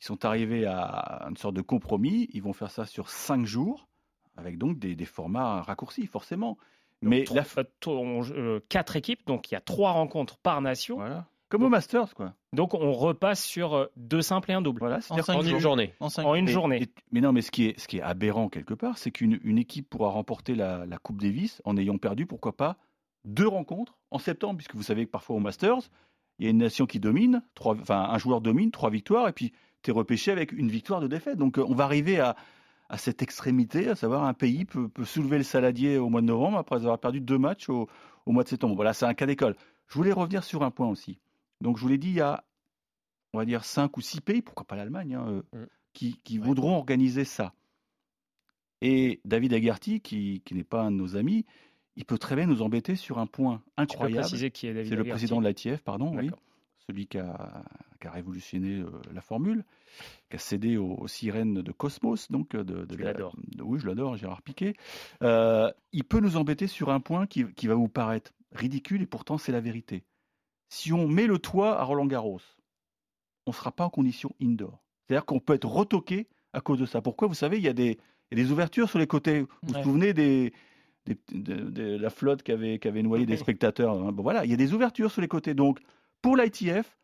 ils 0.01 0.07
sont 0.07 0.25
arrivés 0.25 0.67
à 0.67 1.25
une 1.31 1.37
sorte 1.37 1.55
de 1.55 1.63
compromis. 1.63 2.29
Ils 2.33 2.43
vont 2.43 2.53
faire 2.53 2.73
ça 2.73 2.85
sur 2.85 3.09
cinq 3.11 3.47
jours, 3.47 3.87
avec 4.37 4.59
donc 4.59 4.79
des, 4.79 4.95
des 4.95 5.05
formats 5.05 5.63
raccourcis, 5.63 6.07
forcément. 6.07 6.59
Mais 7.05 7.25
la, 7.35 7.43
euh, 7.59 8.23
euh, 8.31 8.61
quatre 8.69 8.97
équipes, 8.97 9.27
donc 9.27 9.51
il 9.51 9.55
y 9.55 9.57
a 9.57 9.61
trois 9.61 9.91
rencontres 9.93 10.37
par 10.39 10.61
nation. 10.61 10.97
voilà. 10.97 11.27
Comme 11.49 11.65
au 11.65 11.69
Masters, 11.69 12.15
quoi. 12.15 12.33
Donc 12.55 12.73
on 12.73 12.93
repasse 12.93 13.45
sur 13.45 13.75
euh, 13.75 13.87
deux 13.97 14.23
simples 14.23 14.51
et 14.53 14.55
un 14.55 14.63
double. 14.63 14.79
Voilà, 14.79 14.97
En 14.97 15.01
c'est-à-dire 15.03 15.25
cinq 15.27 15.37
En 15.37 15.43
une 15.43 15.59
journée. 15.59 15.93
En 16.01 16.09
cinq 16.09 16.25
En 16.25 16.35
une 16.35 16.47
Mais- 16.47 16.51
journée. 16.53 16.83
et- 16.85 16.89
mais 17.11 17.21
non, 17.21 17.33
mais 17.33 17.43
ce 17.43 17.51
qui 17.51 17.67
est, 17.67 17.79
ce 17.79 17.89
qui 17.89 17.99
est 17.99 18.03
aberrant 18.03 18.49
quelque 18.49 18.73
part, 18.73 18.97
c'est 18.97 19.11
qu'une 19.11 19.39
une 19.45 19.59
équipe 19.59 19.91
pourra 19.91 20.09
remporter 20.11 20.55
la, 20.55 20.87
la 20.87 20.97
Coupe 20.97 21.21
Davis 21.21 21.61
en 21.67 21.77
ayant 21.77 21.99
perdu, 21.99 22.25
pourquoi 22.25 22.57
pas, 22.57 22.79
deux 23.27 23.47
rencontres 23.49 23.99
en 24.11 24.19
septembre, 24.19 24.57
puisque 24.57 24.75
vous 24.77 24.83
savez 24.83 25.05
que 25.05 25.11
parfois 25.11 25.37
au 25.37 25.41
Masters, 25.41 25.91
il 26.39 26.45
y 26.47 26.49
a 26.49 26.51
une 26.51 26.59
nation 26.59 26.87
qui 26.87 27.01
domine, 27.01 27.43
trois, 27.55 27.77
enfin 27.79 28.07
un 28.09 28.17
joueur 28.19 28.41
domine, 28.41 28.71
trois 28.71 28.89
victoires, 28.89 29.29
et 29.29 29.33
puis 29.33 29.53
tu 29.83 29.91
es 29.91 29.93
repêché 29.93 30.31
avec 30.33 30.53
une 30.53 30.69
victoire 30.69 31.01
de 31.03 31.07
défaite. 31.07 31.37
Donc 31.37 31.59
euh, 31.59 31.65
on 31.69 31.75
va 31.75 31.85
arriver 31.85 32.19
à, 32.19 32.35
à 32.93 32.99
cette 32.99 33.23
extrémité, 33.23 33.89
à 33.89 33.97
savoir 33.97 34.25
un 34.25 34.35
pays 34.35 34.67
peut, 34.67 34.87
peut 34.87 35.07
soulever 35.07 35.39
le 35.39 35.45
saladier 35.45 35.97
au 35.97 36.11
mois 36.11 36.21
de 36.21 36.27
novembre 36.27 36.59
après 36.59 36.77
avoir 36.77 36.99
perdu 36.99 37.23
deux 37.23 37.39
matchs 37.39 37.71
au, 37.71 37.89
au 38.27 38.33
mois 38.33 38.45
de 38.45 38.49
septembre. 38.51 38.77
Voilà, 38.77 38.93
c'est 38.93 39.07
un 39.07 39.15
cas 39.15 39.25
d'école. 39.25 39.57
Je 39.89 39.95
voulais 39.95 40.13
revenir 40.13 40.45
sur 40.45 40.63
un 40.63 40.71
point 40.71 40.89
aussi. 40.89 41.19
Donc 41.63 41.79
je 41.79 41.83
vous 41.83 41.89
l'ai 41.89 41.97
dit, 41.97 42.09
il 42.09 42.17
y 42.17 42.21
a, 42.21 42.45
on 43.33 43.39
va 43.39 43.47
dire, 43.47 43.65
cinq 43.65 43.97
ou 43.97 44.03
six 44.03 44.21
pays, 44.21 44.43
pourquoi 44.43 44.67
pas 44.67 44.77
l'Allemagne, 44.77 45.15
hein, 45.15 45.43
euh, 45.55 45.67
Mm. 46.01 46.11
qui, 46.25 46.39
voudront 46.39 46.77
organiser 46.77 47.25
ça. 47.25 47.55
Et 48.83 49.21
David 49.25 49.55
Agarty, 49.55 50.01
qui, 50.01 50.43
qui 50.45 50.55
n'est 50.55 50.65
pas 50.65 50.83
un 50.83 50.91
de 50.91 50.97
nos 50.97 51.17
amis, 51.17 51.47
il 51.97 52.05
peut 52.05 52.19
très 52.19 52.37
bien 52.37 52.47
nous 52.47 52.61
embêter 52.61 52.95
sur 52.95 53.19
un 53.19 53.27
point 53.27 53.63
incroyable. 53.79 54.27
C'est 54.29 54.97
le 54.97 55.05
président 55.05 55.41
de 55.41 55.49
l'ITF, 55.49 55.83
pardon, 55.83 56.15
oui. 56.17 56.31
Celui 56.93 57.07
qui 57.07 57.17
a, 57.17 57.65
qui 58.03 58.07
a 58.07 58.11
révolutionné 58.11 58.81
euh, 58.81 58.91
la 59.15 59.23
formule, 59.23 59.65
qui 60.29 60.37
a 60.37 60.39
cédé 60.39 60.77
aux, 60.77 60.95
aux 60.97 61.09
sirènes 61.09 61.55
de 61.63 61.73
Cosmos, 61.73 62.31
donc 62.31 62.55
euh, 62.55 62.65
de, 62.65 62.85
de 62.85 62.97
la- 62.97 63.13
oui, 63.65 63.79
je 63.79 63.87
l'adore, 63.87 64.15
Gérard 64.19 64.43
Piquet. 64.43 64.75
Euh, 65.23 65.73
il 65.93 66.05
peut 66.05 66.21
nous 66.21 66.37
embêter 66.37 66.67
sur 66.67 66.91
un 66.91 67.01
point 67.01 67.27
qui, 67.27 67.47
qui 67.55 67.67
va 67.67 67.75
vous 67.75 67.89
paraître 67.89 68.33
ridicule 68.53 69.01
et 69.01 69.07
pourtant 69.07 69.39
c'est 69.39 69.53
la 69.53 69.61
vérité. 69.63 70.05
Si 70.69 70.93
on 70.93 71.09
met 71.09 71.27
le 71.27 71.39
toit 71.39 71.79
à 71.81 71.83
Roland 71.85 72.05
Garros, 72.05 72.43
on 73.47 73.53
ne 73.53 73.55
sera 73.57 73.73
pas 73.73 73.85
en 73.87 73.91
condition 73.91 74.35
indoor. 74.43 74.83
C'est-à-dire 75.09 75.25
qu'on 75.25 75.41
peut 75.41 75.55
être 75.55 75.67
retoqué 75.69 76.29
à 76.53 76.61
cause 76.61 76.79
de 76.79 76.85
ça. 76.85 77.01
Pourquoi? 77.01 77.27
Vous 77.27 77.33
savez, 77.35 77.57
il 77.57 77.63
y 77.63 77.69
a 77.69 77.73
des, 77.73 77.99
il 78.31 78.37
y 78.39 78.41
a 78.43 78.45
des 78.45 78.53
ouvertures 78.53 78.91
sur 78.91 78.99
les 78.99 79.07
côtés. 79.07 79.41
Vous 79.41 79.49
vous 79.63 79.75
souvenez 79.83 80.13
des, 80.13 80.53
des- 81.07 81.17
de, 81.33 81.71
de 81.71 81.97
la 81.97 82.11
flotte 82.11 82.43
qui 82.43 82.53
avait, 82.53 82.79
qui 82.79 82.87
avait 82.87 83.03
noyé 83.03 83.25
des 83.25 83.33
spectateurs 83.45 83.99
hein? 83.99 84.13
Bon, 84.13 84.23
Voilà, 84.23 84.45
il 84.45 84.51
y 84.51 84.55
a 84.55 84.59
des 84.59 84.75
ouvertures 84.75 85.11
sur 85.11 85.23
les 85.23 85.29
côtés. 85.29 85.55
Donc, 85.55 85.81
pour 86.23 86.37
l'ITF, 86.37 86.97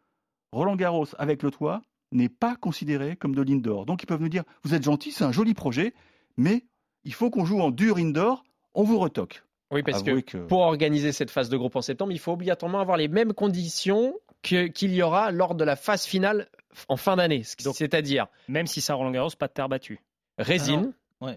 Roland 0.52 0.76
Garros 0.76 1.08
avec 1.18 1.42
le 1.42 1.50
toit 1.50 1.82
n'est 2.12 2.28
pas 2.28 2.56
considéré 2.56 3.16
comme 3.16 3.34
de 3.34 3.42
l'indoor. 3.42 3.84
Donc 3.84 4.02
ils 4.02 4.06
peuvent 4.06 4.20
nous 4.20 4.28
dire, 4.28 4.44
vous 4.62 4.74
êtes 4.74 4.84
gentil, 4.84 5.12
c'est 5.12 5.24
un 5.24 5.32
joli 5.32 5.54
projet, 5.54 5.92
mais 6.36 6.64
il 7.04 7.12
faut 7.12 7.30
qu'on 7.30 7.44
joue 7.44 7.60
en 7.60 7.70
dur 7.70 7.98
indoor, 7.98 8.44
on 8.74 8.84
vous 8.84 8.98
retoque. 8.98 9.42
Oui, 9.70 9.82
parce 9.82 10.02
que, 10.02 10.38
pour 10.46 10.60
organiser 10.60 11.12
cette 11.12 11.30
phase 11.30 11.50
de 11.50 11.56
groupe 11.56 11.76
en 11.76 11.82
septembre, 11.82 12.12
il 12.12 12.18
faut 12.18 12.32
obligatoirement 12.32 12.80
avoir 12.80 12.96
les 12.96 13.08
mêmes 13.08 13.34
conditions 13.34 14.14
qu'il 14.42 14.94
y 14.94 15.02
aura 15.02 15.30
lors 15.30 15.54
de 15.54 15.64
la 15.64 15.76
phase 15.76 16.04
finale 16.04 16.48
en 16.88 16.96
fin 16.96 17.16
d'année. 17.16 17.42
C'est-à-dire. 17.44 18.28
Même 18.48 18.66
si 18.66 18.80
ça 18.80 18.94
Roland 18.94 19.10
Garros, 19.10 19.30
pas 19.38 19.48
de 19.48 19.52
terre 19.52 19.68
battue. 19.68 20.00
Résine. 20.38 20.92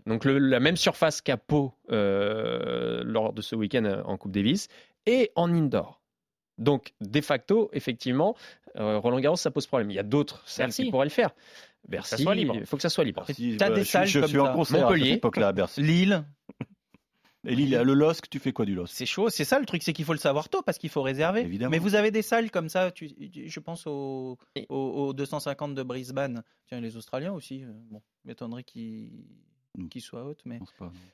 Donc 0.05 0.25
la 0.25 0.59
même 0.59 0.77
surface 0.77 1.21
qu'à 1.21 1.37
Pau 1.37 1.73
euh, 1.91 3.01
lors 3.03 3.33
de 3.33 3.41
ce 3.41 3.55
week-end 3.55 3.83
euh, 3.85 4.03
en 4.03 4.15
Coupe 4.17 4.31
Davis 4.31 4.67
et 5.07 5.31
en 5.35 5.51
indoor. 5.51 6.00
Donc 6.61 6.93
de 7.01 7.21
facto, 7.21 7.69
effectivement, 7.73 8.35
euh, 8.77 8.97
Roland 8.99 9.19
Garros 9.19 9.35
ça 9.35 9.51
pose 9.51 9.67
problème. 9.67 9.91
Il 9.91 9.95
y 9.95 9.99
a 9.99 10.03
d'autres 10.03 10.43
salles 10.47 10.71
qui 10.71 10.89
pourraient 10.89 11.05
le 11.05 11.11
faire. 11.11 11.31
Bercy, 11.87 12.23
il 12.23 12.65
faut 12.65 12.77
que 12.77 12.83
ça 12.83 12.89
soit 12.89 13.03
libre. 13.03 13.25
Tu 13.35 13.57
as 13.59 13.71
des 13.71 13.83
salles 13.83 14.07
je, 14.07 14.19
comme 14.19 14.29
suis 14.29 14.39
en 14.39 14.53
concert 14.53 14.87
à 14.87 14.93
cette 14.95 15.07
époque-là 15.07 15.49
à 15.49 15.51
Bercy. 15.51 15.81
Lille. 15.81 16.23
Et 17.43 17.55
Lille, 17.55 17.81
le 17.83 17.93
LOSC, 17.95 18.29
tu 18.29 18.37
fais 18.37 18.53
quoi 18.53 18.65
du 18.65 18.75
LOSC? 18.75 18.93
C'est 18.93 19.07
chaud, 19.07 19.29
c'est 19.31 19.45
ça 19.45 19.59
le 19.59 19.65
truc, 19.65 19.81
c'est 19.81 19.93
qu'il 19.93 20.05
faut 20.05 20.13
le 20.13 20.19
savoir 20.19 20.47
tôt 20.47 20.61
parce 20.61 20.77
qu'il 20.77 20.91
faut 20.91 21.01
réserver. 21.01 21.41
Évidemment. 21.41 21.71
Mais 21.71 21.79
vous 21.79 21.95
avez 21.95 22.11
des 22.11 22.21
salles 22.21 22.51
comme 22.51 22.69
ça, 22.69 22.91
tu, 22.91 23.09
je 23.47 23.59
pense 23.59 23.87
aux 23.87 24.37
250 25.13 25.73
de 25.73 25.81
Brisbane. 25.81 26.43
Tiens, 26.67 26.79
les 26.79 26.97
Australiens 26.97 27.33
aussi, 27.33 27.63
euh, 27.63 27.71
bon, 27.89 28.03
m'étonnerait 28.25 28.63
qu'ils 28.63 29.25
qu'ils 29.89 30.01
soient 30.01 30.25
hautes, 30.25 30.41
mais 30.45 30.59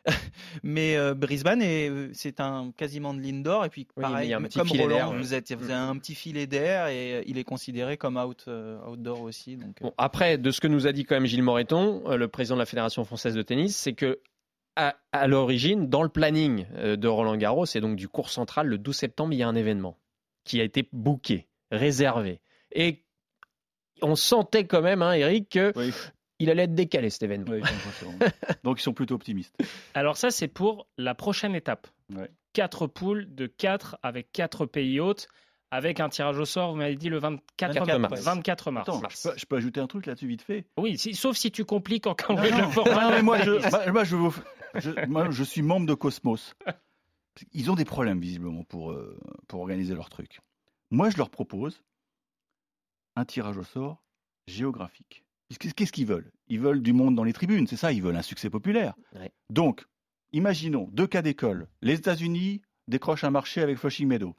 mais 0.63 0.95
euh, 0.97 1.13
Brisbane 1.13 1.61
est- 1.61 2.13
c'est 2.13 2.39
un 2.39 2.71
quasiment 2.75 3.13
de 3.13 3.21
l'indoor 3.21 3.65
et 3.65 3.69
puis 3.69 3.87
Oui, 3.95 4.01
pareil 4.01 4.15
mais 4.17 4.25
il 4.25 4.29
y 4.29 4.33
a 4.33 4.37
un 4.37 4.41
petit 4.41 4.57
comme 4.59 4.67
filet 4.67 4.83
Roland, 4.83 5.15
vous 5.17 5.33
êtes 5.33 5.51
vous 5.53 5.65
avez 5.65 5.73
un 5.73 5.97
petit 5.97 6.15
filet 6.15 6.47
d'air 6.47 6.87
et 6.87 7.13
euh, 7.15 7.23
il 7.27 7.37
est 7.37 7.43
considéré 7.43 7.97
comme 7.97 8.17
out 8.17 8.45
euh, 8.47 8.79
outdoor 8.87 9.21
aussi. 9.21 9.57
Donc 9.57 9.81
euh, 9.81 9.85
Bon, 9.85 9.93
après, 9.97 10.37
de 10.37 10.51
ce 10.51 10.59
que 10.61 10.67
nous 10.67 10.87
a 10.87 10.91
dit 10.91 11.03
quand 11.05 11.15
même 11.15 11.25
Gilles 11.25 11.43
Moreton, 11.43 12.03
euh, 12.07 12.17
le 12.17 12.27
président 12.27 12.55
de 12.55 12.59
la 12.61 12.65
Fédération 12.65 13.03
française 13.05 13.35
de 13.35 13.41
tennis, 13.41 13.75
c'est 13.75 13.93
que 13.93 14.19
à, 14.75 14.95
à 15.11 15.27
l'origine, 15.27 15.87
dans 15.89 16.03
le 16.03 16.09
planning 16.09 16.65
euh, 16.75 16.95
de 16.95 17.07
Roland 17.07 17.35
Garros 17.37 17.65
et 17.73 17.79
donc 17.79 17.95
du 17.95 18.07
cours 18.07 18.29
central, 18.29 18.67
le 18.67 18.77
12 18.77 18.95
septembre, 18.95 19.33
il 19.33 19.37
y 19.37 19.43
a 19.43 19.47
un 19.47 19.55
événement 19.55 19.97
qui 20.43 20.61
a 20.61 20.63
été 20.63 20.87
booké, 20.91 21.47
réservé. 21.71 22.41
Et 22.73 23.03
on 24.01 24.15
sentait 24.15 24.65
quand 24.65 24.81
même, 24.81 25.01
hein, 25.01 25.13
Eric, 25.13 25.49
que 25.49 25.71
il 26.39 26.49
allait 26.49 26.63
être 26.63 26.75
décalé 26.75 27.09
cet 27.09 27.23
événement. 27.23 27.51
Donc 28.63 28.79
ils 28.79 28.83
sont 28.83 28.93
plutôt 28.93 29.15
optimistes. 29.15 29.55
Alors 29.93 30.17
ça, 30.17 30.29
c'est 30.31 30.47
pour 30.47 30.87
la 30.97 31.15
prochaine 31.15 31.55
étape. 31.55 31.87
Ouais. 32.13 32.29
Quatre 32.53 32.87
poules 32.87 33.33
de 33.33 33.45
quatre 33.47 33.97
avec 34.03 34.31
quatre 34.31 34.65
pays 34.65 34.99
hôtes, 34.99 35.27
avec 35.71 35.99
un 35.99 36.09
tirage 36.09 36.37
au 36.39 36.45
sort, 36.45 36.71
vous 36.71 36.77
m'avez 36.77 36.95
dit 36.95 37.09
le 37.09 37.19
24 37.19 37.73
24 37.73 37.99
mars. 37.99 38.21
24 38.23 38.71
mars. 38.71 38.89
Attends, 38.89 39.01
je 39.09 39.29
peux, 39.29 39.37
je 39.37 39.45
peux 39.45 39.55
ajouter 39.57 39.79
un 39.79 39.87
truc 39.87 40.05
là-dessus 40.05 40.27
vite 40.27 40.41
fait? 40.41 40.65
Oui, 40.77 40.97
si- 40.97 41.13
sauf 41.13 41.35
si 41.37 41.51
tu 41.51 41.65
compliques 41.65 42.07
encore 42.07 42.35
Non, 42.37 42.41
le 42.43 42.71
format. 42.71 43.03
Non, 43.03 43.09
mais 43.11 43.21
moi, 43.21 43.39
je, 43.41 43.51
de 43.51 43.57
la 43.57 43.69
moi, 43.69 43.91
moi, 43.91 44.03
je, 44.05 44.15
vous- 44.15 44.35
je- 44.75 45.05
moi, 45.07 45.29
je 45.29 45.43
suis 45.43 45.61
membre 45.61 45.85
de 45.85 45.93
Cosmos. 45.93 46.55
Ils 47.53 47.69
ont 47.69 47.75
des 47.75 47.85
problèmes, 47.85 48.19
visiblement, 48.19 48.63
pour, 48.63 48.91
euh, 48.91 49.19
pour 49.47 49.59
organiser 49.61 49.93
leur 49.93 50.09
truc. 50.09 50.39
Moi, 50.89 51.09
je 51.09 51.17
leur 51.17 51.29
propose 51.29 51.83
un 53.15 53.25
tirage 53.25 53.57
au 53.57 53.63
sort 53.63 54.01
géographique. 54.47 55.23
Qu'est-ce 55.49 55.91
qu'ils 55.91 56.05
veulent? 56.05 56.31
Ils 56.47 56.59
veulent 56.59 56.81
du 56.81 56.93
monde 56.93 57.15
dans 57.15 57.23
les 57.23 57.33
tribunes, 57.33 57.67
c'est 57.67 57.77
ça, 57.77 57.91
ils 57.91 58.01
veulent 58.01 58.17
un 58.17 58.21
succès 58.21 58.49
populaire. 58.49 58.95
Ouais. 59.15 59.31
Donc, 59.49 59.85
imaginons 60.33 60.89
deux 60.91 61.07
cas 61.07 61.21
d'école. 61.21 61.67
Les 61.81 61.93
États-Unis 61.93 62.61
décrochent 62.87 63.23
un 63.23 63.31
marché 63.31 63.61
avec 63.61 63.77
Flushing 63.77 64.07
Meadow. 64.07 64.35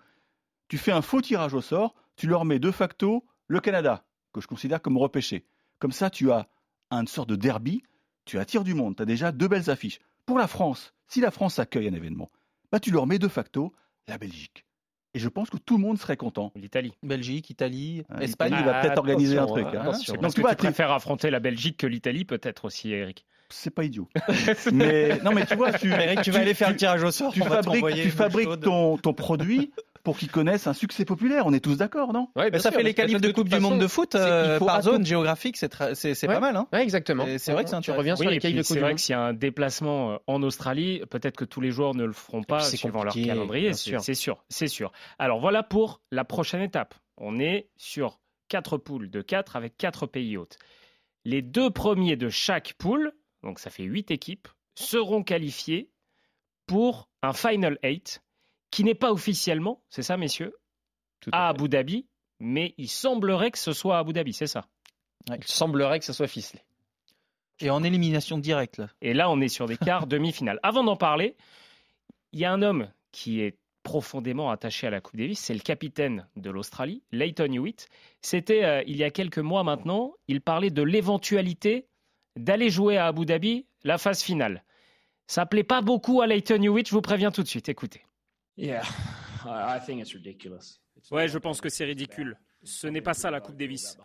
Tu 0.68 0.76
fais 0.76 0.92
un 0.92 1.02
faux 1.02 1.22
tirage 1.22 1.54
au 1.54 1.62
sort, 1.62 1.94
tu 2.16 2.26
leur 2.26 2.44
mets 2.44 2.58
de 2.58 2.70
facto 2.70 3.24
le 3.46 3.60
Canada, 3.60 4.04
que 4.32 4.40
je 4.40 4.46
considère 4.46 4.82
comme 4.82 4.98
repêché. 4.98 5.46
Comme 5.78 5.92
ça, 5.92 6.10
tu 6.10 6.30
as 6.30 6.48
une 6.90 7.06
sorte 7.06 7.30
de 7.30 7.36
derby, 7.36 7.82
tu 8.26 8.38
attires 8.38 8.64
du 8.64 8.74
monde, 8.74 8.96
tu 8.96 9.02
as 9.02 9.06
déjà 9.06 9.32
deux 9.32 9.48
belles 9.48 9.70
affiches. 9.70 10.00
Pour 10.26 10.38
la 10.38 10.46
France, 10.46 10.92
si 11.06 11.20
la 11.20 11.30
France 11.30 11.58
accueille 11.58 11.88
un 11.88 11.94
événement, 11.94 12.30
bah 12.70 12.80
tu 12.80 12.90
leur 12.90 13.06
mets 13.06 13.18
de 13.18 13.28
facto 13.28 13.72
la 14.06 14.18
Belgique. 14.18 14.66
Et 15.18 15.20
je 15.20 15.28
pense 15.28 15.50
que 15.50 15.56
tout 15.56 15.78
le 15.78 15.82
monde 15.82 15.98
serait 15.98 16.16
content. 16.16 16.52
L'Italie. 16.54 16.92
Belgique, 17.02 17.50
Italie, 17.50 18.04
Ah, 18.08 18.22
Espagne. 18.22 18.52
l'Italie 18.52 18.70
va 18.70 18.80
peut-être 18.80 18.98
organiser 18.98 19.36
un 19.36 19.46
truc. 19.46 19.66
hein. 19.66 19.80
Attention, 19.80 20.14
Donc, 20.14 20.32
tu 20.32 20.42
préfères 20.42 20.92
affronter 20.92 21.28
la 21.30 21.40
Belgique 21.40 21.76
que 21.76 21.88
l'Italie, 21.88 22.24
peut-être 22.24 22.66
aussi, 22.66 22.92
Eric. 22.92 23.26
c'est 23.48 23.70
pas 23.74 23.82
idiot. 23.82 24.08
mais 24.72 25.18
non, 25.24 25.32
mais 25.32 25.44
tu 25.44 25.56
vois, 25.56 25.72
tu, 25.72 25.90
Eric, 25.90 26.20
tu 26.22 26.30
vas 26.30 26.38
aller 26.38 26.54
faire 26.54 26.70
le 26.70 26.76
tirage 26.76 27.02
au 27.02 27.10
sort. 27.10 27.32
tu 27.32 27.40
fabriques, 27.42 27.84
tu 27.96 28.12
ton 28.60 29.12
produit 29.12 29.72
pour 30.08 30.16
qu'il 30.16 30.30
connaisse 30.30 30.66
un 30.66 30.72
succès 30.72 31.04
populaire. 31.04 31.44
On 31.46 31.52
est 31.52 31.60
tous 31.60 31.76
d'accord, 31.76 32.14
non? 32.14 32.28
Ouais, 32.34 32.50
bien 32.50 32.58
ça 32.58 32.70
sûr, 32.70 32.78
fait 32.78 32.82
les 32.82 32.94
qualifs 32.94 33.20
de 33.20 33.30
Coupe 33.30 33.50
du 33.50 33.60
Monde 33.60 33.78
de 33.78 33.86
foot 33.86 34.08
c'est- 34.12 34.18
euh, 34.18 34.58
par 34.58 34.80
zone 34.80 35.04
géographique, 35.04 35.58
c'est 35.58 35.70
c'est 35.94 36.14
c'est 36.14 36.26
Ouais. 36.26 36.32
pas 36.34 36.40
mal. 36.40 36.56
Hein 36.56 36.66
Ouais, 36.72 36.82
exactement. 36.82 37.26
C'est 37.36 37.52
vrai 37.52 37.64
que 37.64 37.68
c'est 37.70 37.78
Tu 37.82 37.90
reviens 37.90 38.16
sur 38.16 38.24
Oui, 38.26 38.32
les 38.32 38.38
puis 38.40 38.52
de 38.54 38.58
Coupe 38.60 38.64
c'est 38.66 38.74
du 38.74 38.80
vrai 38.80 38.88
Monde. 38.90 38.96
que 38.96 39.02
s'il 39.02 39.12
y 39.12 39.16
a 39.16 39.20
un 39.20 39.34
déplacement 39.34 40.12
euh, 40.12 40.16
en 40.26 40.42
Australie, 40.42 41.02
peut-être 41.10 41.36
que 41.36 41.44
tous 41.44 41.60
les 41.60 41.70
joueurs 41.70 41.94
ne 41.94 42.04
le 42.06 42.12
feront 42.14 42.42
pas 42.42 42.60
c'est 42.60 42.78
suivant 42.78 43.04
leur 43.04 43.12
calendrier. 43.12 43.74
C'est 43.74 43.90
sûr. 43.90 44.00
c'est 44.00 44.14
sûr, 44.14 44.42
c'est 44.48 44.66
sûr. 44.68 44.92
Alors 45.18 45.40
voilà 45.40 45.62
pour 45.62 46.00
la 46.10 46.24
prochaine 46.24 46.62
étape. 46.62 46.94
On 47.18 47.38
est 47.38 47.68
sur 47.76 48.18
quatre 48.48 48.78
poules 48.78 49.10
de 49.10 49.20
quatre 49.20 49.56
avec 49.56 49.76
quatre 49.76 50.06
pays 50.06 50.38
hôtes. 50.38 50.56
Les 51.26 51.42
deux 51.42 51.68
premiers 51.70 52.16
de 52.16 52.30
chaque 52.30 52.72
poule, 52.78 53.12
donc 53.42 53.58
ça 53.58 53.68
fait 53.68 53.82
huit 53.84 54.10
équipes, 54.10 54.48
seront 54.74 55.22
qualifiés 55.22 55.90
pour 56.66 57.08
un 57.22 57.32
Final 57.34 57.78
8 57.82 58.22
qui 58.70 58.84
n'est 58.84 58.94
pas 58.94 59.12
officiellement, 59.12 59.82
c'est 59.88 60.02
ça 60.02 60.16
messieurs, 60.16 60.54
Tout 61.20 61.30
à. 61.32 61.48
Abu 61.48 61.68
Dhabi, 61.68 62.06
mais 62.40 62.74
il 62.78 62.88
semblerait 62.88 63.50
que 63.50 63.58
ce 63.58 63.72
soit 63.72 63.96
à 63.96 64.00
Abu 64.00 64.12
Dhabi, 64.12 64.32
c'est 64.32 64.46
ça? 64.46 64.66
Il 65.28 65.44
semblerait 65.44 65.98
que 65.98 66.04
ça 66.04 66.12
soit 66.12 66.28
ficelé. 66.28 66.62
Et 67.60 67.70
en 67.70 67.82
élimination 67.82 68.38
directe 68.38 68.78
là. 68.78 68.88
Et 69.02 69.14
là, 69.14 69.30
on 69.30 69.40
est 69.40 69.48
sur 69.48 69.66
des 69.66 69.76
quarts 69.76 70.06
demi-finales. 70.06 70.60
Avant 70.62 70.84
d'en 70.84 70.96
parler, 70.96 71.36
il 72.32 72.40
y 72.40 72.44
a 72.44 72.52
un 72.52 72.62
homme 72.62 72.90
qui 73.10 73.40
est 73.40 73.58
profondément 73.82 74.50
attaché 74.50 74.86
à 74.86 74.90
la 74.90 75.00
Coupe 75.00 75.16
Davis, 75.16 75.38
c'est 75.38 75.54
le 75.54 75.60
capitaine 75.60 76.26
de 76.36 76.50
l'Australie, 76.50 77.02
Leighton 77.10 77.50
Hewitt. 77.50 77.88
C'était 78.20 78.64
euh, 78.64 78.82
il 78.86 78.96
y 78.96 79.04
a 79.04 79.10
quelques 79.10 79.38
mois 79.38 79.64
maintenant, 79.64 80.12
il 80.28 80.40
parlait 80.40 80.70
de 80.70 80.82
l'éventualité 80.82 81.86
d'aller 82.36 82.70
jouer 82.70 82.98
à 82.98 83.06
Abu 83.06 83.24
Dhabi 83.24 83.66
la 83.84 83.96
phase 83.96 84.22
finale. 84.22 84.62
Ça 85.26 85.46
plaît 85.46 85.64
pas 85.64 85.80
beaucoup 85.80 86.20
à 86.20 86.26
Leighton 86.26 86.62
Hewitt, 86.62 86.88
je 86.88 86.94
vous 86.94 87.00
préviens 87.00 87.30
tout 87.30 87.42
de 87.42 87.48
suite, 87.48 87.68
écoutez. 87.68 88.02
Ouais, 91.12 91.28
je 91.28 91.38
pense 91.38 91.60
que 91.60 91.68
c'est 91.68 91.84
ridicule. 91.84 92.36
Ce 92.64 92.88
n'est 92.88 93.00
pas 93.00 93.14
ça 93.14 93.30
la 93.30 93.40
Coupe 93.40 93.56
Davis. 93.56 93.96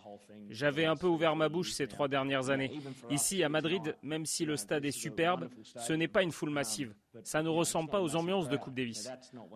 J'avais 0.49 0.85
un 0.85 0.95
peu 0.95 1.07
ouvert 1.07 1.35
ma 1.35 1.49
bouche 1.49 1.71
ces 1.71 1.87
trois 1.87 2.07
dernières 2.07 2.51
années. 2.51 2.69
Ici, 3.09 3.43
à 3.43 3.49
Madrid, 3.49 3.95
même 4.03 4.27
si 4.27 4.45
le 4.45 4.57
stade 4.57 4.85
est 4.85 4.91
superbe, 4.91 5.49
ce 5.63 5.91
n'est 5.93 6.07
pas 6.07 6.21
une 6.21 6.31
foule 6.31 6.51
massive. 6.51 6.93
Ça 7.23 7.41
ne 7.41 7.49
ressemble 7.49 7.89
pas 7.89 7.99
aux 7.99 8.15
ambiances 8.15 8.47
de 8.49 8.57
Coupe 8.57 8.75
Davis. 8.75 9.09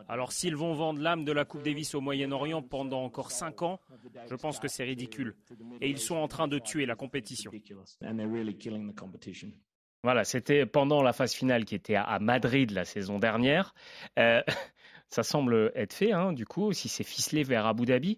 Alors 0.09 0.31
s'ils 0.31 0.55
vont 0.55 0.73
vendre 0.73 0.99
l'âme 0.99 1.25
de 1.25 1.31
la 1.31 1.45
Coupe 1.45 1.61
Davis 1.63 1.93
au 1.93 2.01
Moyen-Orient 2.01 2.63
pendant 2.63 3.03
encore 3.03 3.29
cinq 3.31 3.61
ans, 3.61 3.79
je 4.27 4.35
pense 4.35 4.59
que 4.59 4.67
c'est 4.67 4.83
ridicule. 4.83 5.35
Et 5.79 5.89
ils 5.91 5.99
sont 5.99 6.15
en 6.15 6.27
train 6.27 6.47
de 6.47 6.57
tuer 6.57 6.87
la 6.87 6.95
compétition. 6.95 7.51
Voilà, 10.03 10.23
c'était 10.23 10.65
pendant 10.65 11.01
la 11.03 11.13
phase 11.13 11.33
finale 11.33 11.65
qui 11.65 11.75
était 11.75 11.95
à- 11.95 12.03
à 12.03 12.17
Madrid 12.19 12.71
la 12.71 12.85
saison 12.85 13.19
dernière. 13.19 13.73
Euh, 14.17 14.41
ça 15.09 15.23
semble 15.23 15.71
être 15.75 15.93
fait, 15.93 16.11
hein, 16.11 16.33
du 16.33 16.45
coup, 16.45 16.73
si 16.73 16.89
c'est 16.89 17.03
ficelé 17.03 17.43
vers 17.43 17.65
Abu 17.65 17.85
Dhabi. 17.85 18.17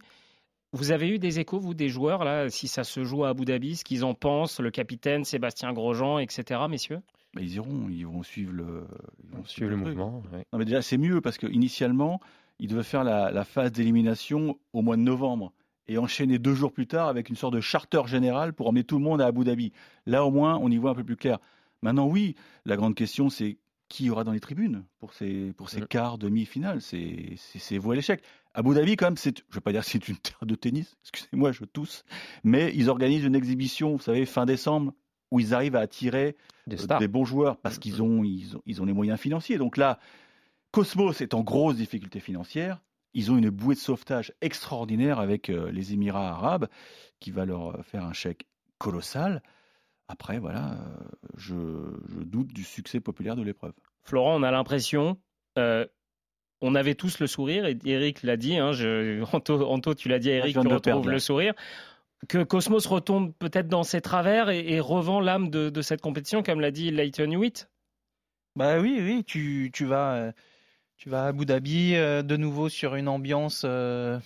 Vous 0.71 0.91
avez 0.91 1.09
eu 1.09 1.17
des 1.17 1.39
échos, 1.39 1.59
vous, 1.59 1.73
des 1.73 1.89
joueurs, 1.89 2.23
là, 2.23 2.49
si 2.49 2.67
ça 2.67 2.83
se 2.83 3.03
joue 3.03 3.23
à 3.25 3.29
Abu 3.29 3.43
Dhabi, 3.45 3.75
ce 3.75 3.83
qu'ils 3.83 4.05
en 4.05 4.13
pensent, 4.13 4.59
le 4.59 4.69
capitaine 4.69 5.23
Sébastien 5.23 5.73
Grosjean, 5.73 6.19
etc., 6.19 6.61
messieurs? 6.69 7.01
Mais 7.35 7.41
ils 7.43 7.55
iront, 7.55 7.87
ils 7.89 8.05
vont 8.05 8.21
suivre 8.23 8.53
le, 8.53 8.85
ils 9.23 9.29
vont 9.35 9.43
Suivre 9.45 9.71
le 9.71 9.75
truc. 9.77 9.87
mouvement. 9.97 10.21
ouais. 10.31 10.45
Non, 10.53 10.59
mais 10.59 10.65
déjà, 10.65 10.81
c'est 10.83 10.97
mieux 10.97 11.21
parce 11.21 11.37
qu'initialement, 11.39 12.19
ils 12.59 12.67
devaient 12.67 12.83
faire 12.83 13.03
la, 13.03 13.31
la 13.31 13.43
phase 13.45 13.71
d'élimination 13.71 14.59
au 14.73 14.81
mois 14.83 14.95
de 14.95 15.01
novembre 15.01 15.53
et 15.87 15.97
enchaîner 15.97 16.37
deux 16.37 16.53
jours 16.53 16.71
plus 16.71 16.85
tard 16.85 17.07
avec 17.07 17.29
une 17.29 17.35
sorte 17.35 17.55
de 17.55 17.61
charter 17.61 18.01
général 18.05 18.53
pour 18.53 18.67
emmener 18.67 18.83
tout 18.83 18.97
le 18.99 19.03
monde 19.03 19.21
à 19.21 19.25
Abu 19.27 19.43
Dhabi. 19.43 19.71
Là, 20.05 20.23
au 20.23 20.29
moins, 20.29 20.57
on 20.61 20.69
y 20.69 20.77
voit 20.77 20.91
un 20.91 20.95
peu 20.95 21.03
plus 21.03 21.15
clair. 21.17 21.39
Maintenant, 21.81 22.05
oui, 22.07 22.35
la 22.65 22.75
grande 22.75 22.93
question, 22.93 23.29
c'est 23.29 23.57
qui 23.89 24.05
y 24.05 24.09
aura 24.09 24.23
dans 24.23 24.31
les 24.31 24.39
tribunes 24.39 24.85
pour 24.99 25.13
ces, 25.13 25.51
pour 25.57 25.69
ces 25.69 25.81
Mm. 25.81 25.87
quarts, 25.87 26.17
demi-finales 26.17 26.81
C'est 26.81 27.33
c'est- 27.35 27.77
voué 27.77 27.93
à 27.93 27.95
l'échec. 27.97 28.23
Abu 28.53 28.73
Dhabi, 28.73 28.95
quand 28.95 29.07
même, 29.07 29.17
c'est, 29.17 29.37
je 29.37 29.43
ne 29.49 29.55
veux 29.55 29.61
pas 29.61 29.71
dire 29.71 29.83
que 29.83 29.89
c'est 29.89 30.07
une 30.07 30.17
terre 30.17 30.39
de 30.45 30.55
tennis, 30.55 30.95
excusez-moi, 31.03 31.51
je 31.51 31.65
tousse, 31.65 32.03
mais 32.43 32.71
ils 32.75 32.89
organisent 32.89 33.23
une 33.25 33.35
exhibition, 33.35 33.95
vous 33.95 34.01
savez, 34.01 34.25
fin 34.25 34.45
décembre, 34.45 34.93
où 35.31 35.39
ils 35.39 35.53
arrivent 35.53 35.75
à 35.75 35.81
attirer 35.81 36.35
Des 36.67 36.91
euh, 36.91 36.97
des 36.99 37.07
bons 37.07 37.25
joueurs 37.25 37.57
parce 37.57 37.77
qu'ils 37.77 38.01
ont, 38.01 38.23
ils 38.23 38.55
ont, 38.57 38.61
ils 38.65 38.81
ont 38.81 38.85
les 38.85 38.93
moyens 38.93 39.19
financiers. 39.19 39.57
Donc 39.57 39.77
là, 39.77 39.99
Cosmos 40.71 41.21
est 41.21 41.33
en 41.33 41.41
grosse 41.43 41.75
difficulté 41.75 42.19
financière. 42.19 42.81
Ils 43.13 43.31
ont 43.31 43.37
une 43.37 43.49
bouée 43.49 43.75
de 43.75 43.79
sauvetage 43.79 44.33
extraordinaire 44.41 45.19
avec 45.19 45.49
euh, 45.49 45.71
les 45.71 45.93
Émirats 45.93 46.29
arabes 46.29 46.67
qui 47.19 47.31
va 47.31 47.45
leur 47.45 47.75
euh, 47.79 47.81
faire 47.83 48.05
un 48.05 48.13
chèque 48.13 48.45
colossal. 48.77 49.41
Après, 50.09 50.39
voilà, 50.39 50.73
euh, 50.73 50.77
je, 51.37 51.55
je 52.07 52.19
doute 52.19 52.47
du 52.47 52.63
succès 52.63 52.99
populaire 52.99 53.35
de 53.35 53.43
l'épreuve. 53.43 53.73
Florent, 54.01 54.35
on 54.35 54.43
a 54.43 54.51
l'impression 54.51 55.17
euh, 55.57 55.85
on 56.61 56.75
avait 56.75 56.95
tous 56.95 57.19
le 57.19 57.27
sourire, 57.27 57.65
et 57.65 57.77
Eric 57.85 58.23
l'a 58.23 58.35
dit, 58.35 58.57
hein, 58.57 58.73
je, 58.73 59.23
Anto, 59.33 59.65
Anto, 59.65 59.95
tu 59.95 60.09
l'as 60.09 60.19
dit 60.19 60.29
à 60.29 60.35
Eric, 60.35 60.55
je 60.55 60.59
tu 60.59 60.67
retrouves 60.67 60.81
perdre, 60.81 61.09
le 61.09 61.19
sourire. 61.19 61.53
Que 62.27 62.43
Cosmos 62.43 62.85
retombe 62.85 63.33
peut-être 63.39 63.69
dans 63.69 63.83
ses 63.83 64.01
travers 64.01 64.49
et, 64.49 64.73
et 64.73 64.81
revend 64.81 65.21
l'âme 65.21 65.49
de, 65.49 65.69
de 65.69 65.81
cette 65.81 66.01
compétition, 66.01 66.43
comme 66.43 66.59
l'a 66.59 66.71
dit 66.71 66.91
Leighton 66.91 67.31
Hewitt. 67.31 67.69
Bah 68.57 68.79
oui, 68.79 68.99
oui, 69.01 69.23
tu, 69.23 69.71
tu 69.73 69.85
vas, 69.85 70.33
tu 70.99 71.09
vas 71.09 71.23
à 71.23 71.27
Abu 71.27 71.45
Dhabi 71.45 71.95
euh, 71.95 72.23
de 72.23 72.35
nouveau 72.35 72.67
sur 72.67 72.95
une 72.95 73.07
ambiance 73.07 73.61
euh, 73.63 74.19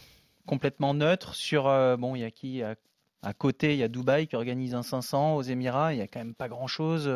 complètement 0.48 0.96
neutre. 0.96 1.36
Sur 1.36 1.68
euh, 1.68 1.98
bon, 1.98 2.16
il 2.16 2.22
y 2.22 2.24
a 2.24 2.32
qui 2.32 2.64
à, 3.24 3.34
côté, 3.34 3.74
il 3.74 3.80
y 3.80 3.84
a 3.84 3.88
Dubaï 3.88 4.28
qui 4.28 4.36
organise 4.36 4.76
un 4.76 4.84
500 4.84 5.36
aux 5.36 5.42
Émirats. 5.42 5.94
Il 5.94 6.00
y 6.00 6.02
a 6.02 6.08
quand 6.08 6.20
même 6.20 6.36
pas 6.36 6.48
grand 6.50 6.68
chose. 6.68 7.10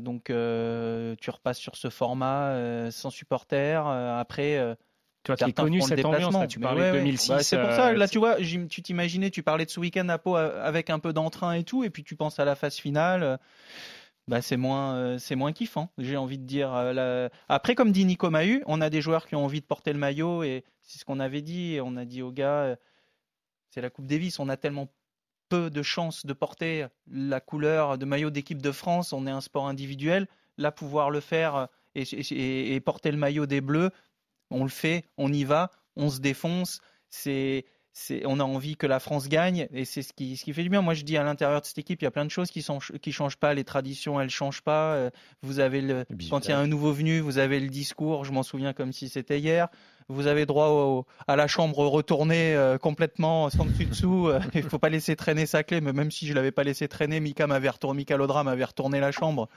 donc 0.00 0.30
euh, 0.30 1.14
tu 1.20 1.30
repasses 1.30 1.58
sur 1.58 1.76
ce 1.76 1.90
format 1.90 2.50
euh, 2.50 2.90
sans 2.90 3.10
supporters. 3.10 3.86
Euh, 3.86 4.18
après. 4.20 4.56
euh, 4.58 4.74
qui 5.22 5.44
as 5.44 5.52
connu 5.52 5.80
cette 5.82 6.04
ambiance, 6.04 6.34
là, 6.34 6.46
tu 6.48 6.58
parlais 6.58 6.80
ouais, 6.82 6.86
de 6.88 6.92
ouais. 6.94 6.98
2006. 7.04 7.28
Bah, 7.30 7.42
c'est 7.44 7.60
pour 7.60 7.70
ça, 7.70 7.90
euh, 7.90 7.94
là, 7.94 8.08
tu 8.08 8.18
vois, 8.18 8.36
tu 8.36 8.82
t'imaginais, 8.82 9.30
tu 9.30 9.44
parlais 9.44 9.64
de 9.64 9.70
ce 9.70 9.78
week-end 9.78 10.08
à 10.08 10.18
Pau 10.18 10.36
euh, 10.36 10.60
avec 10.64 10.90
un 10.90 10.98
peu 10.98 11.12
d'entrain 11.12 11.52
et 11.52 11.62
tout, 11.62 11.84
et 11.84 11.90
puis 11.90 12.02
tu 12.02 12.16
penses 12.16 12.40
à 12.40 12.44
la 12.44 12.56
phase 12.56 12.74
finale. 12.76 13.22
euh, 13.22 13.36
Bah, 14.28 14.42
c'est 14.42 14.56
moins, 14.56 14.94
euh, 14.94 15.18
c'est 15.18 15.34
moins 15.36 15.52
kiffant, 15.52 15.90
j'ai 15.98 16.16
envie 16.16 16.38
de 16.38 16.44
dire. 16.44 16.74
euh, 16.74 16.92
la- 16.92 17.30
Après, 17.48 17.74
comme 17.76 17.92
dit 17.92 18.04
Nico 18.04 18.30
Mahu, 18.30 18.62
on 18.66 18.80
a 18.80 18.90
des 18.90 19.00
joueurs 19.00 19.26
qui 19.26 19.34
ont 19.36 19.44
envie 19.44 19.60
de 19.60 19.66
porter 19.66 19.92
le 19.92 19.98
maillot, 20.00 20.42
et 20.42 20.64
c'est 20.82 20.98
ce 20.98 21.04
qu'on 21.04 21.20
avait 21.20 21.42
dit. 21.42 21.74
et 21.74 21.80
On 21.80 21.96
a 21.96 22.04
dit 22.04 22.22
aux 22.22 22.32
gars, 22.32 22.62
euh, 22.62 22.76
c'est 23.74 23.80
la 23.80 23.90
Coupe 23.90 24.06
Davis, 24.06 24.38
on 24.38 24.48
a 24.48 24.56
tellement 24.56 24.88
peu 25.48 25.70
de 25.70 25.82
chances 25.82 26.24
de 26.26 26.32
porter 26.32 26.86
la 27.10 27.40
couleur 27.40 27.98
de 27.98 28.04
maillot 28.04 28.30
d'équipe 28.30 28.62
de 28.62 28.70
France. 28.72 29.12
On 29.12 29.26
est 29.26 29.30
un 29.30 29.40
sport 29.40 29.66
individuel. 29.66 30.28
Là, 30.58 30.70
pouvoir 30.72 31.10
le 31.10 31.20
faire 31.20 31.68
et, 31.94 32.02
et- 32.02 32.74
et 32.74 32.80
porter 32.80 33.10
le 33.10 33.16
maillot 33.18 33.46
des 33.46 33.60
Bleus, 33.60 33.90
on 34.50 34.62
le 34.64 34.70
fait, 34.70 35.04
on 35.16 35.32
y 35.32 35.44
va, 35.44 35.70
on 35.96 36.08
se 36.10 36.20
défonce. 36.20 36.80
C'est, 37.08 37.64
on 38.24 38.40
a 38.40 38.44
envie 38.44 38.76
que 38.76 38.86
la 38.86 38.98
France 39.00 39.28
gagne 39.28 39.68
et 39.70 39.84
c'est 39.84 40.00
ce 40.02 40.14
qui, 40.14 40.38
ce 40.38 40.44
qui 40.44 40.54
fait 40.54 40.62
du 40.62 40.70
bien. 40.70 40.80
Moi, 40.80 40.94
je 40.94 41.04
dis 41.04 41.18
à 41.18 41.22
l'intérieur 41.22 41.60
de 41.60 41.66
cette 41.66 41.76
équipe, 41.76 42.00
il 42.00 42.04
y 42.04 42.08
a 42.08 42.10
plein 42.10 42.24
de 42.24 42.30
choses 42.30 42.50
qui 42.50 42.64
qui 43.02 43.12
changent 43.12 43.36
pas. 43.36 43.52
Les 43.52 43.64
traditions, 43.64 44.18
elles 44.18 44.30
changent 44.30 44.62
pas. 44.62 44.94
Euh, 44.94 45.10
Vous 45.42 45.58
avez 45.58 45.82
le, 45.82 46.06
quand 46.30 46.46
il 46.46 46.48
y 46.48 46.52
a 46.54 46.58
un 46.58 46.66
nouveau 46.66 46.92
venu, 46.94 47.20
vous 47.20 47.36
avez 47.36 47.60
le 47.60 47.68
discours. 47.68 48.24
Je 48.24 48.32
m'en 48.32 48.42
souviens 48.42 48.72
comme 48.72 48.92
si 48.94 49.10
c'était 49.10 49.38
hier. 49.38 49.68
Vous 50.12 50.26
avez 50.26 50.46
droit 50.46 51.04
à 51.26 51.36
la 51.36 51.46
chambre 51.46 51.78
retournée 51.86 52.54
euh, 52.54 52.76
complètement 52.78 53.48
sans 53.50 53.64
dessus 53.64 53.86
dessous. 53.86 54.28
Euh, 54.28 54.40
Il 54.54 54.62
faut 54.62 54.78
pas 54.78 54.90
laisser 54.90 55.16
traîner 55.16 55.46
sa 55.46 55.62
clé. 55.62 55.80
Mais 55.80 55.92
même 55.92 56.10
si 56.10 56.26
je 56.26 56.34
l'avais 56.34 56.52
pas 56.52 56.64
laissé 56.64 56.86
traîner, 56.86 57.18
Mika 57.18 57.46
m'avait 57.46 57.70
retourné, 57.70 57.98
Mika 57.98 58.16
Lodra 58.16 58.44
m'avait 58.44 58.64
retourné 58.64 59.00
la 59.00 59.10
chambre. 59.10 59.48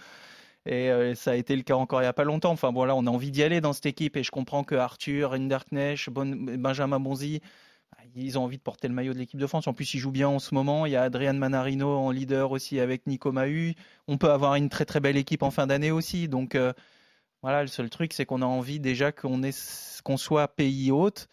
Et 0.65 0.89
euh, 0.89 1.13
ça 1.13 1.31
a 1.31 1.35
été 1.35 1.55
le 1.55 1.61
cas 1.61 1.75
encore 1.75 2.01
il 2.01 2.05
y 2.05 2.07
a 2.07 2.13
pas 2.13 2.23
longtemps. 2.23 2.51
Enfin 2.51 2.71
voilà, 2.71 2.95
on 2.95 3.05
a 3.05 3.09
envie 3.09 3.31
d'y 3.31 3.43
aller 3.43 3.61
dans 3.61 3.73
cette 3.73 3.85
équipe 3.85 4.17
et 4.17 4.23
je 4.23 4.31
comprends 4.31 4.63
que 4.63 4.75
Arthur, 4.75 5.31
Rinderknecht, 5.31 6.09
Bon- 6.09 6.35
Benjamin 6.57 6.99
Bonzi, 6.99 7.41
ils 8.15 8.39
ont 8.39 8.43
envie 8.43 8.57
de 8.57 8.63
porter 8.63 8.87
le 8.87 8.93
maillot 8.93 9.13
de 9.13 9.19
l'équipe 9.19 9.39
de 9.39 9.47
France. 9.47 9.67
En 9.67 9.73
plus, 9.73 9.93
ils 9.93 9.99
jouent 9.99 10.11
bien 10.11 10.29
en 10.29 10.39
ce 10.39 10.55
moment. 10.55 10.85
Il 10.85 10.93
y 10.93 10.95
a 10.95 11.03
Adrian 11.03 11.33
Manarino 11.33 11.89
en 11.89 12.11
leader 12.11 12.51
aussi 12.51 12.79
avec 12.79 13.07
Nico 13.07 13.31
Mahu. 13.31 13.75
On 14.07 14.17
peut 14.17 14.31
avoir 14.31 14.55
une 14.55 14.69
très 14.69 14.85
très 14.85 14.99
belle 14.99 15.17
équipe 15.17 15.43
en 15.43 15.51
fin 15.51 15.67
d'année 15.67 15.91
aussi. 15.91 16.27
Donc 16.27 16.55
euh, 16.55 16.71
voilà, 17.45 17.61
le 17.61 17.67
seul 17.67 17.91
truc, 17.91 18.11
c'est 18.11 18.25
qu'on 18.25 18.41
a 18.41 18.45
envie 18.47 18.79
déjà 18.79 19.11
qu'on 19.11 20.17
soit 20.17 20.47
pays 20.47 20.89
hôte. 20.89 21.27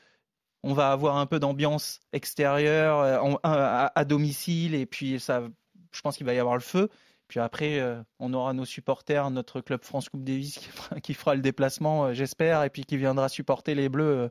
On 0.63 0.75
va 0.75 0.93
avoir 0.93 1.17
un 1.17 1.25
peu 1.25 1.39
d'ambiance 1.39 2.01
extérieure 2.13 2.99
euh, 2.99 3.19
en- 3.19 3.39
à, 3.43 3.91
à 3.99 4.05
domicile 4.05 4.75
et 4.75 4.85
puis 4.85 5.19
ça, 5.19 5.43
je 5.91 6.01
pense 6.03 6.19
qu'il 6.19 6.27
va 6.27 6.35
y 6.35 6.39
avoir 6.39 6.55
le 6.55 6.61
feu. 6.61 6.91
Puis 7.29 7.41
après, 7.41 7.81
euh, 7.81 8.03
on 8.19 8.35
aura 8.35 8.53
nos 8.53 8.67
supporters, 8.67 9.31
notre 9.31 9.63
club 9.63 9.83
France 9.85 10.11
Coupe 10.11 10.23
Davis 10.23 10.59
qui 10.59 10.69
fera, 10.69 11.01
qui 11.01 11.15
fera 11.15 11.35
le 11.35 11.41
déplacement, 11.41 12.05
euh, 12.05 12.13
j'espère, 12.13 12.63
et 12.63 12.69
puis 12.69 12.85
qui 12.85 12.99
viendra 12.99 13.31
supporter 13.31 13.75
les 13.75 13.89
Bleus 13.89 14.05
euh, 14.05 14.29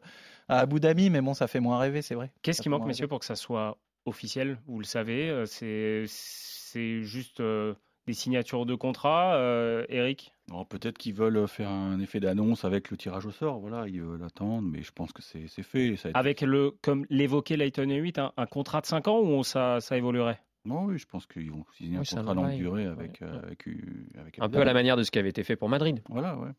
à 0.49 0.59
Abu 0.59 0.79
Dhabi. 0.79 1.09
Mais 1.09 1.21
bon, 1.21 1.33
ça 1.33 1.47
fait 1.47 1.59
moins 1.59 1.79
rêver, 1.79 2.03
c'est 2.03 2.13
vrai. 2.13 2.31
Qu'est-ce 2.43 2.61
qui 2.61 2.69
manque, 2.69 2.85
messieurs, 2.85 3.07
pour 3.07 3.17
que 3.17 3.25
ça 3.25 3.35
soit 3.35 3.79
officiel? 4.05 4.59
Vous 4.67 4.77
le 4.77 4.85
savez, 4.85 5.31
euh, 5.31 5.45
c'est 5.47 7.01
juste 7.01 7.39
euh, 7.39 7.73
des 8.07 8.13
signatures 8.13 8.65
de 8.65 8.75
contrat, 8.75 9.35
euh, 9.35 9.85
Eric? 9.89 10.33
Peut-être 10.69 10.97
qu'ils 10.97 11.13
veulent 11.13 11.47
faire 11.47 11.69
un 11.69 11.99
effet 11.99 12.19
d'annonce 12.19 12.65
avec 12.65 12.91
le 12.91 12.97
tirage 12.97 13.25
au 13.25 13.31
sort, 13.31 13.59
voilà, 13.59 13.87
ils 13.87 14.01
veulent 14.01 14.23
attendre, 14.23 14.67
mais 14.67 14.81
je 14.81 14.91
pense 14.91 15.13
que 15.13 15.21
c'est 15.21 15.47
c'est 15.47 15.63
fait. 15.63 15.95
Ça 15.95 16.07
a 16.07 16.11
été- 16.11 16.19
Avec 16.19 16.41
le, 16.41 16.71
comme 16.81 17.05
l'évoquait 17.09 17.55
Leighton 17.57 17.89
Hewitt, 17.89 18.17
un, 18.19 18.33
un 18.35 18.45
contrat 18.45 18.81
de 18.81 18.85
5 18.85 19.07
ans 19.07 19.19
ou 19.21 19.43
ça, 19.43 19.79
ça 19.79 19.97
évoluerait? 19.97 20.41
Non, 20.65 20.83
oui, 20.85 20.97
je 20.97 21.05
pense 21.05 21.25
qu'ils 21.25 21.49
vont 21.51 21.63
signer 21.77 21.95
un 21.97 21.99
Oui, 22.01 22.05
c'est 22.05 22.17
un 22.17 22.23
contrat 22.25 22.33
longue 22.35 22.55
durée 22.55 22.85
avec, 22.85 23.21
euh, 23.21 23.41
avec, 23.43 23.67
euh, 23.67 23.73
avec 24.19 24.39
Un 24.39 24.49
peu 24.49 24.59
à 24.59 24.65
la 24.65 24.73
manière 24.73 24.97
de 24.97 25.03
ce 25.03 25.09
qui 25.11 25.17
avait 25.19 25.29
été 25.29 25.43
fait 25.43 25.55
pour 25.55 25.69
Madrid. 25.69 26.01
Voilà, 26.09 26.37
ouais. 26.37 26.49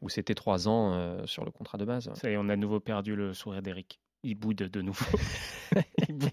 Où 0.00 0.08
c'était 0.08 0.34
trois 0.34 0.66
ans 0.68 0.94
euh, 0.94 1.26
sur 1.26 1.44
le 1.44 1.50
contrat 1.50 1.76
de 1.76 1.84
base. 1.84 2.10
Ça 2.14 2.30
y 2.30 2.34
est, 2.34 2.36
on 2.38 2.48
a 2.48 2.56
de 2.56 2.60
nouveau 2.60 2.80
perdu 2.80 3.16
le 3.16 3.34
sourire 3.34 3.60
d'Eric. 3.62 4.00
Il 4.22 4.34
boude 4.36 4.56
de 4.56 4.80
nouveau. 4.80 5.04
Il 6.08 6.14
boude. 6.14 6.30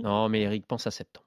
Non, 0.00 0.28
mais 0.28 0.40
Eric, 0.40 0.66
pense 0.66 0.86
à 0.86 0.90
septembre. 0.90 1.26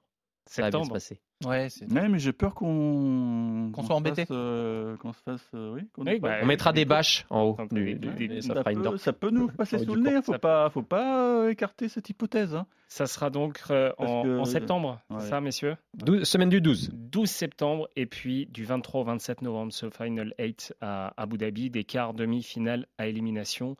Ça 0.54 0.62
va 0.62 0.70
bien 0.70 0.78
se 0.78 0.84
Septembre. 0.84 0.92
passer. 0.94 1.20
Ouais, 1.44 1.68
Ouais, 2.00 2.08
mais 2.08 2.18
j'ai 2.20 2.32
peur 2.32 2.54
qu'on 2.54 3.70
Qu'on 3.72 3.82
soit 3.82 3.96
embêté. 3.96 4.24
euh, 4.30 4.96
qu'on 4.98 5.12
se 5.12 5.20
fasse, 5.20 5.44
euh, 5.54 5.74
oui, 5.74 5.82
qu'on 5.92 6.04
bah, 6.04 6.38
On 6.42 6.46
mettra 6.46 6.72
des 6.72 6.84
bâches 6.84 7.26
en 7.28 7.42
haut. 7.42 7.56
Du- 7.72 7.96
du- 7.96 8.40
ça, 8.40 8.54
ça 8.54 8.60
fera 8.60 8.72
une 8.72 8.78
peut, 8.78 8.84
dent. 8.84 8.96
ça 8.96 9.12
peut 9.12 9.30
nous 9.30 9.48
passer 9.48 9.76
Ouais, 9.76 9.84
sous 9.84 9.94
le 9.96 10.02
nez, 10.02 10.14
coup, 10.16 10.22
faut 10.22 10.32
ça- 10.32 10.38
pas, 10.38 10.70
faut 10.70 10.82
pas 10.82 11.28
euh, 11.42 11.50
écarter 11.50 11.88
cette 11.88 12.08
hypothèse. 12.08 12.54
hein. 12.54 12.66
Ça 12.88 13.06
sera 13.06 13.30
donc 13.30 13.60
euh, 13.70 13.92
en, 13.98 14.22
que- 14.22 14.38
en 14.38 14.44
septembre, 14.44 15.00
Ouais. 15.10 15.16
c'est 15.20 15.28
ça, 15.28 15.40
messieurs? 15.40 15.76
12 15.94 16.22
semaine 16.24 16.48
du 16.50 16.60
12. 16.60 16.90
12 16.94 17.28
septembre 17.28 17.88
et 17.96 18.06
puis 18.06 18.46
du 18.46 18.64
23 18.64 19.00
au 19.00 19.04
27 19.04 19.42
novembre, 19.42 19.72
ce 19.72 19.90
Final 19.90 20.32
8 20.38 20.74
à 20.80 21.12
Abu 21.20 21.36
Dhabi, 21.36 21.68
des 21.70 21.82
quarts, 21.84 22.14
demi-finales 22.14 22.86
à 22.96 23.08
élimination 23.08 23.76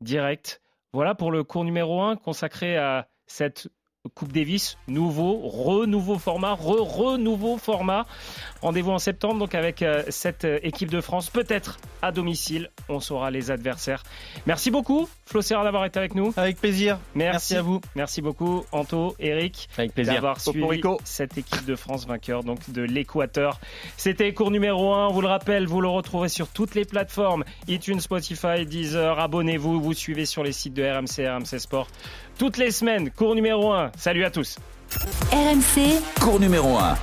directe. 0.00 0.60
Voilà 0.92 1.14
pour 1.14 1.30
le 1.32 1.42
cours 1.42 1.64
numéro 1.64 2.00
1 2.02 2.16
consacré 2.16 2.76
à 2.76 3.08
cette 3.26 3.68
Coupe 4.16 4.32
Davis, 4.32 4.78
nouveau, 4.88 5.48
re-nouveau 5.48 6.18
format, 6.18 6.54
re-re-nouveau 6.54 7.56
format. 7.56 8.04
Rendez-vous 8.60 8.90
en 8.90 8.98
septembre 8.98 9.38
donc 9.38 9.54
avec 9.54 9.80
euh, 9.80 10.02
cette 10.08 10.44
euh, 10.44 10.58
équipe 10.64 10.90
de 10.90 11.00
France, 11.00 11.30
peut-être 11.30 11.78
à 12.02 12.10
domicile. 12.10 12.70
On 12.88 12.98
saura 12.98 13.30
les 13.30 13.52
adversaires. 13.52 14.02
Merci 14.44 14.72
beaucoup, 14.72 15.08
Flo 15.24 15.40
Serra, 15.40 15.62
d'avoir 15.62 15.84
été 15.84 16.00
avec 16.00 16.16
nous. 16.16 16.34
Avec 16.36 16.56
plaisir. 16.56 16.98
Merci, 17.14 17.32
Merci 17.32 17.56
à 17.56 17.62
vous. 17.62 17.80
Merci 17.94 18.22
beaucoup, 18.22 18.64
Anto, 18.72 19.14
Eric 19.20 19.68
Avec 19.78 19.94
plaisir. 19.94 20.14
d'avoir 20.14 20.40
suivi 20.40 20.82
cette 21.04 21.38
équipe 21.38 21.64
de 21.64 21.76
France 21.76 22.04
vainqueur 22.04 22.42
donc 22.42 22.70
de 22.70 22.82
l'Équateur. 22.82 23.60
C'était 23.96 24.34
cours 24.34 24.50
numéro 24.50 24.94
1, 24.94 25.10
vous 25.12 25.20
le 25.20 25.28
rappelle, 25.28 25.68
vous 25.68 25.80
le 25.80 25.88
retrouvez 25.88 26.28
sur 26.28 26.48
toutes 26.48 26.74
les 26.74 26.84
plateformes, 26.84 27.44
iTunes, 27.68 28.00
Spotify, 28.00 28.66
Deezer, 28.66 29.20
abonnez-vous, 29.20 29.80
vous 29.80 29.94
suivez 29.94 30.26
sur 30.26 30.42
les 30.42 30.50
sites 30.52 30.74
de 30.74 30.82
RMC, 30.82 31.24
RMC 31.24 31.60
Sport. 31.60 31.86
Toutes 32.38 32.56
les 32.56 32.70
semaines, 32.70 33.10
cours 33.10 33.34
numéro 33.34 33.72
1. 33.72 33.92
Salut 33.96 34.24
à 34.24 34.30
tous. 34.30 34.56
RMC, 35.32 36.00
Cours 36.20 36.40
numéro 36.40 36.76
1. 36.76 36.94